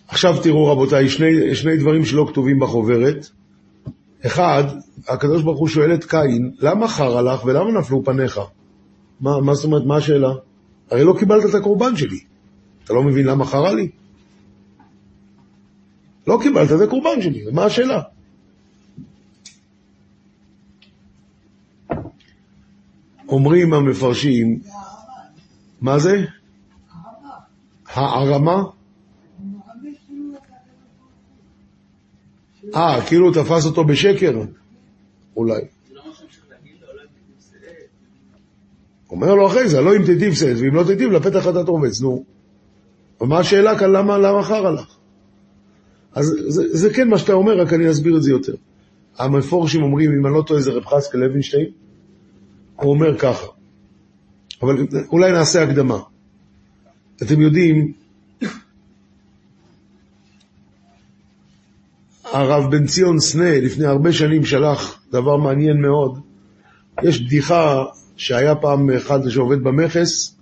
עכשיו 0.07 0.43
תראו 0.43 0.67
רבותיי, 0.67 1.09
שני, 1.09 1.55
שני 1.55 1.77
דברים 1.77 2.05
שלא 2.05 2.25
כתובים 2.29 2.59
בחוברת. 2.59 3.27
אחד, 4.25 4.63
הקדוש 5.07 5.43
ברוך 5.43 5.59
הוא 5.59 5.67
שואל 5.67 5.93
את 5.93 6.05
קין, 6.05 6.51
למה 6.59 6.87
חרא 6.87 7.21
לך 7.21 7.45
ולמה 7.45 7.79
נפלו 7.79 8.03
פניך? 8.03 8.39
מה, 9.19 9.41
מה 9.41 9.53
זאת 9.53 9.65
אומרת, 9.65 9.85
מה 9.85 9.97
השאלה? 9.97 10.31
הרי 10.91 11.03
לא 11.03 11.15
קיבלת 11.19 11.45
את 11.49 11.55
הקורבן 11.55 11.95
שלי. 11.95 12.19
אתה 12.83 12.93
לא 12.93 13.03
מבין 13.03 13.25
למה 13.25 13.45
חרא 13.45 13.71
לי? 13.71 13.89
לא 16.27 16.39
קיבלת 16.41 16.71
את 16.71 16.81
הקורבן 16.81 17.21
שלי, 17.21 17.43
מה 17.51 17.65
השאלה? 17.65 18.01
אומרים 23.35 23.73
המפרשים, 23.73 24.59
מה 25.81 25.99
זה? 25.99 26.25
הערמה? 27.93 28.63
אה, 32.75 33.01
כאילו 33.07 33.31
תפס 33.33 33.65
אותו 33.65 33.83
בשקר? 33.83 34.41
אולי. 35.35 35.61
אומר 39.09 39.35
לו 39.35 39.47
אחרי 39.47 39.69
זה, 39.69 39.81
לא 39.81 39.95
אם 39.95 40.05
תיטיב 40.05 40.33
סייס, 40.33 40.59
ואם 40.59 40.75
לא 40.75 40.83
תיטיב, 40.83 41.11
לפתח 41.11 41.47
אתה 41.47 41.63
תרובץ, 41.63 42.01
נו. 42.01 42.23
ומה 43.21 43.39
השאלה 43.39 43.79
כאן, 43.79 43.91
למה, 43.91 44.17
למה 44.17 44.43
חרא 44.43 44.71
לך? 44.71 44.95
אז 46.13 46.35
זה, 46.47 46.77
זה 46.77 46.93
כן 46.93 47.07
מה 47.07 47.17
שאתה 47.17 47.33
אומר, 47.33 47.61
רק 47.61 47.73
אני 47.73 47.91
אסביר 47.91 48.17
את 48.17 48.23
זה 48.23 48.31
יותר. 48.31 48.55
המפורשים 49.17 49.83
אומרים, 49.83 50.11
אם 50.11 50.25
אני 50.25 50.33
לא 50.33 50.41
טועה, 50.41 50.61
זה 50.61 50.71
רב 50.71 50.85
חסקל 50.85 51.17
לוינשטיין, 51.17 51.69
הוא 52.75 52.91
אומר 52.91 53.17
ככה, 53.17 53.47
אבל 54.61 54.87
אולי 55.11 55.31
נעשה 55.31 55.63
הקדמה. 55.63 55.99
אתם 57.23 57.41
יודעים, 57.41 57.93
הרב 62.35 62.71
בן 62.71 62.85
ציון 62.85 63.19
סנה 63.19 63.59
לפני 63.59 63.85
הרבה 63.85 64.13
שנים 64.13 64.45
שלח 64.45 65.01
דבר 65.11 65.37
מעניין 65.37 65.81
מאוד. 65.81 66.19
יש 67.03 67.21
בדיחה 67.21 67.83
שהיה 68.17 68.55
פעם 68.55 68.89
אחד 68.89 69.29
שעובד 69.29 69.63
במכס, 69.63 70.35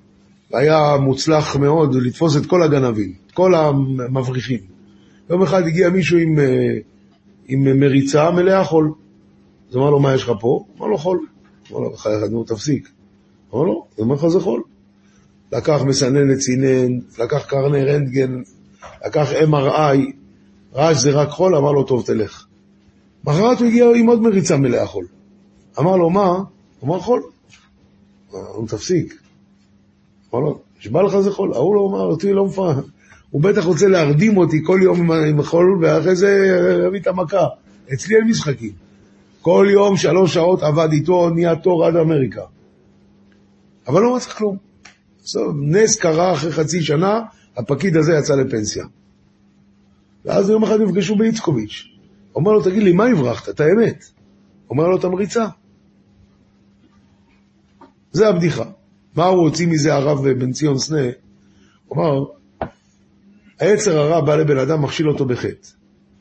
והיה 0.51 0.97
מוצלח 1.01 1.55
מאוד 1.55 1.95
לתפוס 1.95 2.37
את 2.37 2.45
כל 2.45 2.63
הגנבים, 2.63 3.13
את 3.27 3.31
כל 3.31 3.55
המבריחים. 3.55 4.59
יום 5.29 5.41
אחד 5.41 5.67
הגיע 5.67 5.89
מישהו 5.89 6.17
עם, 6.17 6.39
אה, 6.39 6.77
עם 7.47 7.79
מריצה 7.79 8.31
מלאה 8.31 8.63
חול. 8.63 8.91
אז 9.69 9.77
אמר 9.77 9.89
לו, 9.89 9.99
מה 9.99 10.13
יש 10.13 10.23
לך 10.23 10.31
פה? 10.39 10.65
אמר 10.77 10.87
לו, 10.87 10.97
חול. 10.97 11.25
אמר 11.71 11.79
לו, 11.79 11.97
חייך, 11.97 12.23
נו, 12.31 12.43
תפסיק. 12.43 12.89
אמר 13.53 13.63
לו, 13.63 13.85
אני 13.95 14.03
אומר 14.03 14.15
לך, 14.15 14.27
זה 14.27 14.39
חול. 14.39 14.63
לקח 15.51 15.81
מסננת 15.85 16.37
צינן, 16.37 16.99
לקח 17.19 17.45
קרני 17.45 17.83
רנטגן, 17.85 18.41
לקח 19.05 19.27
MRI, 19.31 20.11
ראה 20.73 20.95
שזה 20.95 21.11
רק 21.11 21.29
חול, 21.29 21.55
אמר 21.55 21.71
לו, 21.71 21.83
טוב, 21.83 22.05
תלך. 22.05 22.45
מחרת 23.23 23.59
הוא 23.59 23.67
הגיע 23.67 23.85
עם 23.95 24.07
עוד 24.07 24.21
מריצה 24.21 24.57
מלאה 24.57 24.87
חול. 24.87 25.05
אמר 25.79 25.97
לו, 25.97 26.09
מה? 26.09 26.39
אמר 26.83 26.99
חול. 26.99 27.21
הוא 28.29 28.67
תפסיק. 28.67 29.21
אמר 30.33 30.41
לו, 30.41 30.59
נשבע 30.79 31.03
לך 31.03 31.19
זה 31.19 31.31
חול. 31.31 31.53
ההוא 31.53 31.75
לא 31.75 31.89
אמר, 31.89 32.05
אותי 32.05 32.33
לא 32.33 32.45
מפרע. 32.45 32.81
הוא 33.29 33.41
בטח 33.41 33.65
רוצה 33.65 33.87
להרדים 33.87 34.37
אותי 34.37 34.61
כל 34.65 34.79
יום 34.83 35.11
עם 35.11 35.43
חול, 35.43 35.79
ואחרי 35.81 36.15
זה 36.15 36.29
יביא 36.87 36.99
את 36.99 37.07
המכה. 37.07 37.47
אצלי 37.93 38.15
אין 38.15 38.27
משחקים. 38.27 38.82
כל 39.43 39.67
יום 39.71 39.97
שלוש 39.97 40.33
שעות 40.33 40.63
עבד 40.63 40.91
איתו, 40.91 41.29
נהיה 41.29 41.55
תור 41.55 41.85
עד 41.85 41.95
אמריקה. 41.95 42.41
אבל 43.87 44.01
לא 44.01 44.15
מצא 44.15 44.29
כלום. 44.29 44.57
בסוף, 45.23 45.53
נס 45.61 45.95
קרה 45.95 46.33
אחרי 46.33 46.51
חצי 46.51 46.81
שנה, 46.81 47.21
הפקיד 47.57 47.97
הזה 47.97 48.13
יצא 48.13 48.35
לפנסיה. 48.35 48.85
ואז 50.25 50.49
יום 50.49 50.63
אחד 50.63 50.81
נפגשו 50.81 51.15
באיצקוביץ'. 51.15 51.87
אומר 52.35 52.51
לו, 52.51 52.63
תגיד 52.63 52.83
לי, 52.83 52.93
מה 52.93 53.05
הברחת? 53.05 53.49
את 53.49 53.59
האמת. 53.59 54.05
אומר 54.69 54.87
לו, 54.87 54.97
את 54.97 55.03
המריצה. 55.03 55.45
זה 58.11 58.27
הבדיחה. 58.27 58.65
מה 59.15 59.25
הוא 59.25 59.41
הוציא 59.41 59.67
מזה 59.67 59.93
הרב 59.93 60.29
בן 60.29 60.51
ציון 60.51 60.77
סנה? 60.77 61.05
הוא 61.87 61.95
כלומר, 61.95 62.25
היצר 63.59 63.97
הרע 63.97 64.21
בא 64.21 64.35
לבן 64.35 64.57
אדם, 64.57 64.81
מכשיל 64.81 65.09
אותו 65.09 65.25
בחטא. 65.25 65.67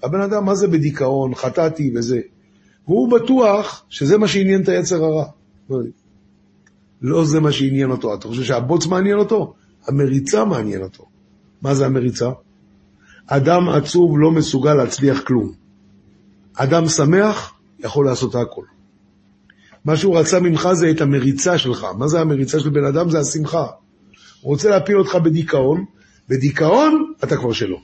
הבן 0.02 0.20
אדם, 0.20 0.44
מה 0.44 0.54
זה 0.54 0.68
בדיכאון, 0.68 1.34
חטאתי 1.34 1.92
וזה. 1.94 2.20
והוא 2.86 3.10
בטוח 3.10 3.84
שזה 3.88 4.18
מה 4.18 4.28
שעניין 4.28 4.62
את 4.62 4.68
היצר 4.68 5.04
הרע. 5.04 5.24
לא 7.02 7.24
זה 7.24 7.40
מה 7.40 7.52
שעניין 7.52 7.90
אותו. 7.90 8.14
אתה 8.14 8.28
חושב 8.28 8.42
שהבוץ 8.42 8.86
מעניין 8.86 9.18
אותו? 9.18 9.54
המריצה 9.88 10.44
מעניין 10.44 10.82
אותו. 10.82 11.06
מה 11.62 11.74
זה 11.74 11.86
המריצה? 11.86 12.30
אדם 13.26 13.68
עצוב 13.68 14.18
לא 14.18 14.30
מסוגל 14.30 14.74
להצליח 14.74 15.20
כלום. 15.20 15.52
אדם 16.54 16.88
שמח 16.88 17.52
יכול 17.78 18.06
לעשות 18.06 18.34
הכל. 18.34 18.64
מה 19.84 19.96
שהוא 19.96 20.18
רצה 20.18 20.40
ממך 20.40 20.68
זה 20.72 20.90
את 20.90 21.00
המריצה 21.00 21.58
שלך. 21.58 21.86
מה 21.98 22.08
זה 22.08 22.20
המריצה 22.20 22.60
של 22.60 22.70
בן 22.70 22.84
אדם? 22.84 23.10
זה 23.10 23.18
השמחה. 23.18 23.66
הוא 24.40 24.52
רוצה 24.52 24.70
להפיל 24.70 24.98
אותך 24.98 25.14
בדיכאון, 25.14 25.84
בדיכאון 26.28 27.12
אתה 27.24 27.36
כבר 27.36 27.52
שלו. 27.52 27.80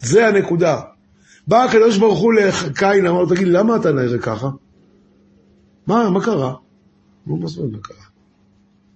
זה 0.00 0.26
הנקודה. 0.26 0.80
בא 1.46 1.64
הקדוש 1.64 1.98
ברוך 1.98 2.18
הוא 2.18 2.32
לקין, 2.32 3.06
אמר 3.06 3.22
לו, 3.22 3.34
תגיד, 3.34 3.48
למה 3.48 3.76
אתה 3.76 3.92
נראה 3.92 4.18
ככה? 4.18 4.50
מה, 5.86 6.10
מה 6.10 6.24
קרה? 6.24 6.54
לא, 7.26 7.36
מה 7.36 7.46
זאת 7.46 7.58
אומרת 7.58 7.72
מה 7.72 7.78
קרה? 7.78 7.96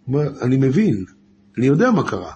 הוא 0.07 0.15
אומר, 0.15 0.43
אני 0.43 0.57
מבין, 0.57 1.05
אני 1.59 1.67
יודע 1.67 1.91
מה 1.91 2.11
קרה. 2.11 2.33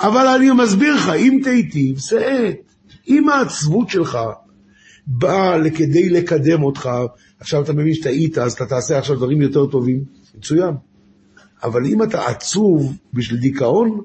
אבל 0.00 0.26
אני 0.26 0.50
מסביר 0.50 0.94
לך, 0.94 1.08
אם 1.08 1.40
תיטיב, 1.44 1.98
שאת. 1.98 2.72
אם 3.08 3.28
העצבות 3.28 3.88
שלך 3.88 4.18
באה 5.06 5.70
כדי 5.70 6.08
לקדם 6.08 6.62
אותך, 6.62 6.90
עכשיו 7.40 7.62
אתה 7.62 7.72
מבין 7.72 7.94
שטעית, 7.94 8.38
אז 8.38 8.52
אתה 8.52 8.66
תעשה 8.66 8.98
עכשיו 8.98 9.16
דברים 9.16 9.42
יותר 9.42 9.66
טובים, 9.66 10.04
מצוין. 10.38 10.74
אבל 11.62 11.86
אם 11.86 12.02
אתה 12.02 12.26
עצוב 12.26 12.96
בשביל 13.14 13.40
דיכאון, 13.40 14.00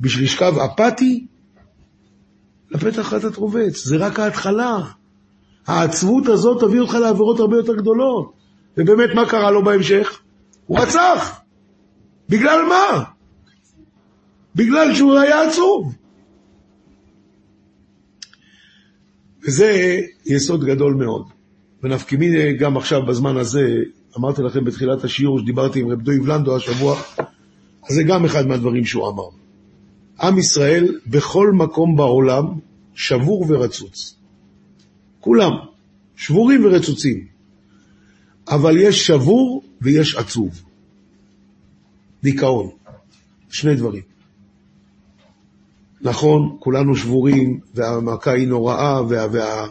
בשביל 0.00 0.24
לשכב 0.24 0.52
אפאתי, 0.58 1.26
לפתח 2.70 3.14
אתה 3.14 3.28
רובץ, 3.36 3.84
זה 3.84 3.96
רק 3.96 4.20
ההתחלה. 4.20 4.78
העצבות 5.66 6.26
הזאת 6.26 6.60
תביא 6.60 6.80
אותך 6.80 6.94
לעבירות 6.94 7.40
הרבה 7.40 7.56
יותר 7.56 7.74
גדולות. 7.74 8.32
ובאמת, 8.76 9.14
מה 9.14 9.28
קרה 9.28 9.50
לו 9.50 9.64
בהמשך? 9.64 10.20
הוא 10.66 10.78
רצח. 10.78 11.40
בגלל 12.28 12.62
מה? 12.68 13.04
בגלל 14.54 14.94
שהוא 14.94 15.18
היה 15.18 15.42
עצוב. 15.48 15.94
וזה 19.46 20.00
יסוד 20.26 20.64
גדול 20.64 20.94
מאוד. 20.94 21.26
ונפקימי 21.82 22.52
גם 22.52 22.76
עכשיו, 22.76 23.06
בזמן 23.06 23.36
הזה, 23.36 23.62
אמרתי 24.18 24.42
לכם 24.42 24.64
בתחילת 24.64 25.04
השיעור, 25.04 25.38
שדיברתי 25.38 25.80
עם 25.80 25.88
רב 25.88 26.02
דויב 26.02 26.26
לנדו 26.26 26.56
השבוע, 26.56 26.96
אז 27.88 27.94
זה 27.94 28.02
גם 28.02 28.24
אחד 28.24 28.46
מהדברים 28.46 28.84
שהוא 28.84 29.08
אמר. 29.08 29.28
עם 30.20 30.38
ישראל 30.38 30.98
בכל 31.06 31.52
מקום 31.52 31.96
בעולם 31.96 32.44
שבור 32.94 33.44
ורצוץ. 33.48 34.14
כולם 35.20 35.52
שבורים 36.16 36.64
ורצוצים. 36.64 37.26
אבל 38.48 38.76
יש 38.76 39.06
שבור 39.06 39.62
ויש 39.80 40.14
עצוב. 40.14 40.62
דיכאון. 42.22 42.70
שני 43.50 43.74
דברים. 43.74 44.02
נכון, 46.00 46.56
כולנו 46.58 46.96
שבורים, 46.96 47.60
והמכה 47.74 48.32
היא 48.32 48.48
נוראה, 48.48 49.02
וה, 49.02 49.26
וה, 49.32 49.68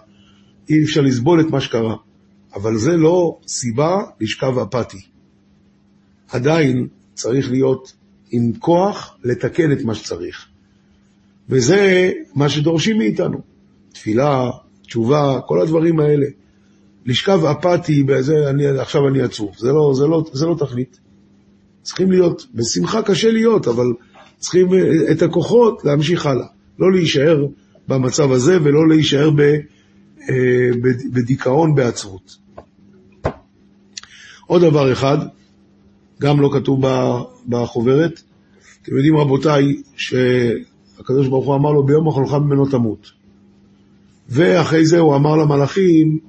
אי 0.70 0.84
אפשר 0.84 1.02
לסבול 1.02 1.42
את 1.42 1.46
מה 1.46 1.62
שקרה, 1.62 1.96
אבל 2.56 2.78
זה 2.78 2.92
לא 2.92 3.40
סיבה 3.48 4.04
לשכב 4.22 4.58
אפאתי. 4.58 4.98
עדיין 6.28 6.88
צריך 7.14 7.52
להיות 7.52 7.94
עם 8.32 8.52
כוח 8.60 9.18
לתקן 9.24 9.72
את 9.72 9.82
מה 9.84 9.96
שצריך. 9.96 10.46
וזה 11.50 12.12
מה 12.36 12.50
שדורשים 12.50 12.98
מאיתנו. 12.98 13.42
תפילה, 13.94 14.50
תשובה, 14.82 15.40
כל 15.46 15.62
הדברים 15.62 16.00
האלה. 16.00 16.26
לשכב 17.06 17.46
אפאתי, 17.46 18.04
בזה, 18.04 18.50
אני, 18.50 18.68
עכשיו 18.68 19.08
אני 19.08 19.22
עצוב, 19.22 19.56
זה 19.58 19.68
לא, 19.68 19.92
זה, 19.96 20.08
לא, 20.08 20.26
זה 20.34 20.46
לא 20.46 20.56
תכלית. 20.60 21.00
צריכים 21.82 22.12
להיות, 22.12 22.48
בשמחה 22.54 23.02
קשה 23.02 23.32
להיות, 23.32 23.68
אבל 23.68 23.86
צריכים 24.38 24.74
אה, 24.74 25.12
את 25.12 25.22
הכוחות 25.22 25.86
להמשיך 25.86 26.26
הלאה. 26.26 26.48
לא 26.80 26.92
להישאר 26.92 27.46
במצב 27.88 28.32
הזה 28.32 28.58
ולא 28.64 28.88
להישאר 28.88 29.30
ב, 29.30 29.42
אה, 29.42 30.70
בדיכאון, 31.14 31.76
בעצבות. 31.76 32.38
עוד 34.48 34.62
דבר 34.62 34.92
אחד, 34.92 35.18
גם 36.22 36.42
לא 36.42 36.50
כתוב 36.54 36.86
בחוברת, 37.48 38.22
אתם 38.82 38.96
יודעים 38.96 39.18
רבותיי, 39.18 39.82
שהקדוש 39.96 41.28
ברוך 41.28 41.46
הוא 41.46 41.56
אמר 41.56 41.72
לו 41.72 41.84
ביום 41.84 42.08
אכלך 42.08 42.34
ממנו 42.34 42.66
תמות. 42.66 43.12
ואחרי 44.30 44.86
זה 44.86 45.00
הוא 45.00 45.16
אמר 45.16 45.36
למלאכים, 45.36 46.20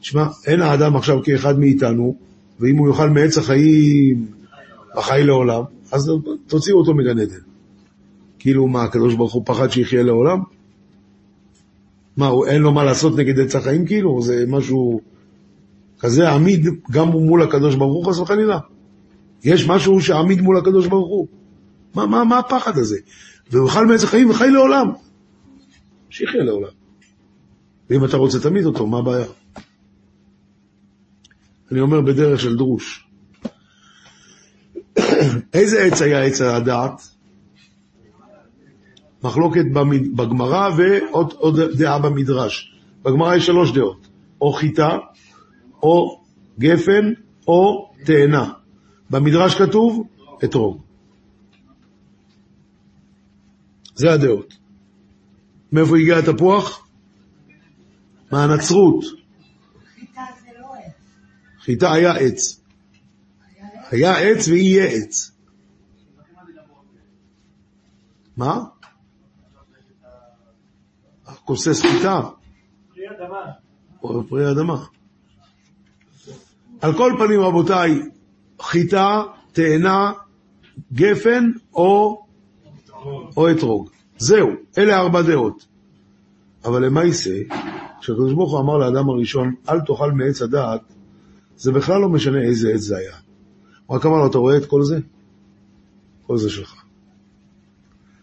שמע, 0.00 0.26
אין 0.46 0.62
האדם 0.62 0.96
עכשיו 0.96 1.22
כאחד 1.24 1.58
מאיתנו, 1.58 2.16
ואם 2.60 2.76
הוא 2.76 2.88
יאכל 2.88 3.10
מעץ 3.10 3.38
החיים, 3.38 4.26
החי 4.94 5.22
לעולם, 5.24 5.62
אז 5.92 6.12
תוציאו 6.46 6.78
אותו 6.78 6.94
מגן 6.94 7.18
עדן. 7.18 7.38
כאילו 8.38 8.66
מה, 8.66 8.82
הקדוש 8.82 9.14
ברוך 9.14 9.32
הוא 9.32 9.42
פחד 9.46 9.70
שיחיה 9.70 10.02
לעולם? 10.02 10.38
מה, 12.16 12.26
הוא, 12.26 12.46
אין 12.46 12.62
לו 12.62 12.72
מה 12.72 12.84
לעשות 12.84 13.16
נגד 13.16 13.40
עץ 13.40 13.56
החיים 13.56 13.86
כאילו? 13.86 14.22
זה 14.22 14.44
משהו 14.48 15.00
כזה 15.98 16.30
עמיד 16.30 16.66
גם 16.90 17.08
מול 17.08 17.42
הקדוש 17.42 17.74
ברוך 17.74 18.06
הוא, 18.06 18.12
חס 18.12 18.18
וחלילה. 18.18 18.58
יש 19.44 19.66
משהו 19.66 20.00
שעמיד 20.00 20.40
מול 20.40 20.56
הקדוש 20.56 20.86
ברוך 20.86 21.08
הוא. 21.08 21.26
מה, 21.94 22.06
מה, 22.06 22.24
מה 22.24 22.38
הפחד 22.38 22.78
הזה? 22.78 22.96
והוא 23.50 23.68
יאכל 23.68 23.86
מעץ 23.86 24.04
החיים 24.04 24.30
וחי 24.30 24.50
לעולם. 24.50 24.90
שיחיה 26.10 26.42
לעולם. 26.42 26.72
ואם 27.90 28.04
אתה 28.04 28.16
רוצה 28.16 28.40
תמיד 28.40 28.64
אותו, 28.64 28.86
מה 28.86 28.98
הבעיה? 28.98 29.26
אני 31.72 31.80
אומר 31.80 32.00
בדרך 32.00 32.40
של 32.40 32.56
דרוש. 32.56 33.08
איזה 35.54 35.82
עץ 35.84 36.02
היה 36.02 36.22
עץ 36.22 36.40
הדעת? 36.40 37.02
מחלוקת 39.22 39.64
בגמרא 40.16 40.70
ועוד 40.76 41.60
דעה 41.60 41.98
במדרש. 41.98 42.74
בגמרא 43.02 43.34
יש 43.34 43.46
שלוש 43.46 43.72
דעות, 43.72 44.08
או 44.40 44.52
חיטה, 44.52 44.98
או 45.82 46.22
גפן, 46.58 47.12
או 47.48 47.90
תאנה. 48.04 48.52
במדרש 49.14 49.54
כתוב 49.54 50.08
אתרוג. 50.44 50.82
זה 53.94 54.12
הדעות. 54.12 54.54
מאיפה 55.72 55.96
הגיע 55.96 56.18
התפוח? 56.18 56.88
מהנצרות. 58.32 59.04
חיטה 61.60 61.92
היה 61.92 62.12
עץ. 62.14 62.60
היה 63.90 64.18
עץ 64.18 64.48
ויהיה 64.48 64.84
עץ. 64.84 65.32
מה? 68.36 68.64
כוסס 71.44 71.82
חיטה. 71.82 72.20
פרי 72.94 73.04
אדמה. 73.10 73.52
פרי 74.28 74.50
אדמה. 74.50 74.84
על 76.80 76.96
כל 76.96 77.12
פנים, 77.18 77.40
רבותיי, 77.40 78.13
חיטה, 78.60 79.22
תאנה, 79.52 80.12
גפן 80.92 81.50
או, 81.74 82.24
או 83.36 83.50
אתרוג. 83.50 83.90
זהו, 84.18 84.50
אלה 84.78 84.98
ארבע 84.98 85.22
דעות. 85.22 85.66
אבל 86.64 86.86
למעשה, 86.86 87.40
כשהקדוש 88.00 88.32
ברוך 88.32 88.52
הוא 88.52 88.60
אמר 88.60 88.78
לאדם 88.78 89.08
הראשון, 89.08 89.54
אל 89.68 89.80
תאכל 89.80 90.12
מעץ 90.12 90.42
הדעת, 90.42 90.80
זה 91.56 91.72
בכלל 91.72 92.00
לא 92.00 92.08
משנה 92.08 92.42
איזה 92.42 92.72
עץ 92.74 92.80
זה 92.80 92.96
היה. 92.96 93.16
הוא 93.86 93.96
רק 93.96 94.06
אמר 94.06 94.16
לו, 94.16 94.26
אתה 94.26 94.38
רואה 94.38 94.56
את 94.56 94.66
כל 94.66 94.82
זה? 94.82 94.98
כל 96.26 96.38
זה 96.38 96.50
שלך. 96.50 96.84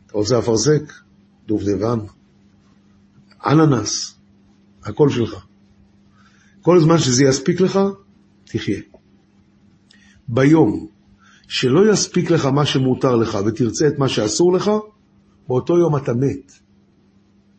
אתה 0.06 0.14
רוצה 0.14 0.40
אפרסק? 0.40 0.94
דובדבן, 1.48 2.00
אננס, 3.46 4.20
הכל 4.84 5.10
שלך. 5.10 5.46
כל 6.62 6.80
זמן 6.80 6.98
שזה 6.98 7.24
יספיק 7.24 7.62
לך, 7.62 7.80
תחיה. 8.44 8.80
ביום 10.32 10.88
שלא 11.48 11.92
יספיק 11.92 12.32
לך 12.32 12.46
מה 12.46 12.66
שמותר 12.66 13.16
לך 13.16 13.38
ותרצה 13.46 13.88
את 13.88 14.00
מה 14.00 14.10
שאסור 14.10 14.54
לך, 14.54 14.72
באותו 15.48 15.78
יום 15.78 15.98
אתה 15.98 16.14
מת. 16.14 16.52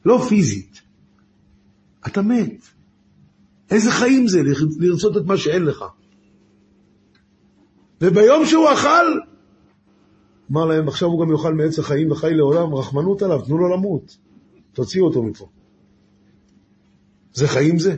לא 0.05 0.18
פיזית, 0.29 0.83
אתה 2.07 2.23
מת. 2.23 2.68
איזה 3.70 3.91
חיים 3.91 4.29
זה 4.29 4.43
לרצות 4.79 5.16
את 5.16 5.27
מה 5.27 5.37
שאין 5.37 5.64
לך? 5.64 5.85
וביום 8.01 8.47
שהוא 8.47 8.73
אכל, 8.73 9.20
אמר 10.53 10.64
להם, 10.64 10.89
עכשיו 10.89 11.09
הוא 11.09 11.27
גם 11.27 11.33
יאכל 11.33 11.55
מעץ 11.55 11.79
החיים 11.79 12.11
וחי 12.11 12.35
לעולם, 12.35 12.75
רחמנות 12.75 13.23
עליו, 13.23 13.43
תנו 13.43 13.59
לו 13.59 13.77
למות. 13.77 14.16
תוציאו 14.73 15.05
אותו 15.05 15.23
מפה. 15.23 15.49
זה 17.33 17.49
חיים 17.49 17.79
זה? 17.79 17.97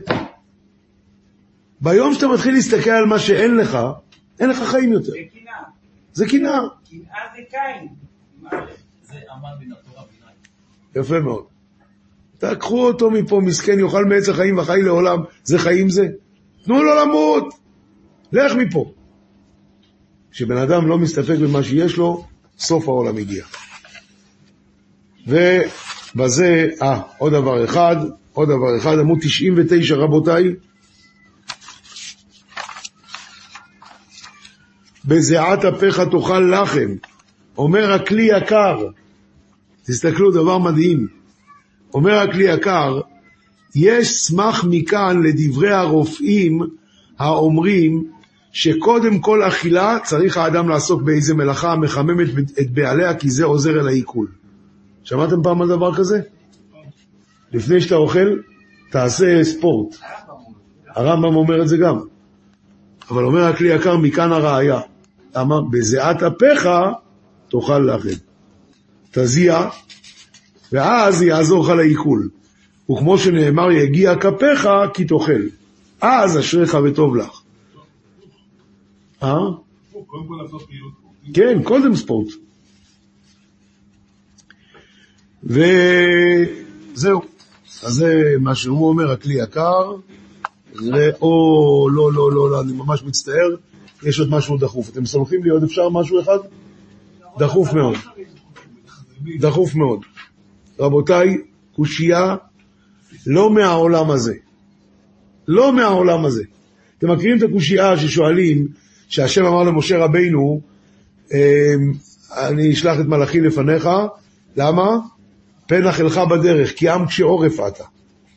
ביום 1.81 2.13
שאתה 2.13 2.27
מתחיל 2.27 2.53
להסתכל 2.53 2.89
על 2.89 3.05
מה 3.05 3.19
שאין 3.19 3.55
לך, 3.55 3.77
אין 4.39 4.49
לך 4.49 4.57
חיים 4.57 4.91
יותר. 4.91 5.11
זה 5.11 5.17
קנאה. 5.33 5.63
זה 6.13 6.25
קנאה. 6.29 6.59
קנאה 6.89 7.19
זה 7.35 7.41
קין. 7.49 7.87
יפה 10.95 11.19
מאוד. 11.19 11.45
תקחו 12.37 12.87
אותו 12.87 13.11
מפה, 13.11 13.41
מסכן, 13.43 13.79
יאכל 13.79 14.05
מעץ 14.05 14.29
החיים 14.29 14.57
וחי 14.57 14.81
לעולם. 14.81 15.19
זה 15.43 15.59
חיים 15.59 15.89
זה? 15.89 16.07
תנו 16.63 16.83
לו 16.83 16.95
למות! 16.95 17.53
לך 18.31 18.55
מפה. 18.55 18.91
כשבן 20.31 20.57
אדם 20.57 20.87
לא 20.87 20.97
מסתפק 20.97 21.35
במה 21.41 21.63
שיש 21.63 21.97
לו, 21.97 22.25
סוף 22.57 22.87
העולם 22.87 23.17
הגיע. 23.17 23.45
ובזה, 25.27 26.67
אה, 26.81 27.01
עוד 27.17 27.33
דבר 27.33 27.65
אחד, 27.65 27.95
עוד 28.33 28.49
דבר 28.49 28.77
אחד, 28.77 28.99
עמוד 28.99 29.19
99 29.21 29.95
רבותיי. 29.95 30.43
בזיעת 35.07 35.65
אפיך 35.65 35.99
תאכל 35.99 36.39
לחם. 36.39 36.95
אומר 37.57 37.93
הכלי 37.93 38.23
יקר, 38.23 38.87
תסתכלו, 39.85 40.31
דבר 40.31 40.57
מדהים. 40.57 41.07
אומר 41.93 42.13
הכלי 42.13 42.43
יקר, 42.43 43.01
יש 43.75 44.17
סמך 44.17 44.65
מכאן 44.69 45.23
לדברי 45.23 45.71
הרופאים 45.71 46.59
האומרים 47.19 48.03
שקודם 48.51 49.19
כל 49.19 49.43
אכילה 49.43 49.97
צריך 50.03 50.37
האדם 50.37 50.69
לעסוק 50.69 51.01
באיזה 51.01 51.33
מלאכה 51.33 51.71
המחממת 51.71 52.27
את 52.59 52.71
בעליה 52.71 53.15
כי 53.15 53.29
זה 53.29 53.45
עוזר 53.45 53.79
אל 53.79 53.87
העיכול. 53.87 54.27
שמעתם 55.03 55.43
פעם 55.43 55.61
על 55.61 55.67
דבר 55.67 55.95
כזה? 55.95 56.21
לפני 57.51 57.81
שאתה 57.81 57.95
אוכל, 57.95 58.37
תעשה 58.91 59.43
ספורט. 59.43 59.95
הרמב"ם 60.95 61.35
אומר 61.35 61.61
את 61.61 61.67
זה 61.67 61.77
גם. 61.77 61.99
אבל 63.09 63.23
אומר 63.23 63.43
הכלי 63.43 63.73
יקר, 63.73 63.97
מכאן 63.97 64.31
הראיה. 64.31 64.79
למה? 65.35 65.61
בזיעת 65.61 66.23
אפיך 66.23 66.69
תאכל 67.49 67.79
לחם. 67.79 68.17
תזיע, 69.11 69.69
ואז 70.71 71.21
יעזור 71.21 71.63
לך 71.63 71.69
לעיכול. 71.69 72.29
וכמו 72.91 73.17
שנאמר, 73.17 73.71
יגיע 73.71 74.15
כפיך 74.15 74.69
כי 74.93 75.05
תאכל. 75.05 75.41
אז 76.01 76.39
אשריך 76.39 76.77
וטוב 76.83 77.15
לך. 77.15 77.41
אה? 79.23 79.37
כן, 81.33 81.63
קודם 81.63 81.95
ספורט. 81.95 82.27
וזהו. 85.43 87.21
אז 87.83 87.93
זה 87.93 88.33
מה 88.39 88.55
שהוא 88.55 88.89
אומר, 88.89 89.11
הכלי 89.11 89.33
יקר, 89.33 89.95
זה 90.73 91.11
או 91.21 91.89
לא, 91.91 92.13
לא, 92.13 92.31
לא, 92.31 92.51
לא, 92.51 92.61
אני 92.61 92.73
ממש 92.73 93.03
מצטער, 93.03 93.55
יש 94.03 94.19
עוד 94.19 94.29
משהו 94.29 94.57
דחוף. 94.57 94.89
אתם 94.89 95.05
סומכים 95.05 95.43
לי 95.43 95.49
עוד 95.49 95.63
אפשר 95.63 95.89
משהו 95.89 96.19
אחד? 96.21 96.37
דחוף 97.39 97.73
מאוד. 97.73 97.95
דחוף 99.39 99.75
מאוד. 99.75 99.99
רבותיי, 100.79 101.37
קושייה 101.75 102.35
לא 103.27 103.49
מהעולם 103.49 104.11
הזה. 104.11 104.33
לא 105.47 105.73
מהעולם 105.73 106.25
הזה. 106.25 106.43
אתם 106.97 107.11
מכירים 107.11 107.37
את 107.37 107.43
הקושייה 107.43 107.97
ששואלים, 107.97 108.67
שהשם 109.07 109.45
אמר 109.45 109.63
למשה 109.63 109.97
רבינו, 109.97 110.61
אמ, 111.33 111.37
אני 112.37 112.73
אשלח 112.73 112.99
את 112.99 113.05
מלאכי 113.05 113.41
לפניך, 113.41 113.89
למה? 114.55 114.97
פן 115.67 115.87
אחלך 115.87 116.17
בדרך, 116.17 116.73
כי 116.75 116.89
עם 116.89 117.05
קשה 117.05 117.23
עורף 117.23 117.59
אתה. 117.67 117.83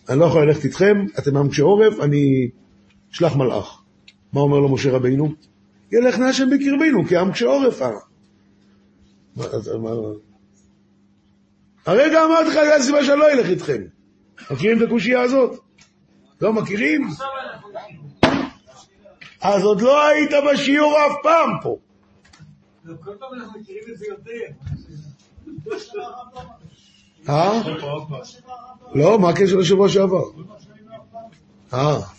אני 0.08 0.18
לא 0.18 0.24
יכול 0.24 0.46
ללכת 0.46 0.64
איתכם, 0.64 1.04
אתם 1.18 1.36
עם 1.36 1.48
קשה 1.48 1.62
עורף, 1.62 2.00
אני 2.00 2.48
אשלח 3.12 3.36
מלאך. 3.36 3.77
מה 4.32 4.40
אומר 4.40 4.58
לו 4.58 4.68
משה 4.68 4.90
רבינו? 4.92 5.28
ילך 5.92 6.18
נא 6.18 6.24
השם 6.24 6.50
בקרבנו, 6.50 7.06
כי 7.08 7.16
עם 7.16 7.32
קשה 7.32 7.46
עורף. 7.46 7.82
הרגע 11.86 12.24
אמרתי 12.24 12.48
לך, 12.48 12.54
זו 12.54 12.74
הסיבה 12.76 13.04
שאני 13.04 13.18
לא 13.18 13.30
אלך 13.30 13.46
איתכם. 13.46 13.82
מכירים 14.50 14.78
את 14.78 14.86
הקושייה 14.86 15.20
הזאת? 15.20 15.60
לא 16.40 16.52
מכירים? 16.52 17.08
אז 19.40 19.62
עוד 19.62 19.80
לא 19.80 20.06
היית 20.06 20.30
בשיעור 20.52 20.96
אף 21.06 21.16
פעם 21.22 21.50
פה. 21.62 21.76
כל 23.04 23.10
פעם 23.20 23.34
אנחנו 23.34 23.60
מכירים 23.60 23.82
את 23.92 23.98
זה 23.98 24.06
יותר. 24.08 24.32
אה? 27.28 27.62
לא, 28.94 29.18
מה 29.18 29.28
הקשר 29.28 29.56
לשבוע 29.56 29.88
שעבר? 29.88 30.24
אה. 31.72 32.17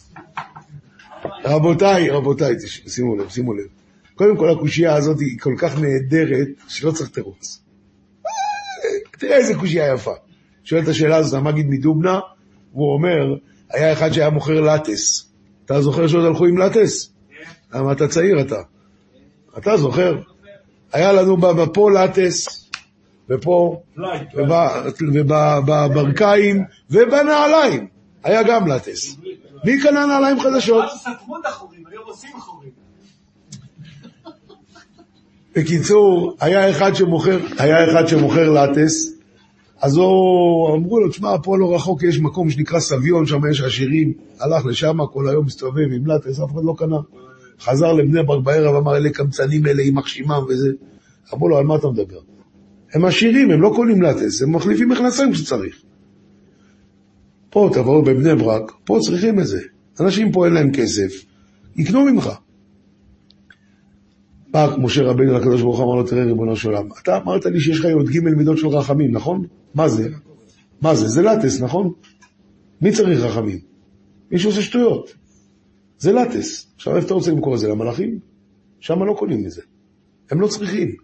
רבותיי, 1.44 2.10
רבותיי, 2.10 2.56
שימו 2.88 3.16
לב, 3.16 3.30
שימו 3.30 3.54
לב. 3.54 3.68
קודם 4.16 4.38
כל 4.38 4.50
הקושייה 4.50 4.96
הזאת 4.96 5.20
היא 5.20 5.40
כל 5.40 5.54
כך 5.58 5.80
נהדרת, 5.80 6.48
שלא 6.68 6.92
צריך 6.92 7.10
תירוץ. 7.10 7.62
תראה 9.12 9.38
איזה 9.38 9.56
קושייה 9.56 9.94
יפה. 9.94 10.14
שואל 10.64 10.84
את 10.84 10.88
השאלה 10.88 11.16
הזאת 11.16 11.34
המגיד 11.34 11.66
מדובנה, 11.70 12.20
והוא 12.74 12.94
אומר, 12.94 13.36
היה 13.70 13.94
אחד 13.94 14.12
שהיה 14.12 14.30
מוכר 14.30 14.62
לטס. 14.62 15.30
אתה 15.66 15.82
זוכר 15.82 16.08
שעוד 16.08 16.26
הלכו 16.26 16.46
עם 16.46 16.58
לטס? 16.58 17.12
למה 17.74 17.92
אתה 17.92 18.08
צעיר 18.08 18.42
אתה? 18.42 18.62
אתה 19.58 19.78
זוכר? 19.78 20.18
היה 20.94 21.12
לנו 21.14 21.38
פה 21.74 21.92
לטס, 21.92 22.70
ופה, 23.30 23.82
ובברכיים, 25.14 26.64
ובנעליים. 26.90 27.88
היה 28.24 28.44
גם 28.44 28.68
לטס. 28.68 29.16
מי 29.64 29.82
קנה 29.82 30.06
נעליים 30.06 30.40
חדשות? 30.40 30.86
סתמו 30.96 31.38
את 31.38 31.46
החורים, 31.46 31.84
היום 31.92 32.04
עושים 32.08 32.30
חורים. 32.40 32.70
בקיצור, 35.56 36.36
היה 36.40 36.70
אחד 36.70 36.96
שמוכר, 36.96 37.40
היה 37.58 37.92
אחד 37.92 38.08
שמוכר 38.08 38.50
לטס, 38.50 39.20
אז 39.82 39.98
הוא, 39.98 40.76
אמרו 40.76 41.00
לו, 41.00 41.10
תשמע, 41.10 41.36
פה 41.44 41.58
לא 41.58 41.76
רחוק 41.76 42.04
יש 42.04 42.20
מקום 42.20 42.50
שנקרא 42.50 42.80
סביון, 42.80 43.26
שם 43.26 43.42
יש 43.52 43.62
עשירים, 43.62 44.14
הלך 44.40 44.66
לשם, 44.66 44.98
כל 45.14 45.30
היום 45.30 45.46
מסתובב 45.46 45.92
עם 45.96 46.08
לטס, 46.08 46.40
אף 46.40 46.52
אחד 46.54 46.64
לא 46.64 46.76
קנה. 46.78 46.98
חזר 47.62 47.94
לבני 47.94 48.24
ברק 48.24 48.44
בערב, 48.44 48.76
אמר, 48.76 48.98
אלה 48.98 49.10
קמצנים, 49.10 49.68
אלה 49.68 49.82
יימח 49.82 50.08
שמם 50.08 50.44
וזה. 50.50 50.70
אמרו 51.34 51.50
לו, 51.50 51.58
על 51.58 51.64
מה 51.64 51.76
אתה 51.76 51.88
מדבר? 51.88 52.20
הם 52.94 53.06
עשירים, 53.06 53.52
הם 53.52 53.62
לא 53.62 53.72
קונים 53.76 54.02
לטס, 54.02 54.42
הם 54.42 54.56
מחליפים 54.56 54.90
מכנסיים 54.90 55.32
כשצריך. 55.34 55.76
פה 57.50 57.70
תבואו 57.74 58.02
בבני 58.04 58.36
ברק, 58.36 58.72
פה 58.86 58.98
צריכים 59.02 59.40
את 59.40 59.48
זה. 59.48 59.62
אנשים 60.00 60.32
פה 60.32 60.46
אין 60.46 60.54
להם 60.54 60.72
כסף, 60.72 61.26
יקנו 61.76 62.06
ממך. 62.06 62.30
בא 64.52 64.76
משה 64.78 65.04
רבינו 65.04 65.34
לקדוש 65.34 65.62
ברוך 65.62 65.80
הוא 65.80 65.86
אמר 65.86 65.96
לו, 65.96 66.04
תראה 66.04 66.24
ריבונו 66.24 66.56
של 66.56 66.70
עולם, 66.70 66.88
אתה 67.04 67.18
אמרת 67.18 67.46
לי 67.46 67.60
שיש 67.60 67.80
לך 67.80 67.86
י"ג 67.86 68.20
מידות 68.20 68.58
של 68.58 68.68
רחמים, 68.68 69.12
נכון? 69.12 69.46
מה 69.74 69.90
זה? 69.90 70.10
מה 70.82 70.96
זה? 70.96 71.08
זה 71.08 71.22
לטס, 71.22 71.62
נכון? 71.62 71.92
מי 72.82 72.92
צריך 72.92 73.20
רחמים? 73.20 73.60
מי 74.32 74.40
שעושה 74.40 74.62
שטויות. 74.62 75.14
זה 75.98 76.12
לטס. 76.14 76.68
עכשיו 76.76 76.96
איפה 76.96 77.06
אתה 77.06 77.14
רוצה 77.14 77.32
למכור 77.32 77.56
את 77.56 77.60
זה? 77.60 77.68
למלאכים? 77.68 78.20
שם 78.80 79.04
לא 79.04 79.14
קונים 79.14 79.46
מזה. 79.46 79.62
הם 80.32 80.42
לא 80.42 80.48
צריכים. 80.48 80.96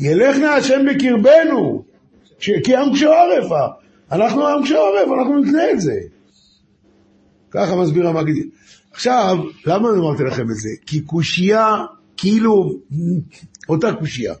ילך 0.00 0.36
נא 0.36 0.46
השם 0.46 0.80
בקרבנו, 0.90 1.84
כי 2.38 2.76
עם 2.76 2.92
קשה 2.94 3.06
עורף. 3.06 3.52
אנחנו 4.12 4.48
עם 4.48 4.62
קשה 4.64 4.78
עורף, 4.78 5.18
אנחנו 5.18 5.38
נקנה 5.38 5.70
את 5.70 5.80
זה. 5.80 5.94
ככה 7.50 7.76
מסביר 7.76 8.08
המגיד. 8.08 8.48
עכשיו, 8.90 9.38
למה 9.66 9.88
אני 9.90 9.98
אמרתי 9.98 10.22
לכם 10.22 10.50
את 10.50 10.56
זה? 10.56 10.68
כי 10.86 11.00
קושייה 11.00 11.84
כאילו 12.16 12.78
אותה 13.68 13.92
קושייה. 13.92 14.34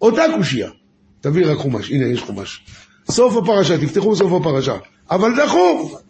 אותה 0.00 0.22
קושייה. 0.36 0.70
תביא 1.20 1.46
רק 1.46 1.56
חומש, 1.58 1.90
הנה 1.90 2.06
יש 2.06 2.22
חומש. 2.22 2.64
סוף 3.10 3.36
הפרשה, 3.36 3.78
תפתחו 3.78 4.16
סוף 4.16 4.32
הפרשה. 4.32 4.76
אבל 5.10 5.30
דחוף! 5.36 6.02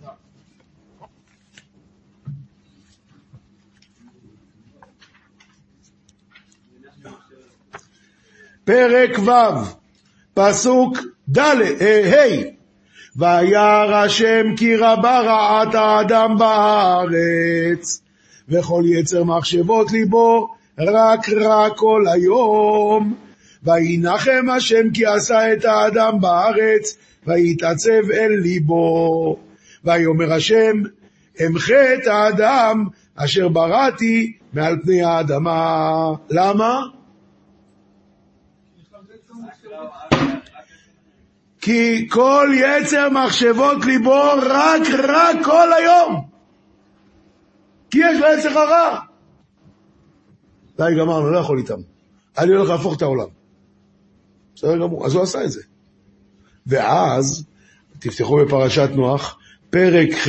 פרק 8.65 9.19
ו', 9.19 9.31
פסוק 10.39 10.99
ד', 11.29 11.83
ה', 11.83 12.43
וירא 13.17 13.97
השם 14.05 14.57
כי 14.57 14.77
רבה 14.77 15.21
רעת 15.21 15.75
האדם 15.75 16.39
בארץ, 16.39 18.03
וכל 18.49 18.83
יצר 18.87 19.25
מחשבות 19.25 19.93
ליבו 19.93 20.49
רק 20.79 21.29
רע 21.29 21.71
כל 21.77 22.05
היום. 22.13 23.15
וינחם 23.63 24.47
השם 24.57 24.91
כי 24.95 25.07
עשה 25.07 25.53
את 25.53 25.65
האדם 25.65 26.21
בארץ, 26.21 26.97
ויתעצב 27.27 28.11
אל 28.11 28.33
ליבו. 28.43 29.37
ויאמר 29.85 30.33
השם, 30.33 30.83
אמחה 31.47 31.95
את 31.95 32.07
האדם 32.07 32.85
אשר 33.17 33.49
בראתי 33.49 34.33
מעל 34.53 34.77
פני 34.83 35.03
האדמה. 35.03 36.13
למה? 36.31 36.81
כי 41.61 42.09
כל 42.11 42.49
יצר 42.55 43.09
מחשבות 43.11 43.85
ליבו 43.85 44.23
רק 44.43 44.83
רע 44.91 45.45
כל 45.45 45.69
היום. 45.73 46.29
כי 47.91 47.99
יש 47.99 48.21
לה 48.21 48.39
יצר 48.39 48.59
הרע. 48.59 49.01
די, 50.77 50.95
גמרנו, 50.99 51.31
לא 51.31 51.39
יכול 51.39 51.59
איתם. 51.59 51.81
אני 52.39 52.53
הולך 52.53 52.69
להפוך 52.69 52.97
את 52.97 53.03
העולם. 53.03 53.29
בסדר 54.55 54.79
גמור, 54.79 55.07
אז 55.07 55.15
הוא 55.15 55.23
עשה 55.23 55.45
את 55.45 55.51
זה. 55.51 55.63
ואז, 56.67 57.45
תפתחו 57.99 58.37
בפרשת 58.37 58.89
נוח, 58.95 59.39
פרק 59.71 60.09
ח', 60.13 60.29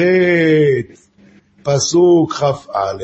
פסוק 1.64 2.34
כ"א, 2.34 3.04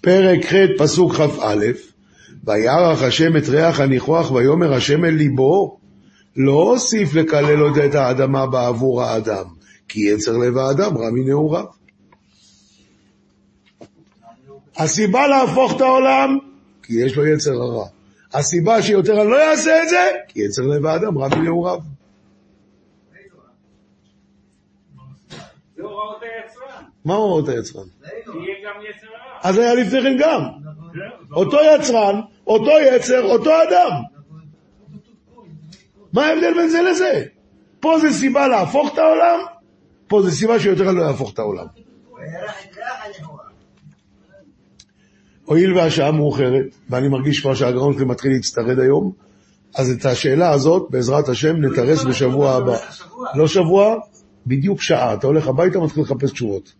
פרק 0.00 0.44
ח', 0.44 0.54
פסוק 0.78 1.14
כ"א, 1.14 1.56
וירח 2.46 3.02
השם 3.02 3.36
את 3.36 3.48
ריח 3.48 3.80
הניחוח 3.80 4.30
ויאמר 4.30 4.74
השם 4.74 5.04
אל 5.04 5.10
ליבו, 5.10 5.78
לא 6.36 6.52
הוסיף 6.52 7.14
לקלל 7.14 7.60
עוד 7.60 7.78
את 7.78 7.94
האדמה 7.94 8.46
בעבור 8.46 9.02
האדם, 9.02 9.44
כי 9.88 10.00
יצר 10.00 10.32
לב 10.36 10.58
האדם 10.58 10.98
רע 10.98 11.10
מנעוריו. 11.10 11.64
הסיבה 14.76 15.26
להפוך 15.26 15.76
את 15.76 15.80
העולם, 15.80 16.38
כי 16.82 16.92
יש 17.04 17.16
לו 17.16 17.26
יצר 17.26 17.52
הרע. 17.52 17.86
הסיבה 18.32 18.82
שיותר 18.82 19.22
אני 19.22 19.30
לא 19.30 19.50
אעשה 19.50 19.82
את 19.82 19.88
זה, 19.88 20.10
כי 20.28 20.40
יצר 20.40 20.62
לב 20.62 20.86
האדם 20.86 21.18
רע 21.18 21.28
מנעוריו. 21.28 21.78
מה 27.04 27.14
הוראות 27.14 27.48
היצרן? 27.48 27.86
אז 29.42 29.58
היה 29.58 29.74
לפני 29.74 30.02
כן 30.02 30.16
גם. 30.20 30.40
אותו 31.32 31.56
יצרן, 31.74 32.20
אותו 32.46 32.70
יצר, 32.96 33.22
אותו 33.22 33.50
אדם. 33.50 33.90
מה 36.12 36.26
ההבדל 36.26 36.54
בין 36.54 36.68
זה 36.68 36.82
לזה? 36.82 37.24
פה 37.80 37.98
זה 38.00 38.10
סיבה 38.10 38.48
להפוך 38.48 38.92
את 38.92 38.98
העולם, 38.98 39.38
פה 40.08 40.22
זה 40.22 40.30
סיבה 40.30 40.60
שיותר 40.60 40.90
לא 40.90 41.02
יהפוך 41.02 41.32
את 41.32 41.38
העולם. 41.38 41.66
הואיל 45.44 45.74
והשעה 45.74 46.12
מאוחרת, 46.12 46.64
ואני 46.90 47.08
מרגיש 47.08 47.40
כבר 47.40 47.54
שהגרון 47.54 47.94
שלי 47.94 48.04
מתחיל 48.04 48.32
להצטרד 48.32 48.78
היום, 48.78 49.12
אז 49.74 49.90
את 49.90 50.04
השאלה 50.04 50.50
הזאת, 50.50 50.86
בעזרת 50.90 51.28
השם, 51.28 51.56
נתרס 51.56 52.04
בשבוע 52.04 52.52
הבא. 52.52 52.76
לא 53.34 53.48
שבוע, 53.48 53.96
בדיוק 54.46 54.82
שעה. 54.82 55.14
אתה 55.14 55.26
הולך 55.26 55.46
הביתה, 55.46 55.78
מתחיל 55.78 56.02
לחפש 56.02 56.30
תשובות. 56.30 56.74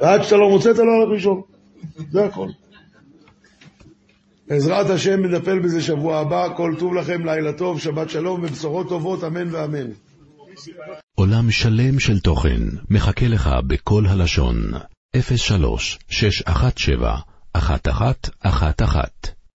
ועד 0.00 0.22
שאתה 0.22 0.36
לא 0.36 0.48
מוצא, 0.48 0.70
אתה 0.70 0.82
לא 0.82 0.92
הולך 0.92 1.10
לישון. 1.12 1.40
זה 2.10 2.24
הכל. 2.24 2.48
בעזרת 4.48 4.90
השם 4.90 5.24
נטפל 5.24 5.58
בזה 5.58 5.82
שבוע 5.82 6.18
הבא, 6.18 6.48
כל 6.56 6.74
טוב 6.78 6.94
לכם, 6.94 7.24
לילה 7.24 7.52
טוב, 7.52 7.80
שבת 7.80 8.10
שלום 8.10 8.40
ובשורות 8.44 8.88
טובות, 8.88 9.24
אמן 9.24 9.54
ואמן. 9.54 9.90
עולם 11.14 11.50
שלם 11.50 12.00
של 12.00 12.20
תוכן 12.20 12.60
מחכה 12.90 13.28
לך 13.28 13.50
בכל 13.66 14.06
הלשון, 14.06 14.56
03 15.36 15.98
617 16.08 17.18
1111 17.56 19.41